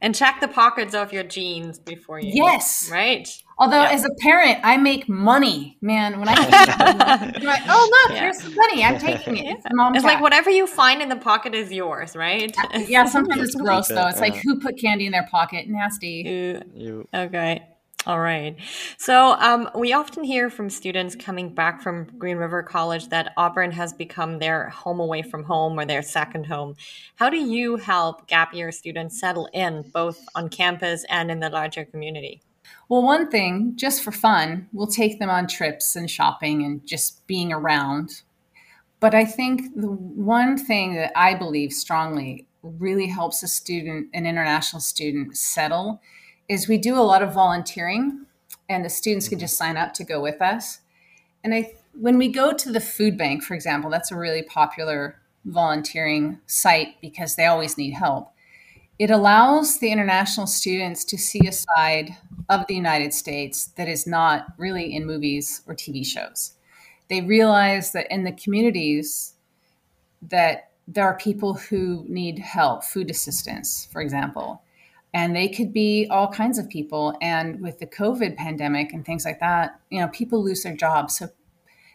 And 0.00 0.14
check 0.14 0.40
the 0.40 0.48
pockets 0.48 0.94
of 0.94 1.12
your 1.12 1.24
jeans 1.24 1.78
before 1.78 2.20
you. 2.20 2.32
Yes. 2.34 2.88
Right. 2.90 3.28
Although, 3.58 3.82
yeah. 3.82 3.90
as 3.90 4.04
a 4.06 4.10
parent, 4.20 4.58
I 4.62 4.78
make 4.78 5.06
money, 5.08 5.76
man. 5.82 6.18
When 6.18 6.28
I 6.28 6.32
am 7.34 7.42
like, 7.42 7.62
oh 7.68 8.04
look, 8.08 8.16
yeah. 8.16 8.22
here's 8.22 8.40
some 8.40 8.54
money. 8.54 8.82
I'm 8.82 8.98
taking 8.98 9.36
it. 9.36 9.58
It's, 9.58 9.66
it's 9.66 10.04
like 10.04 10.22
whatever 10.22 10.48
you 10.48 10.66
find 10.66 11.02
in 11.02 11.10
the 11.10 11.16
pocket 11.16 11.54
is 11.54 11.70
yours, 11.70 12.16
right? 12.16 12.54
Yeah. 12.88 13.04
Sometimes 13.04 13.42
it's 13.42 13.54
gross 13.60 13.88
though. 13.88 14.08
It's 14.08 14.20
like 14.20 14.36
who 14.36 14.58
put 14.60 14.78
candy 14.78 15.04
in 15.04 15.12
their 15.12 15.28
pocket? 15.30 15.68
Nasty. 15.68 16.22
You. 16.26 16.62
you. 16.74 17.08
Okay. 17.14 17.66
All 18.06 18.20
right. 18.20 18.56
So 18.96 19.32
um, 19.40 19.68
we 19.74 19.92
often 19.92 20.24
hear 20.24 20.48
from 20.48 20.70
students 20.70 21.14
coming 21.14 21.54
back 21.54 21.82
from 21.82 22.06
Green 22.16 22.38
River 22.38 22.62
College 22.62 23.08
that 23.10 23.34
Auburn 23.36 23.70
has 23.72 23.92
become 23.92 24.38
their 24.38 24.70
home 24.70 25.00
away 25.00 25.20
from 25.20 25.44
home 25.44 25.78
or 25.78 25.84
their 25.84 26.00
second 26.00 26.46
home. 26.46 26.76
How 27.16 27.28
do 27.28 27.36
you 27.36 27.76
help 27.76 28.26
gap 28.26 28.54
year 28.54 28.72
students 28.72 29.20
settle 29.20 29.50
in 29.52 29.82
both 29.92 30.18
on 30.34 30.48
campus 30.48 31.04
and 31.10 31.30
in 31.30 31.40
the 31.40 31.50
larger 31.50 31.84
community? 31.84 32.40
Well, 32.88 33.02
one 33.02 33.30
thing, 33.30 33.74
just 33.76 34.02
for 34.02 34.12
fun, 34.12 34.68
we'll 34.72 34.86
take 34.86 35.18
them 35.18 35.28
on 35.28 35.46
trips 35.46 35.94
and 35.94 36.10
shopping 36.10 36.64
and 36.64 36.86
just 36.86 37.26
being 37.26 37.52
around. 37.52 38.22
But 38.98 39.14
I 39.14 39.26
think 39.26 39.74
the 39.76 39.88
one 39.88 40.56
thing 40.56 40.94
that 40.94 41.12
I 41.14 41.34
believe 41.34 41.72
strongly 41.72 42.46
really 42.62 43.08
helps 43.08 43.42
a 43.42 43.48
student, 43.48 44.08
an 44.14 44.24
international 44.24 44.80
student, 44.80 45.36
settle 45.36 46.00
is 46.50 46.66
we 46.66 46.76
do 46.76 46.98
a 46.98 47.00
lot 47.00 47.22
of 47.22 47.32
volunteering 47.32 48.26
and 48.68 48.84
the 48.84 48.90
students 48.90 49.28
can 49.28 49.38
just 49.38 49.56
sign 49.56 49.76
up 49.76 49.94
to 49.94 50.02
go 50.02 50.20
with 50.20 50.42
us. 50.42 50.80
And 51.44 51.54
I 51.54 51.72
when 51.94 52.18
we 52.18 52.28
go 52.28 52.52
to 52.52 52.72
the 52.72 52.80
food 52.80 53.16
bank, 53.16 53.42
for 53.44 53.54
example, 53.54 53.88
that's 53.88 54.10
a 54.10 54.16
really 54.16 54.42
popular 54.42 55.20
volunteering 55.44 56.40
site 56.46 57.00
because 57.00 57.36
they 57.36 57.46
always 57.46 57.78
need 57.78 57.92
help. 57.92 58.32
It 58.98 59.10
allows 59.10 59.78
the 59.78 59.92
international 59.92 60.46
students 60.46 61.04
to 61.06 61.16
see 61.16 61.46
a 61.46 61.52
side 61.52 62.16
of 62.48 62.66
the 62.66 62.74
United 62.74 63.14
States 63.14 63.66
that 63.76 63.88
is 63.88 64.06
not 64.06 64.46
really 64.58 64.94
in 64.94 65.06
movies 65.06 65.62
or 65.66 65.74
TV 65.74 66.04
shows. 66.04 66.54
They 67.08 67.20
realize 67.20 67.92
that 67.92 68.10
in 68.10 68.24
the 68.24 68.32
communities 68.32 69.34
that 70.20 70.70
there 70.86 71.04
are 71.04 71.16
people 71.16 71.54
who 71.54 72.04
need 72.08 72.40
help, 72.40 72.82
food 72.82 73.08
assistance, 73.08 73.88
for 73.92 74.02
example 74.02 74.62
and 75.12 75.34
they 75.34 75.48
could 75.48 75.72
be 75.72 76.06
all 76.10 76.28
kinds 76.28 76.58
of 76.58 76.68
people. 76.68 77.16
And 77.20 77.60
with 77.60 77.78
the 77.78 77.86
covid 77.86 78.36
pandemic 78.36 78.92
and 78.92 79.04
things 79.04 79.24
like 79.24 79.40
that 79.40 79.80
you 79.90 80.00
know 80.00 80.08
people 80.08 80.42
lose 80.42 80.62
their 80.62 80.76
jobs. 80.76 81.16
So 81.16 81.28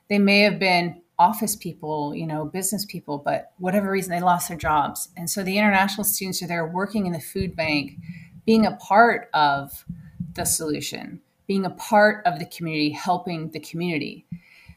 they 0.09 0.20
may 0.20 0.41
have 0.41 0.59
been 0.59 1.01
office 1.18 1.55
people 1.55 2.13
you 2.13 2.28
know 2.28 2.43
business 2.43 2.84
people 2.84 3.18
but 3.18 3.53
whatever 3.57 3.89
reason 3.89 4.11
they 4.11 4.22
lost 4.22 4.49
their 4.49 4.57
jobs. 4.57 5.09
And 5.16 5.30
so 5.30 5.43
the 5.43 5.57
international 5.57 6.03
students 6.03 6.41
are 6.43 6.47
there 6.47 6.68
working 6.68 7.05
in 7.05 7.13
the 7.13 7.20
food 7.20 7.55
bank 7.55 7.97
being 8.45 8.66
a 8.66 8.76
part 8.76 9.30
of 9.34 9.86
the 10.34 10.45
solution 10.45 11.22
being 11.47 11.66
a 11.66 11.70
part 11.70 12.26
of 12.26 12.39
the 12.39 12.45
community 12.45 12.89
helping 12.89 13.51
the 13.51 13.59
community. 13.59 14.26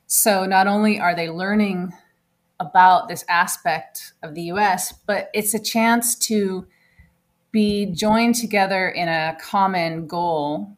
So 0.06 0.44
not 0.44 0.66
only 0.66 1.00
are 1.00 1.14
they 1.14 1.30
learning 1.30 1.92
about 2.60 3.08
this 3.08 3.24
aspect 3.28 4.12
of 4.22 4.34
the 4.34 4.42
us 4.42 4.92
but 5.06 5.30
it's 5.34 5.54
a 5.54 5.62
chance 5.62 6.14
to 6.16 6.66
be 7.52 7.86
joined 7.86 8.34
together 8.34 8.88
in 8.88 9.08
a 9.08 9.36
common 9.40 10.06
goal 10.06 10.70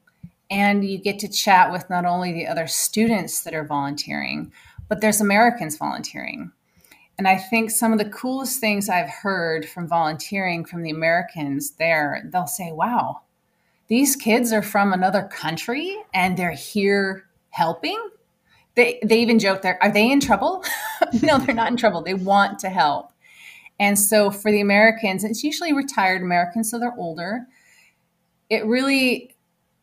and 0.51 0.85
you 0.85 0.99
get 0.99 1.19
to 1.21 1.29
chat 1.29 1.71
with 1.71 1.89
not 1.91 2.05
only 2.05 2.33
the 2.33 2.47
other 2.47 2.67
students 2.67 3.43
that 3.43 3.55
are 3.55 3.65
volunteering 3.65 4.53
but 4.89 5.01
there's 5.01 5.21
americans 5.21 5.77
volunteering. 5.77 6.51
And 7.19 7.29
i 7.29 7.37
think 7.37 7.71
some 7.71 7.93
of 7.93 7.99
the 7.99 8.09
coolest 8.09 8.61
things 8.61 8.89
i've 8.89 9.11
heard 9.11 9.69
from 9.69 9.87
volunteering 9.89 10.65
from 10.65 10.83
the 10.83 10.91
americans 10.91 11.73
there 11.73 12.23
they'll 12.33 12.47
say 12.47 12.73
wow 12.73 13.21
these 13.91 14.15
kids 14.15 14.53
are 14.53 14.63
from 14.63 14.93
another 14.93 15.25
country 15.25 15.97
and 16.15 16.37
they're 16.37 16.53
here 16.53 17.25
helping? 17.51 18.01
They, 18.77 19.01
they 19.03 19.21
even 19.21 19.41
joke 19.41 19.63
there 19.63 19.83
are 19.83 19.93
they 19.93 20.11
in 20.11 20.21
trouble? 20.21 20.65
No 21.23 21.39
they're 21.39 21.55
not 21.55 21.71
in 21.71 21.77
trouble. 21.77 22.03
They 22.03 22.15
want 22.15 22.61
to 22.61 22.69
help 22.69 23.10
and 23.81 23.99
so 23.99 24.31
for 24.31 24.53
the 24.53 24.61
Americans, 24.61 25.25
it's 25.25 25.43
usually 25.43 25.73
retired 25.73 26.21
Americans, 26.21 26.71
so 26.71 26.79
they're 26.79 26.95
older. 26.99 27.47
It 28.51 28.67
really, 28.67 29.35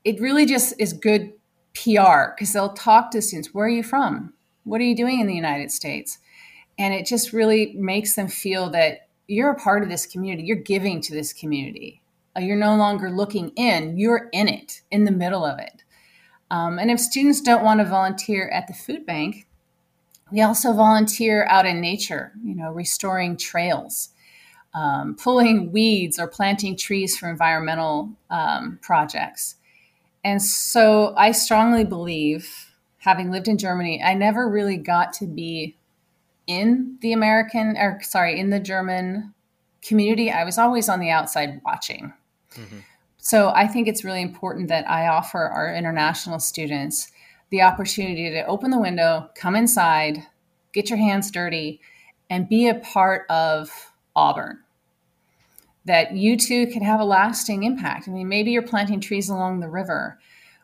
it 0.06 0.22
really 0.22 0.46
just 0.46 0.76
is 0.78 0.94
good 0.94 1.34
PR 1.74 2.30
because 2.36 2.54
they'll 2.54 2.74
talk 2.74 3.10
to 3.12 3.22
students. 3.24 3.56
Where 3.56 3.66
are 3.66 3.70
you 3.70 3.82
from? 3.82 4.34
What 4.66 4.82
are 4.82 4.84
you 4.84 4.96
doing 4.96 5.20
in 5.20 5.26
the 5.26 5.34
United 5.34 5.72
States? 5.72 6.20
And 6.78 6.94
it 6.94 7.08
just 7.08 7.34
really 7.34 7.74
makes 7.76 8.16
them 8.16 8.28
feel 8.28 8.70
that 8.70 9.08
you're 9.28 9.50
a 9.50 9.60
part 9.60 9.82
of 9.82 9.90
this 9.90 10.06
community. 10.06 10.44
You're 10.44 10.58
giving 10.58 11.02
to 11.02 11.14
this 11.16 11.34
community. 11.34 12.04
Uh, 12.38 12.42
you're 12.42 12.56
no 12.56 12.76
longer 12.76 13.10
looking 13.10 13.50
in. 13.56 13.98
You're 13.98 14.30
in 14.32 14.48
it, 14.48 14.82
in 14.92 15.06
the 15.06 15.12
middle 15.12 15.44
of 15.44 15.58
it. 15.58 15.84
Um, 16.52 16.78
and 16.78 16.92
if 16.92 17.00
students 17.00 17.42
don't 17.42 17.64
want 17.64 17.80
to 17.80 17.86
volunteer 17.86 18.48
at 18.50 18.68
the 18.68 18.74
food 18.74 19.08
bank, 19.08 19.47
we 20.32 20.42
also 20.42 20.74
volunteer 20.74 21.46
out 21.46 21.66
in 21.66 21.80
nature, 21.82 22.34
you 22.44 22.56
know, 22.56 22.72
restoring 22.72 23.38
trails, 23.38 24.10
um, 24.74 25.16
pulling 25.16 25.72
weeds, 25.72 26.20
or 26.20 26.28
planting 26.28 26.76
trees 26.76 27.18
for 27.18 27.30
environmental 27.30 28.12
um, 28.30 28.80
projects. 28.82 29.56
And 30.24 30.42
so 30.42 31.14
I 31.16 31.32
strongly 31.32 31.86
believe, 31.86 32.74
having 32.98 33.32
lived 33.32 33.48
in 33.48 33.58
Germany, 33.58 34.02
I 34.04 34.14
never 34.14 34.50
really 34.50 34.78
got 34.78 35.14
to 35.14 35.26
be 35.26 35.78
in 36.46 36.98
the 37.02 37.14
American, 37.14 37.78
or 37.78 38.00
sorry, 38.02 38.40
in 38.40 38.50
the 38.50 38.60
German 38.60 39.34
community. 39.82 40.32
I 40.32 40.44
was 40.44 40.58
always 40.58 40.90
on 40.90 41.00
the 41.00 41.10
outside 41.10 41.62
watching. 41.64 42.14
Mm-hmm. 42.56 42.80
So 43.18 43.50
I 43.50 43.68
think 43.68 43.88
it's 43.88 44.04
really 44.04 44.22
important 44.22 44.70
that 44.70 44.90
I 44.90 45.08
offer 45.08 45.40
our 45.40 45.74
international 45.74 46.40
students 46.40 47.12
the 47.50 47.62
opportunity 47.62 48.30
to 48.30 48.46
open 48.46 48.72
the 48.72 48.80
window, 48.80 49.30
come 49.36 49.56
inside, 49.56 50.18
get 50.74 50.90
your 50.90 51.00
hands 51.00 51.32
dirty, 51.32 51.80
and 52.30 52.50
be 52.50 52.68
a 52.68 52.76
part 52.76 53.26
of 53.30 53.92
Auburn. 54.16 54.60
That 55.86 56.14
you 56.14 56.36
too 56.38 56.68
can 56.68 56.84
have 56.84 57.00
a 57.00 57.06
lasting 57.06 57.64
impact. 57.64 58.08
I 58.08 58.12
mean, 58.12 58.28
maybe 58.28 58.52
you're 58.52 58.62
planting 58.62 59.00
trees 59.00 59.30
along 59.30 59.62
the 59.62 59.70
river, 59.70 60.20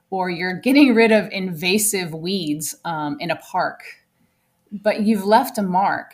or 0.10 0.30
you're 0.30 0.60
getting 0.60 0.94
rid 0.94 1.12
of 1.12 1.32
invasive 1.32 2.14
weeds 2.14 2.76
um, 2.84 3.18
in 3.20 3.32
a 3.32 3.38
park, 3.38 3.84
but 4.72 5.02
you've 5.04 5.26
left 5.26 5.58
a 5.58 5.64
mark, 5.64 6.12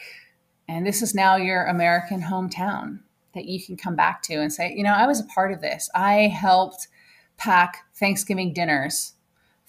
and 0.68 0.86
this 0.86 1.02
is 1.02 1.16
now 1.16 1.36
your 1.36 1.66
American 1.66 2.22
hometown. 2.22 3.00
that 3.34 3.46
you 3.46 3.64
can 3.64 3.78
come 3.78 3.96
back 3.96 4.22
to 4.24 4.36
and 4.36 4.52
say, 4.52 4.74
you 4.76 4.84
know, 4.84 4.94
I 4.94 5.08
was 5.08 5.20
a 5.20 5.26
part 5.26 5.52
of 5.52 5.62
this. 5.62 5.90
I 5.94 6.28
helped 6.28 6.88
pack 7.38 7.86
Thanksgiving 7.96 8.54
dinners 8.54 9.14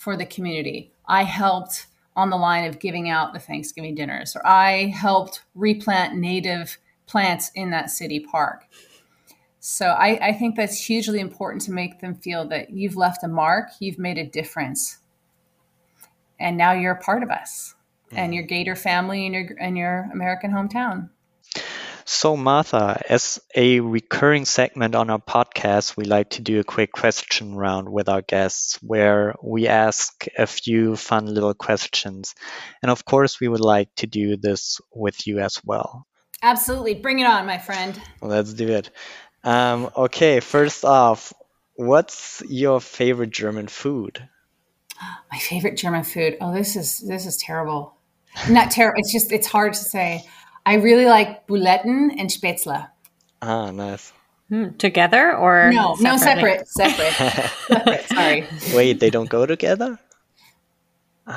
for 0.01 0.17
the 0.17 0.25
community. 0.25 0.91
I 1.07 1.25
helped 1.25 1.87
on 2.17 2.31
the 2.31 2.37
line 2.37 2.65
of 2.65 2.79
giving 2.79 3.11
out 3.11 3.35
the 3.35 3.39
Thanksgiving 3.39 3.95
dinners, 3.95 4.35
or 4.35 4.45
I 4.47 4.87
helped 4.87 5.43
replant 5.55 6.17
native 6.17 6.79
plants 7.07 7.51
in 7.55 7.69
that 7.71 7.91
city 7.91 8.19
park. 8.19 8.65
So 9.59 9.89
I, 9.89 10.29
I, 10.29 10.33
think 10.33 10.57
that's 10.57 10.87
hugely 10.87 11.21
important 11.21 11.61
to 11.63 11.73
make 11.73 12.01
them 12.01 12.15
feel 12.15 12.49
that 12.49 12.71
you've 12.71 12.97
left 12.97 13.25
a 13.25 13.29
mark, 13.29 13.73
you've 13.79 13.99
made 13.99 14.17
a 14.17 14.25
difference, 14.25 15.01
and 16.39 16.57
now 16.57 16.73
you're 16.73 16.95
a 16.95 17.03
part 17.03 17.23
of 17.23 17.29
us 17.29 17.75
mm. 18.11 18.17
and 18.17 18.35
your 18.35 18.45
Gator 18.45 18.77
family 18.77 19.27
and 19.27 19.35
your 19.35 19.55
and 19.61 19.77
your 19.77 20.09
American 20.15 20.51
hometown. 20.51 21.11
So, 22.13 22.37
Martha, 22.37 23.01
as 23.09 23.41
a 23.55 23.79
recurring 23.79 24.45
segment 24.45 24.97
on 24.97 25.11
our 25.11 25.21
podcast, 25.21 25.97
we 25.97 26.05
like 26.05 26.31
to 26.31 26.43
do 26.43 26.59
a 26.59 26.65
quick 26.65 26.91
question 26.91 27.55
round 27.55 27.89
with 27.89 28.09
our 28.09 28.21
guests 28.21 28.83
where 28.83 29.37
we 29.45 29.69
ask 29.69 30.27
a 30.37 30.49
few 30.49 30.97
fun 30.97 31.27
little 31.27 31.55
questions. 31.55 32.35
And 32.83 32.91
of 32.91 33.05
course, 33.05 33.39
we 33.39 33.47
would 33.47 33.61
like 33.61 33.95
to 33.99 34.09
do 34.09 34.37
this 34.37 34.81
with 34.93 35.25
you 35.29 35.39
as 35.39 35.61
well. 35.65 36.05
Absolutely. 36.43 36.95
Bring 36.95 37.21
it 37.21 37.27
on, 37.27 37.47
my 37.47 37.59
friend. 37.59 37.99
Let's 38.21 38.55
do 38.55 38.67
it. 38.71 38.91
Um, 39.45 39.89
okay, 39.97 40.41
first 40.41 40.85
off, 40.85 41.33
what's 41.77 42.43
your 42.49 42.81
favorite 42.81 43.31
German 43.31 43.69
food? 43.69 44.29
My 45.31 45.39
favorite 45.39 45.77
German 45.77 46.03
food. 46.03 46.39
Oh, 46.41 46.53
this 46.53 46.75
is 46.75 46.99
this 47.07 47.25
is 47.25 47.37
terrible. 47.37 47.95
Not 48.49 48.73
terrible. 48.73 48.99
It's 48.99 49.13
just 49.13 49.31
it's 49.31 49.47
hard 49.47 49.75
to 49.75 49.85
say. 49.85 50.25
I 50.67 50.75
really 50.75 51.07
like 51.07 51.47
Buletten 51.47 52.11
and 52.19 52.31
Spätzle. 52.31 52.89
Ah, 53.43 53.71
nice. 53.71 54.13
Hmm, 54.49 54.71
together 54.79 55.37
or 55.37 55.71
no? 55.73 55.95
Separately? 55.95 56.05
No, 56.05 56.17
separate. 56.17 56.69
Separate. 56.69 57.13
separate. 57.69 58.05
Sorry. 58.09 58.47
Wait, 58.75 59.01
they 59.01 59.11
don't 59.11 59.29
go 59.31 59.47
together? 59.47 59.99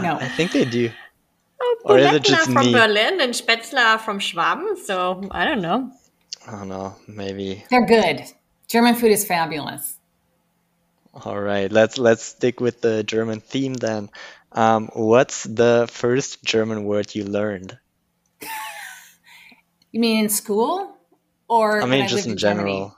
No, 0.02 0.16
I 0.16 0.28
think 0.30 0.52
they 0.52 0.66
do. 0.66 0.90
Oh, 1.62 1.78
or 1.86 1.98
is 2.00 2.12
it 2.14 2.24
just 2.24 2.52
from 2.52 2.66
me? 2.66 2.74
Berlin 2.74 3.22
and 3.22 3.34
Spätzle 3.34 4.00
from 4.00 4.20
Schwaben, 4.20 4.78
so 4.78 5.22
I 5.32 5.46
don't 5.46 5.62
know. 5.62 5.92
I 6.48 6.52
don't 6.52 6.68
know. 6.68 6.96
Maybe 7.08 7.64
they're 7.70 7.86
good. 7.86 8.24
German 8.68 8.96
food 8.96 9.12
is 9.12 9.26
fabulous. 9.26 10.00
All 11.14 11.40
right, 11.40 11.72
let's 11.72 11.98
let's 11.98 12.24
stick 12.24 12.60
with 12.60 12.82
the 12.82 13.04
German 13.04 13.40
theme 13.40 13.76
then. 13.76 14.10
Um, 14.52 14.90
what's 14.94 15.44
the 15.44 15.88
first 15.90 16.44
German 16.44 16.84
word 16.86 17.14
you 17.14 17.24
learned? 17.26 17.78
You 19.94 20.00
mean 20.00 20.24
in 20.24 20.30
school, 20.30 20.98
or 21.48 21.84
I 21.84 21.86
mean 21.86 22.08
just 22.08 22.26
in, 22.26 22.32
in 22.32 22.38
general? 22.38 22.98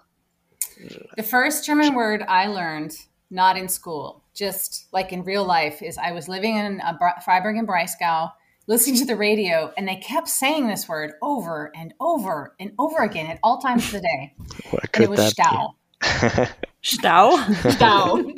The 1.18 1.24
first 1.24 1.66
German 1.66 1.94
word 1.94 2.24
I 2.26 2.48
learned, 2.48 2.94
not 3.30 3.58
in 3.58 3.68
school, 3.68 4.24
just 4.34 4.88
like 4.94 5.12
in 5.12 5.24
real 5.24 5.44
life, 5.44 5.84
is 5.84 5.98
I 5.98 6.14
was 6.14 6.30
living 6.30 6.56
in 6.56 6.80
a 6.80 6.98
Freiburg 7.26 7.58
and 7.58 7.68
Breisgau, 7.68 8.32
listening 8.68 8.96
to 9.00 9.06
the 9.06 9.18
radio, 9.18 9.74
and 9.78 9.86
they 9.86 9.98
kept 9.98 10.30
saying 10.30 10.68
this 10.68 10.88
word 10.88 11.12
over 11.22 11.70
and 11.76 11.94
over 12.00 12.56
and 12.62 12.72
over 12.80 13.04
again 13.04 13.28
at 13.28 13.40
all 13.44 13.60
times 13.60 13.86
of 13.88 13.92
the 13.92 14.00
day. 14.00 14.34
What 14.72 14.92
could 14.94 15.04
and 15.04 15.04
it 15.04 15.10
was 15.10 15.34
that 15.34 15.74
Stau. 16.02 16.54
Stau. 16.82 17.38
Stau. 17.74 18.34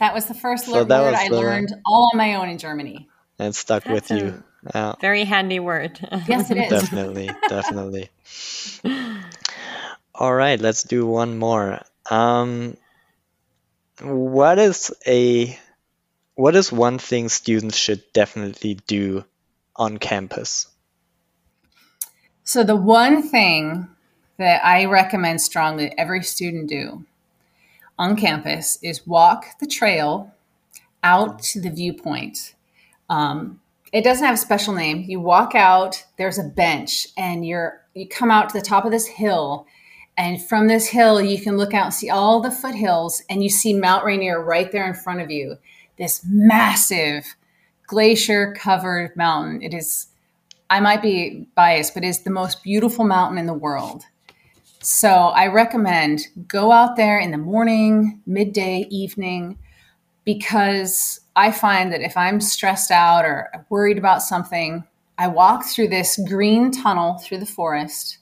that 0.00 0.14
was 0.14 0.24
the 0.26 0.34
first 0.34 0.64
so 0.64 0.72
word 0.72 0.90
I 0.90 1.28
the... 1.28 1.36
learned 1.36 1.74
all 1.84 2.08
on 2.10 2.16
my 2.16 2.36
own 2.36 2.48
in 2.48 2.56
Germany. 2.56 3.06
And 3.38 3.54
stuck 3.54 3.84
That's 3.84 4.10
with 4.10 4.18
you. 4.18 4.42
Yeah. 4.74 4.94
Very 5.00 5.24
handy 5.24 5.60
word. 5.60 5.98
yes, 6.26 6.50
it 6.50 6.58
is. 6.58 6.70
Definitely, 6.70 7.30
definitely. 7.48 8.10
All 10.14 10.34
right, 10.34 10.60
let's 10.60 10.82
do 10.82 11.06
one 11.06 11.38
more. 11.38 11.80
Um, 12.10 12.76
what 14.00 14.58
is 14.58 14.94
a 15.06 15.58
what 16.34 16.54
is 16.54 16.70
one 16.70 16.98
thing 16.98 17.28
students 17.28 17.76
should 17.76 18.02
definitely 18.12 18.74
do 18.86 19.24
on 19.74 19.98
campus? 19.98 20.68
So 22.44 22.62
the 22.62 22.76
one 22.76 23.22
thing 23.22 23.88
that 24.38 24.64
I 24.64 24.84
recommend 24.84 25.40
strongly 25.40 25.92
every 25.98 26.22
student 26.22 26.68
do 26.68 27.04
on 27.98 28.16
campus 28.16 28.78
is 28.82 29.06
walk 29.06 29.58
the 29.58 29.66
trail 29.66 30.34
out 31.02 31.42
to 31.42 31.60
the 31.60 31.70
viewpoint. 31.70 32.54
Um, 33.08 33.60
it 33.92 34.04
doesn't 34.04 34.24
have 34.24 34.34
a 34.34 34.38
special 34.38 34.74
name. 34.74 35.04
You 35.08 35.20
walk 35.20 35.54
out, 35.54 36.04
there's 36.18 36.38
a 36.38 36.44
bench, 36.44 37.08
and 37.16 37.46
you're 37.46 37.82
you 37.94 38.06
come 38.08 38.30
out 38.30 38.48
to 38.50 38.58
the 38.58 38.64
top 38.64 38.84
of 38.84 38.90
this 38.90 39.06
hill. 39.06 39.66
And 40.18 40.42
from 40.42 40.66
this 40.66 40.88
hill, 40.88 41.20
you 41.20 41.40
can 41.40 41.56
look 41.56 41.74
out 41.74 41.84
and 41.86 41.94
see 41.94 42.08
all 42.08 42.40
the 42.40 42.50
foothills, 42.50 43.22
and 43.28 43.42
you 43.42 43.50
see 43.50 43.74
Mount 43.74 44.04
Rainier 44.04 44.42
right 44.42 44.70
there 44.72 44.86
in 44.86 44.94
front 44.94 45.20
of 45.20 45.30
you. 45.30 45.56
This 45.98 46.22
massive 46.26 47.36
glacier 47.86 48.54
covered 48.54 49.14
mountain. 49.16 49.62
It 49.62 49.74
is, 49.74 50.08
I 50.70 50.80
might 50.80 51.02
be 51.02 51.46
biased, 51.54 51.94
but 51.94 52.04
it 52.04 52.08
is 52.08 52.20
the 52.20 52.30
most 52.30 52.62
beautiful 52.62 53.04
mountain 53.04 53.38
in 53.38 53.46
the 53.46 53.54
world. 53.54 54.04
So 54.80 55.08
I 55.10 55.48
recommend 55.48 56.28
go 56.48 56.72
out 56.72 56.96
there 56.96 57.18
in 57.18 57.30
the 57.30 57.38
morning, 57.38 58.20
midday, 58.26 58.86
evening, 58.90 59.58
because 60.26 61.20
I 61.36 61.52
find 61.52 61.90
that 61.92 62.02
if 62.02 62.16
I'm 62.16 62.40
stressed 62.42 62.90
out 62.90 63.24
or 63.24 63.64
worried 63.70 63.96
about 63.96 64.20
something, 64.20 64.84
I 65.16 65.28
walk 65.28 65.64
through 65.64 65.88
this 65.88 66.20
green 66.28 66.70
tunnel 66.70 67.18
through 67.18 67.38
the 67.38 67.46
forest. 67.46 68.18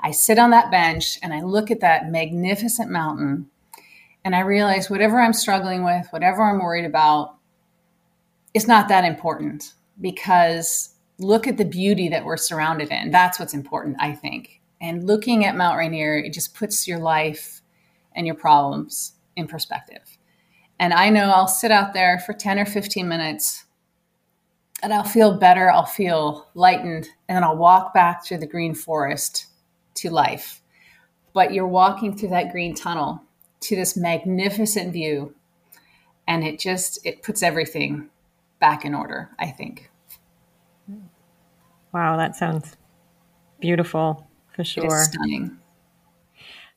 I 0.00 0.10
sit 0.10 0.38
on 0.38 0.50
that 0.50 0.70
bench 0.70 1.18
and 1.22 1.32
I 1.32 1.40
look 1.40 1.70
at 1.70 1.80
that 1.80 2.10
magnificent 2.10 2.90
mountain 2.90 3.48
and 4.24 4.34
I 4.34 4.40
realize 4.40 4.90
whatever 4.90 5.20
I'm 5.20 5.32
struggling 5.32 5.84
with, 5.84 6.08
whatever 6.10 6.42
I'm 6.42 6.58
worried 6.58 6.84
about, 6.84 7.36
it's 8.52 8.66
not 8.66 8.88
that 8.88 9.04
important 9.04 9.74
because 10.00 10.94
look 11.18 11.46
at 11.46 11.56
the 11.56 11.64
beauty 11.64 12.08
that 12.08 12.24
we're 12.24 12.36
surrounded 12.36 12.90
in. 12.90 13.10
That's 13.12 13.38
what's 13.38 13.54
important, 13.54 13.96
I 14.00 14.12
think. 14.12 14.60
And 14.80 15.04
looking 15.04 15.44
at 15.44 15.56
Mount 15.56 15.78
Rainier, 15.78 16.18
it 16.18 16.32
just 16.32 16.54
puts 16.54 16.88
your 16.88 16.98
life 16.98 17.62
and 18.14 18.26
your 18.26 18.34
problems 18.34 19.12
in 19.36 19.46
perspective. 19.46 20.15
And 20.78 20.92
I 20.92 21.10
know 21.10 21.30
I'll 21.30 21.48
sit 21.48 21.70
out 21.70 21.94
there 21.94 22.18
for 22.18 22.32
10 22.32 22.58
or 22.58 22.66
15 22.66 23.08
minutes 23.08 23.64
and 24.82 24.92
I'll 24.92 25.04
feel 25.04 25.38
better. 25.38 25.70
I'll 25.70 25.86
feel 25.86 26.48
lightened. 26.54 27.08
And 27.28 27.36
then 27.36 27.44
I'll 27.44 27.56
walk 27.56 27.94
back 27.94 28.24
through 28.24 28.38
the 28.38 28.46
green 28.46 28.74
forest 28.74 29.46
to 29.94 30.10
life. 30.10 30.60
But 31.32 31.52
you're 31.52 31.66
walking 31.66 32.16
through 32.16 32.30
that 32.30 32.52
green 32.52 32.74
tunnel 32.74 33.22
to 33.60 33.76
this 33.76 33.96
magnificent 33.96 34.92
view. 34.92 35.34
And 36.28 36.44
it 36.44 36.58
just, 36.58 37.04
it 37.06 37.22
puts 37.22 37.42
everything 37.42 38.10
back 38.58 38.84
in 38.84 38.94
order, 38.94 39.30
I 39.38 39.46
think. 39.46 39.90
Wow, 41.92 42.16
that 42.16 42.36
sounds 42.36 42.76
beautiful 43.60 44.26
for 44.54 44.64
sure. 44.64 45.04
stunning. 45.04 45.58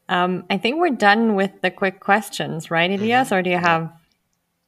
Um, 0.09 0.43
I 0.49 0.57
think 0.57 0.79
we're 0.79 0.89
done 0.89 1.35
with 1.35 1.61
the 1.61 1.71
quick 1.71 1.99
questions, 1.99 2.69
right, 2.69 2.89
Elias? 2.89 3.27
Mm-hmm. 3.27 3.35
Or 3.35 3.41
do 3.43 3.49
you 3.51 3.57
have? 3.57 3.93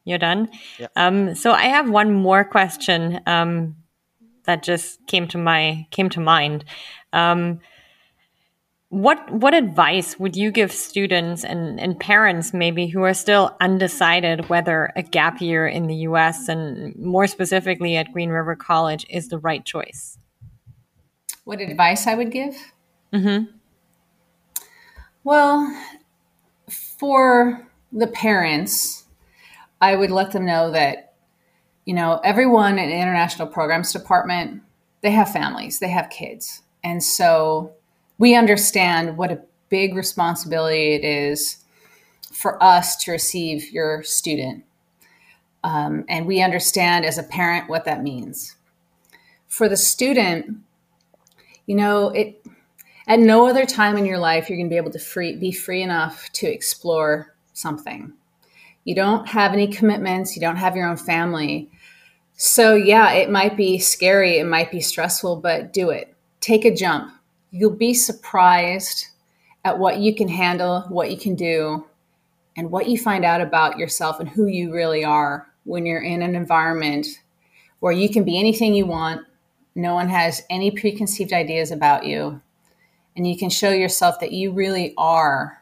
You're 0.06 0.20
done. 0.20 0.50
Yeah. 0.80 0.88
Um, 0.96 1.36
so 1.36 1.52
I 1.52 1.66
have 1.66 1.90
one 1.90 2.14
more 2.14 2.44
question 2.44 3.20
um, 3.28 3.76
that 4.46 4.64
just 4.64 5.06
came 5.08 5.28
to 5.30 5.38
my 5.38 5.88
came 5.92 6.10
to 6.10 6.20
mind. 6.20 6.64
Um, 7.12 7.60
what 8.90 9.32
what 9.32 9.54
advice 9.54 10.20
would 10.20 10.36
you 10.36 10.52
give 10.52 10.72
students 10.72 11.44
and, 11.44 11.80
and 11.80 12.00
parents 12.00 12.54
maybe 12.54 12.88
who 12.88 13.04
are 13.04 13.14
still 13.14 13.56
undecided 13.62 14.50
whether 14.50 14.92
a 14.96 15.02
gap 15.02 15.40
year 15.40 15.66
in 15.68 15.88
the 15.88 15.96
U.S. 15.96 16.50
and 16.50 16.96
more 16.98 17.26
specifically 17.26 17.96
at 17.96 18.12
Green 18.12 18.30
River 18.30 18.56
College 18.56 19.06
is 19.10 19.30
the 19.30 19.40
right 19.40 19.64
choice? 19.64 20.18
What 21.46 21.62
advice 21.62 22.06
I 22.06 22.16
would 22.16 22.32
give? 22.32 22.56
Mm-hmm. 23.14 23.61
Well, 25.24 25.72
for 26.68 27.68
the 27.92 28.08
parents, 28.08 29.06
I 29.80 29.96
would 29.96 30.12
let 30.12 30.32
them 30.32 30.46
know 30.46 30.72
that, 30.72 31.14
you 31.86 31.94
know, 31.94 32.20
everyone 32.24 32.80
in 32.80 32.90
the 32.90 32.96
international 32.96 33.48
programs 33.48 33.92
department, 33.92 34.64
they 35.02 35.12
have 35.12 35.32
families, 35.32 35.80
they 35.80 35.90
have 35.90 36.10
kids. 36.10 36.64
And 36.84 37.04
so 37.04 37.74
we 38.18 38.36
understand 38.36 39.18
what 39.18 39.32
a 39.32 39.42
big 39.70 39.96
responsibility 39.96 40.94
it 40.94 41.04
is 41.04 41.58
for 42.32 42.62
us 42.62 42.96
to 43.04 43.12
receive 43.12 43.72
your 43.72 44.04
student. 44.04 44.64
Um, 45.64 46.06
and 46.10 46.26
we 46.26 46.42
understand 46.42 47.06
as 47.06 47.18
a 47.18 47.24
parent 47.24 47.70
what 47.70 47.86
that 47.86 48.02
means. 48.02 48.56
For 49.48 49.70
the 49.70 49.78
student, 49.78 50.58
you 51.68 51.76
know, 51.76 52.10
it 52.10 52.44
at 53.08 53.20
no 53.20 53.48
other 53.48 53.66
time 53.66 53.98
in 53.98 54.06
your 54.06 54.20
life 54.20 54.50
you're 54.50 54.58
going 54.58 54.70
to 54.70 54.74
be 54.74 54.78
able 54.78 54.92
to 54.92 55.00
free, 55.00 55.36
be 55.36 55.52
free 55.52 55.82
enough 55.82 56.30
to 56.34 56.48
explore 56.48 57.36
something. 57.54 58.14
You 58.84 58.96
don't 58.96 59.28
have 59.28 59.54
any 59.54 59.68
commitments, 59.68 60.36
you 60.36 60.42
don't 60.42 60.56
have 60.58 60.76
your 60.76 60.88
own 60.88 60.98
family. 60.98 61.70
So, 62.34 62.74
yeah, 62.74 63.12
it 63.12 63.30
might 63.30 63.56
be 63.56 63.78
scary, 63.78 64.40
it 64.40 64.48
might 64.48 64.72
be 64.72 64.82
stressful, 64.82 65.38
but 65.38 65.74
do 65.74 65.90
it. 65.92 66.16
Take 66.40 66.66
a 66.66 66.74
jump. 66.74 67.14
you'll 67.52 67.72
be 67.76 67.94
surprised 67.94 69.08
at 69.66 69.78
what 69.78 70.00
you 70.00 70.16
can 70.16 70.28
handle, 70.28 70.82
what 70.90 71.12
you 71.12 71.18
can 71.18 71.36
do, 71.36 71.86
and 72.58 72.72
what 72.72 72.88
you 72.88 72.98
find 72.98 73.24
out 73.24 73.42
about 73.42 73.78
yourself 73.78 74.20
and 74.20 74.30
who 74.30 74.48
you 74.48 74.74
really 74.74 75.04
are 75.04 75.48
when 75.64 75.86
you're 75.86 76.02
in 76.02 76.22
an 76.22 76.36
environment 76.36 77.08
where 77.80 77.94
you 77.94 78.10
can 78.10 78.24
be 78.24 78.40
anything 78.40 78.74
you 78.74 78.86
want. 78.86 79.26
No 79.76 79.94
one 79.94 80.10
has 80.10 80.44
any 80.50 80.72
preconceived 80.72 81.34
ideas 81.34 81.72
about 81.72 82.06
you. 82.06 82.42
And 83.22 83.28
you 83.28 83.38
can 83.38 83.52
show 83.52 83.70
yourself 83.70 84.20
that 84.22 84.32
you 84.32 84.52
really 84.52 84.96
are 84.98 85.62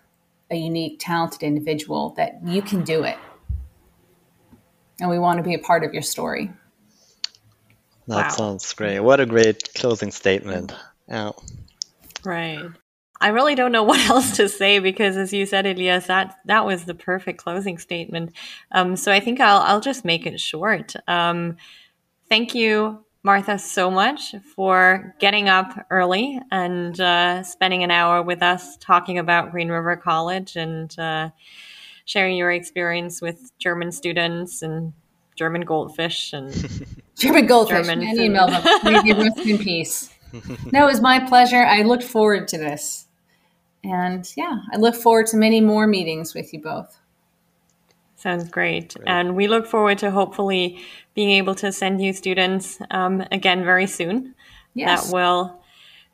a 0.50 0.56
unique, 0.56 0.96
talented 0.98 1.44
individual, 1.44 2.14
that 2.16 2.40
you 2.42 2.62
can 2.62 2.86
do 2.86 3.04
it. 3.04 3.18
And 5.02 5.10
we 5.10 5.20
want 5.20 5.40
to 5.40 5.44
be 5.44 5.56
a 5.56 5.60
part 5.60 5.84
of 5.84 5.92
your 5.94 6.02
story. 6.02 6.54
That 8.08 8.16
wow. 8.16 8.30
sounds 8.30 8.74
great. 8.74 9.02
What 9.02 9.20
a 9.20 9.26
great 9.26 9.74
closing 9.74 10.10
statement. 10.10 10.74
Yeah. 11.10 11.32
Right. 12.24 12.64
I 13.20 13.28
really 13.28 13.56
don't 13.56 13.74
know 13.74 13.84
what 13.92 14.10
else 14.10 14.38
to 14.38 14.48
say 14.48 14.80
because, 14.80 15.18
as 15.18 15.34
you 15.34 15.46
said, 15.46 15.66
Elias, 15.66 16.08
that 16.08 16.38
that 16.46 16.66
was 16.66 16.86
the 16.86 16.96
perfect 16.96 17.44
closing 17.44 17.78
statement. 17.78 18.32
Um, 18.72 18.96
so 18.96 19.12
I 19.12 19.20
think 19.20 19.42
I'll 19.42 19.60
I'll 19.64 19.82
just 19.82 20.06
make 20.06 20.26
it 20.26 20.40
short. 20.40 20.94
Um, 21.10 21.58
thank 22.30 22.56
you, 22.56 23.04
Martha, 23.22 23.60
so 23.60 23.92
much 23.92 24.34
for 24.56 25.14
getting 25.20 25.50
up 25.50 25.86
early 25.90 26.40
and 26.52 27.00
uh, 27.02 27.44
spending 27.44 27.84
an 27.84 27.92
hour 27.92 28.22
with 28.22 28.42
us 28.42 28.78
talking 28.78 29.18
about 29.18 29.52
Green 29.52 29.68
River 29.70 29.98
College 29.98 30.56
and 30.56 30.98
uh, 30.98 31.30
sharing 32.06 32.38
your 32.38 32.52
experience 32.52 33.22
with 33.22 33.52
German 33.60 33.92
students 33.92 34.62
and 34.62 34.94
German 35.36 35.62
goldfish 35.62 36.32
and 36.32 36.54
German 37.18 37.46
goldfish. 37.46 37.88
German 37.88 38.08
and 38.08 38.20
email 38.20 38.48
them. 38.48 38.64
May 38.84 39.02
they 39.02 39.20
rest 39.20 39.40
in 39.40 39.58
peace. 39.58 40.10
No, 40.72 40.84
it 40.84 40.92
was 40.92 41.02
my 41.02 41.20
pleasure. 41.20 41.66
I 41.66 41.82
looked 41.82 42.04
forward 42.04 42.48
to 42.50 42.60
this. 42.60 43.08
And 43.84 44.32
yeah, 44.38 44.60
I 44.72 44.78
look 44.78 44.94
forward 44.94 45.26
to 45.28 45.38
many 45.38 45.60
more 45.60 45.88
meetings 45.88 46.36
with 46.36 46.54
you 46.54 46.62
both. 46.62 47.00
Sounds 48.20 48.50
great. 48.50 48.96
great. 48.96 49.08
And 49.08 49.36
we 49.36 49.48
look 49.48 49.66
forward 49.66 49.98
to 50.00 50.12
hopefully 50.12 50.80
being 51.16 51.32
able 51.32 51.56
to 51.56 51.72
send 51.72 52.02
you 52.02 52.12
students 52.12 52.78
um, 52.92 53.24
again 53.32 53.64
very 53.64 53.88
soon 53.88 54.36
yes. 54.74 55.06
that 55.06 55.14
will 55.14 55.62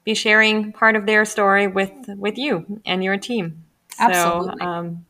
be 0.03 0.13
sharing 0.13 0.71
part 0.71 0.95
of 0.95 1.07
their 1.07 1.25
story 1.25 1.65
with, 1.65 1.91
with 2.07 2.37
you 2.37 2.79
and 2.85 3.03
your 3.03 3.17
team. 3.17 3.63
Absolutely. 3.97 4.59
So 4.59 4.65
um, 4.65 5.05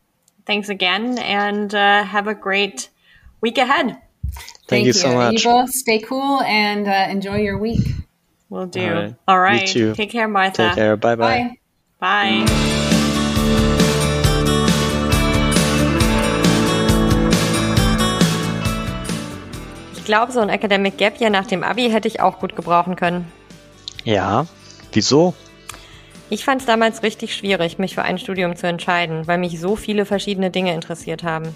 thanks 0.46 0.70
again 0.70 1.18
and 1.20 1.76
uh, 1.76 2.04
have 2.04 2.28
a 2.28 2.34
great 2.34 2.90
week 3.42 3.58
ahead. 3.58 3.88
Thank, 3.88 4.68
Thank 4.68 4.86
you, 4.86 4.94
so 4.94 5.14
much. 5.14 5.44
You 5.44 5.52
both 5.52 5.72
stay 5.72 6.00
cool 6.00 6.42
and 6.42 6.88
uh, 6.88 7.08
enjoy 7.10 7.38
your 7.38 7.58
week. 7.58 7.86
We'll 8.50 8.68
do. 8.68 8.88
All 8.88 8.94
right. 8.94 9.16
All 9.28 9.40
right. 9.40 9.68
Take 9.68 10.12
care, 10.12 10.30
Martha. 10.30 10.68
Take 10.68 10.76
care. 10.76 10.96
Bye-bye. 10.96 11.58
Bye. 12.00 12.46
Bye. 12.46 12.82
Ich 20.06 20.08
glaube, 20.08 20.32
so 20.32 20.40
ein 20.40 20.50
Academic 20.50 21.00
Gap 21.00 21.20
Year 21.20 21.32
nach 21.32 21.48
dem 21.48 21.64
Abi 21.64 21.90
hätte 21.90 22.08
ich 22.08 22.22
auch 22.22 22.38
gut 22.38 22.56
gebrauchen 22.56 22.96
können. 22.96 23.26
Ja, 24.04 24.46
wieso? 24.94 25.34
Ich 26.30 26.46
fand 26.46 26.62
es 26.62 26.68
damals 26.68 27.02
richtig 27.02 27.34
schwierig, 27.34 27.80
mich 27.80 27.96
für 27.96 28.04
ein 28.04 28.20
Studium 28.20 28.56
zu 28.56 28.68
entscheiden, 28.68 29.26
weil 29.26 29.40
mich 29.40 29.60
so 29.60 29.76
viele 29.76 30.06
verschiedene 30.06 30.52
Dinge 30.52 30.76
interessiert 30.76 31.24
haben. 31.24 31.56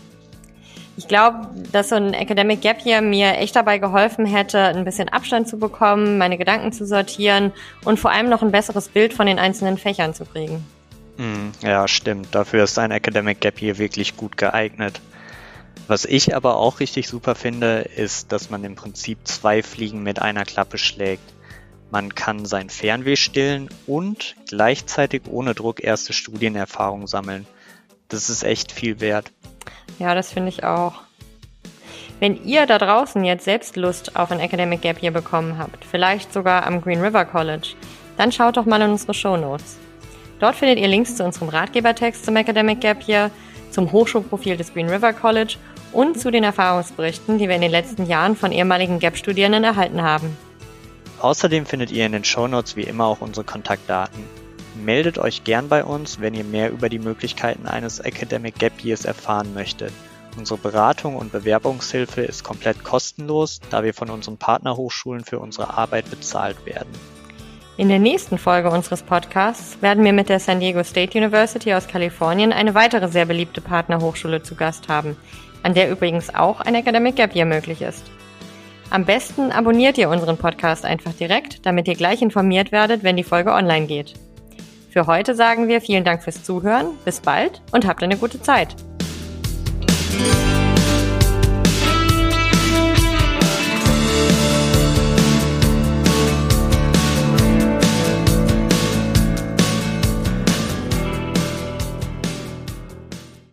Ich 0.98 1.08
glaube, 1.08 1.48
dass 1.72 1.90
so 1.90 1.96
ein 1.96 2.16
Academic 2.16 2.62
Gap 2.62 2.84
Year 2.88 3.02
mir 3.04 3.38
echt 3.38 3.56
dabei 3.56 3.78
geholfen 3.78 4.26
hätte, 4.26 4.60
ein 4.60 4.84
bisschen 4.84 5.10
Abstand 5.10 5.48
zu 5.48 5.60
bekommen, 5.60 6.18
meine 6.18 6.40
Gedanken 6.40 6.72
zu 6.72 6.88
sortieren 6.88 7.52
und 7.86 8.00
vor 8.00 8.10
allem 8.10 8.30
noch 8.30 8.42
ein 8.42 8.52
besseres 8.52 8.88
Bild 8.88 9.14
von 9.14 9.28
den 9.28 9.38
einzelnen 9.38 9.78
Fächern 9.78 10.16
zu 10.16 10.26
kriegen. 10.26 10.66
Hm, 11.18 11.52
ja, 11.62 11.88
stimmt. 11.88 12.34
Dafür 12.34 12.64
ist 12.64 12.80
ein 12.80 12.90
Academic 12.90 13.42
Gap 13.42 13.60
hier 13.60 13.78
wirklich 13.78 14.18
gut 14.18 14.38
geeignet. 14.38 15.00
Was 15.88 16.06
ich 16.06 16.36
aber 16.36 16.58
auch 16.58 16.80
richtig 16.80 17.08
super 17.08 17.36
finde, 17.36 17.80
ist, 17.96 18.32
dass 18.32 18.50
man 18.50 18.64
im 18.64 18.76
Prinzip 18.76 19.20
zwei 19.24 19.64
Fliegen 19.64 20.04
mit 20.04 20.22
einer 20.22 20.46
Klappe 20.46 20.78
schlägt. 20.78 21.34
Man 21.92 22.14
kann 22.14 22.46
sein 22.46 22.70
Fernweh 22.70 23.16
stillen 23.16 23.70
und 23.88 24.36
gleichzeitig 24.48 25.24
ohne 25.28 25.56
Druck 25.56 25.84
erste 25.84 26.14
Studienerfahrung 26.14 27.08
sammeln. 27.08 27.48
Das 28.10 28.30
ist 28.30 28.44
echt 28.44 28.72
viel 28.72 29.00
wert. 29.00 29.32
Ja, 29.98 30.14
das 30.14 30.32
finde 30.32 30.50
ich 30.50 30.64
auch. 30.64 31.02
Wenn 32.20 32.44
ihr 32.44 32.66
da 32.66 32.78
draußen 32.78 33.24
jetzt 33.24 33.46
selbst 33.46 33.76
Lust 33.78 34.16
auf 34.16 34.32
ein 34.32 34.40
Academic 34.40 34.82
Gap 34.82 35.02
Year 35.02 35.12
bekommen 35.12 35.58
habt, 35.58 35.86
vielleicht 35.86 36.34
sogar 36.34 36.68
am 36.68 36.82
Green 36.82 37.02
River 37.02 37.26
College, 37.26 37.76
dann 38.18 38.32
schaut 38.32 38.58
doch 38.58 38.66
mal 38.66 38.82
in 38.82 38.92
unsere 38.92 39.14
Show 39.14 39.38
Notes. 39.38 39.78
Dort 40.40 40.56
findet 40.56 40.80
ihr 40.80 40.88
Links 40.88 41.16
zu 41.16 41.24
unserem 41.24 41.50
Ratgebertext 41.50 42.26
zum 42.26 42.36
Academic 42.36 42.82
Gap 42.82 43.08
Year, 43.08 43.32
zum 43.72 43.92
Hochschulprofil 43.92 44.58
des 44.58 44.74
Green 44.74 44.90
River 44.90 45.14
College 45.14 45.56
und 45.92 46.20
zu 46.20 46.32
den 46.32 46.44
Erfahrungsberichten, 46.44 47.38
die 47.38 47.48
wir 47.48 47.56
in 47.56 47.62
den 47.62 47.72
letzten 47.72 48.06
Jahren 48.06 48.36
von 48.36 48.52
ehemaligen 48.52 49.00
Gap-Studierenden 49.00 49.64
erhalten 49.64 50.02
haben. 50.02 50.38
Außerdem 51.20 51.66
findet 51.66 51.92
ihr 51.92 52.06
in 52.06 52.14
den 52.14 52.24
Shownotes 52.24 52.76
wie 52.76 52.84
immer 52.84 53.06
auch 53.06 53.22
unsere 53.22 53.46
Kontaktdaten. 53.46 54.24
Meldet 54.84 55.18
euch 55.18 55.44
gern 55.44 55.68
bei 55.68 55.84
uns, 55.84 56.22
wenn 56.22 56.34
ihr 56.34 56.46
mehr 56.46 56.72
über 56.72 56.88
die 56.88 57.00
Möglichkeiten 57.00 57.68
eines 57.68 58.00
Academic 58.00 58.58
Gap 58.58 58.84
Years 58.84 59.04
erfahren 59.04 59.54
möchtet. 59.54 59.92
Unsere 60.38 60.60
Beratung 60.60 61.18
und 61.18 61.32
Bewerbungshilfe 61.32 62.22
ist 62.22 62.44
komplett 62.44 62.84
kostenlos, 62.84 63.60
da 63.70 63.84
wir 63.84 63.94
von 63.94 64.10
unseren 64.10 64.38
Partnerhochschulen 64.38 65.26
für 65.26 65.40
unsere 65.40 65.78
Arbeit 65.78 66.10
bezahlt 66.10 66.66
werden. 66.66 66.90
In 67.76 67.90
der 67.90 68.00
nächsten 68.00 68.38
Folge 68.38 68.70
unseres 68.70 69.04
Podcasts 69.04 69.82
werden 69.82 70.04
wir 70.04 70.14
mit 70.14 70.30
der 70.30 70.40
San 70.40 70.60
Diego 70.60 70.84
State 70.84 71.18
University 71.18 71.74
aus 71.74 71.88
Kalifornien 71.88 72.52
eine 72.52 72.76
weitere 72.76 73.08
sehr 73.08 73.26
beliebte 73.26 73.62
Partnerhochschule 73.62 74.44
zu 74.44 74.56
Gast 74.56 74.90
haben, 74.90 75.16
an 75.64 75.74
der 75.74 75.90
übrigens 75.90 76.34
auch 76.34 76.62
ein 76.62 76.76
Academic 76.76 77.16
Gap 77.16 77.36
Year 77.36 77.46
möglich 77.46 77.82
ist. 77.82 78.04
Am 78.90 79.06
besten 79.06 79.52
abonniert 79.52 79.98
ihr 79.98 80.10
unseren 80.10 80.38
Podcast 80.38 80.84
einfach 80.84 81.14
direkt, 81.14 81.66
damit 81.66 81.88
ihr 81.88 81.96
gleich 81.96 82.22
informiert 82.22 82.72
werdet, 82.72 83.04
wenn 83.04 83.18
die 83.18 83.24
Folge 83.24 83.54
online 83.54 83.86
geht. 83.86 84.14
Für 84.90 85.06
heute 85.06 85.36
sagen 85.36 85.68
wir 85.68 85.82
vielen 85.82 86.04
Dank 86.04 86.24
fürs 86.24 86.44
Zuhören, 86.44 86.88
bis 87.06 87.20
bald 87.20 87.62
und 87.72 87.86
habt 87.86 88.02
eine 88.02 88.18
gute 88.18 88.42
Zeit. 88.42 88.76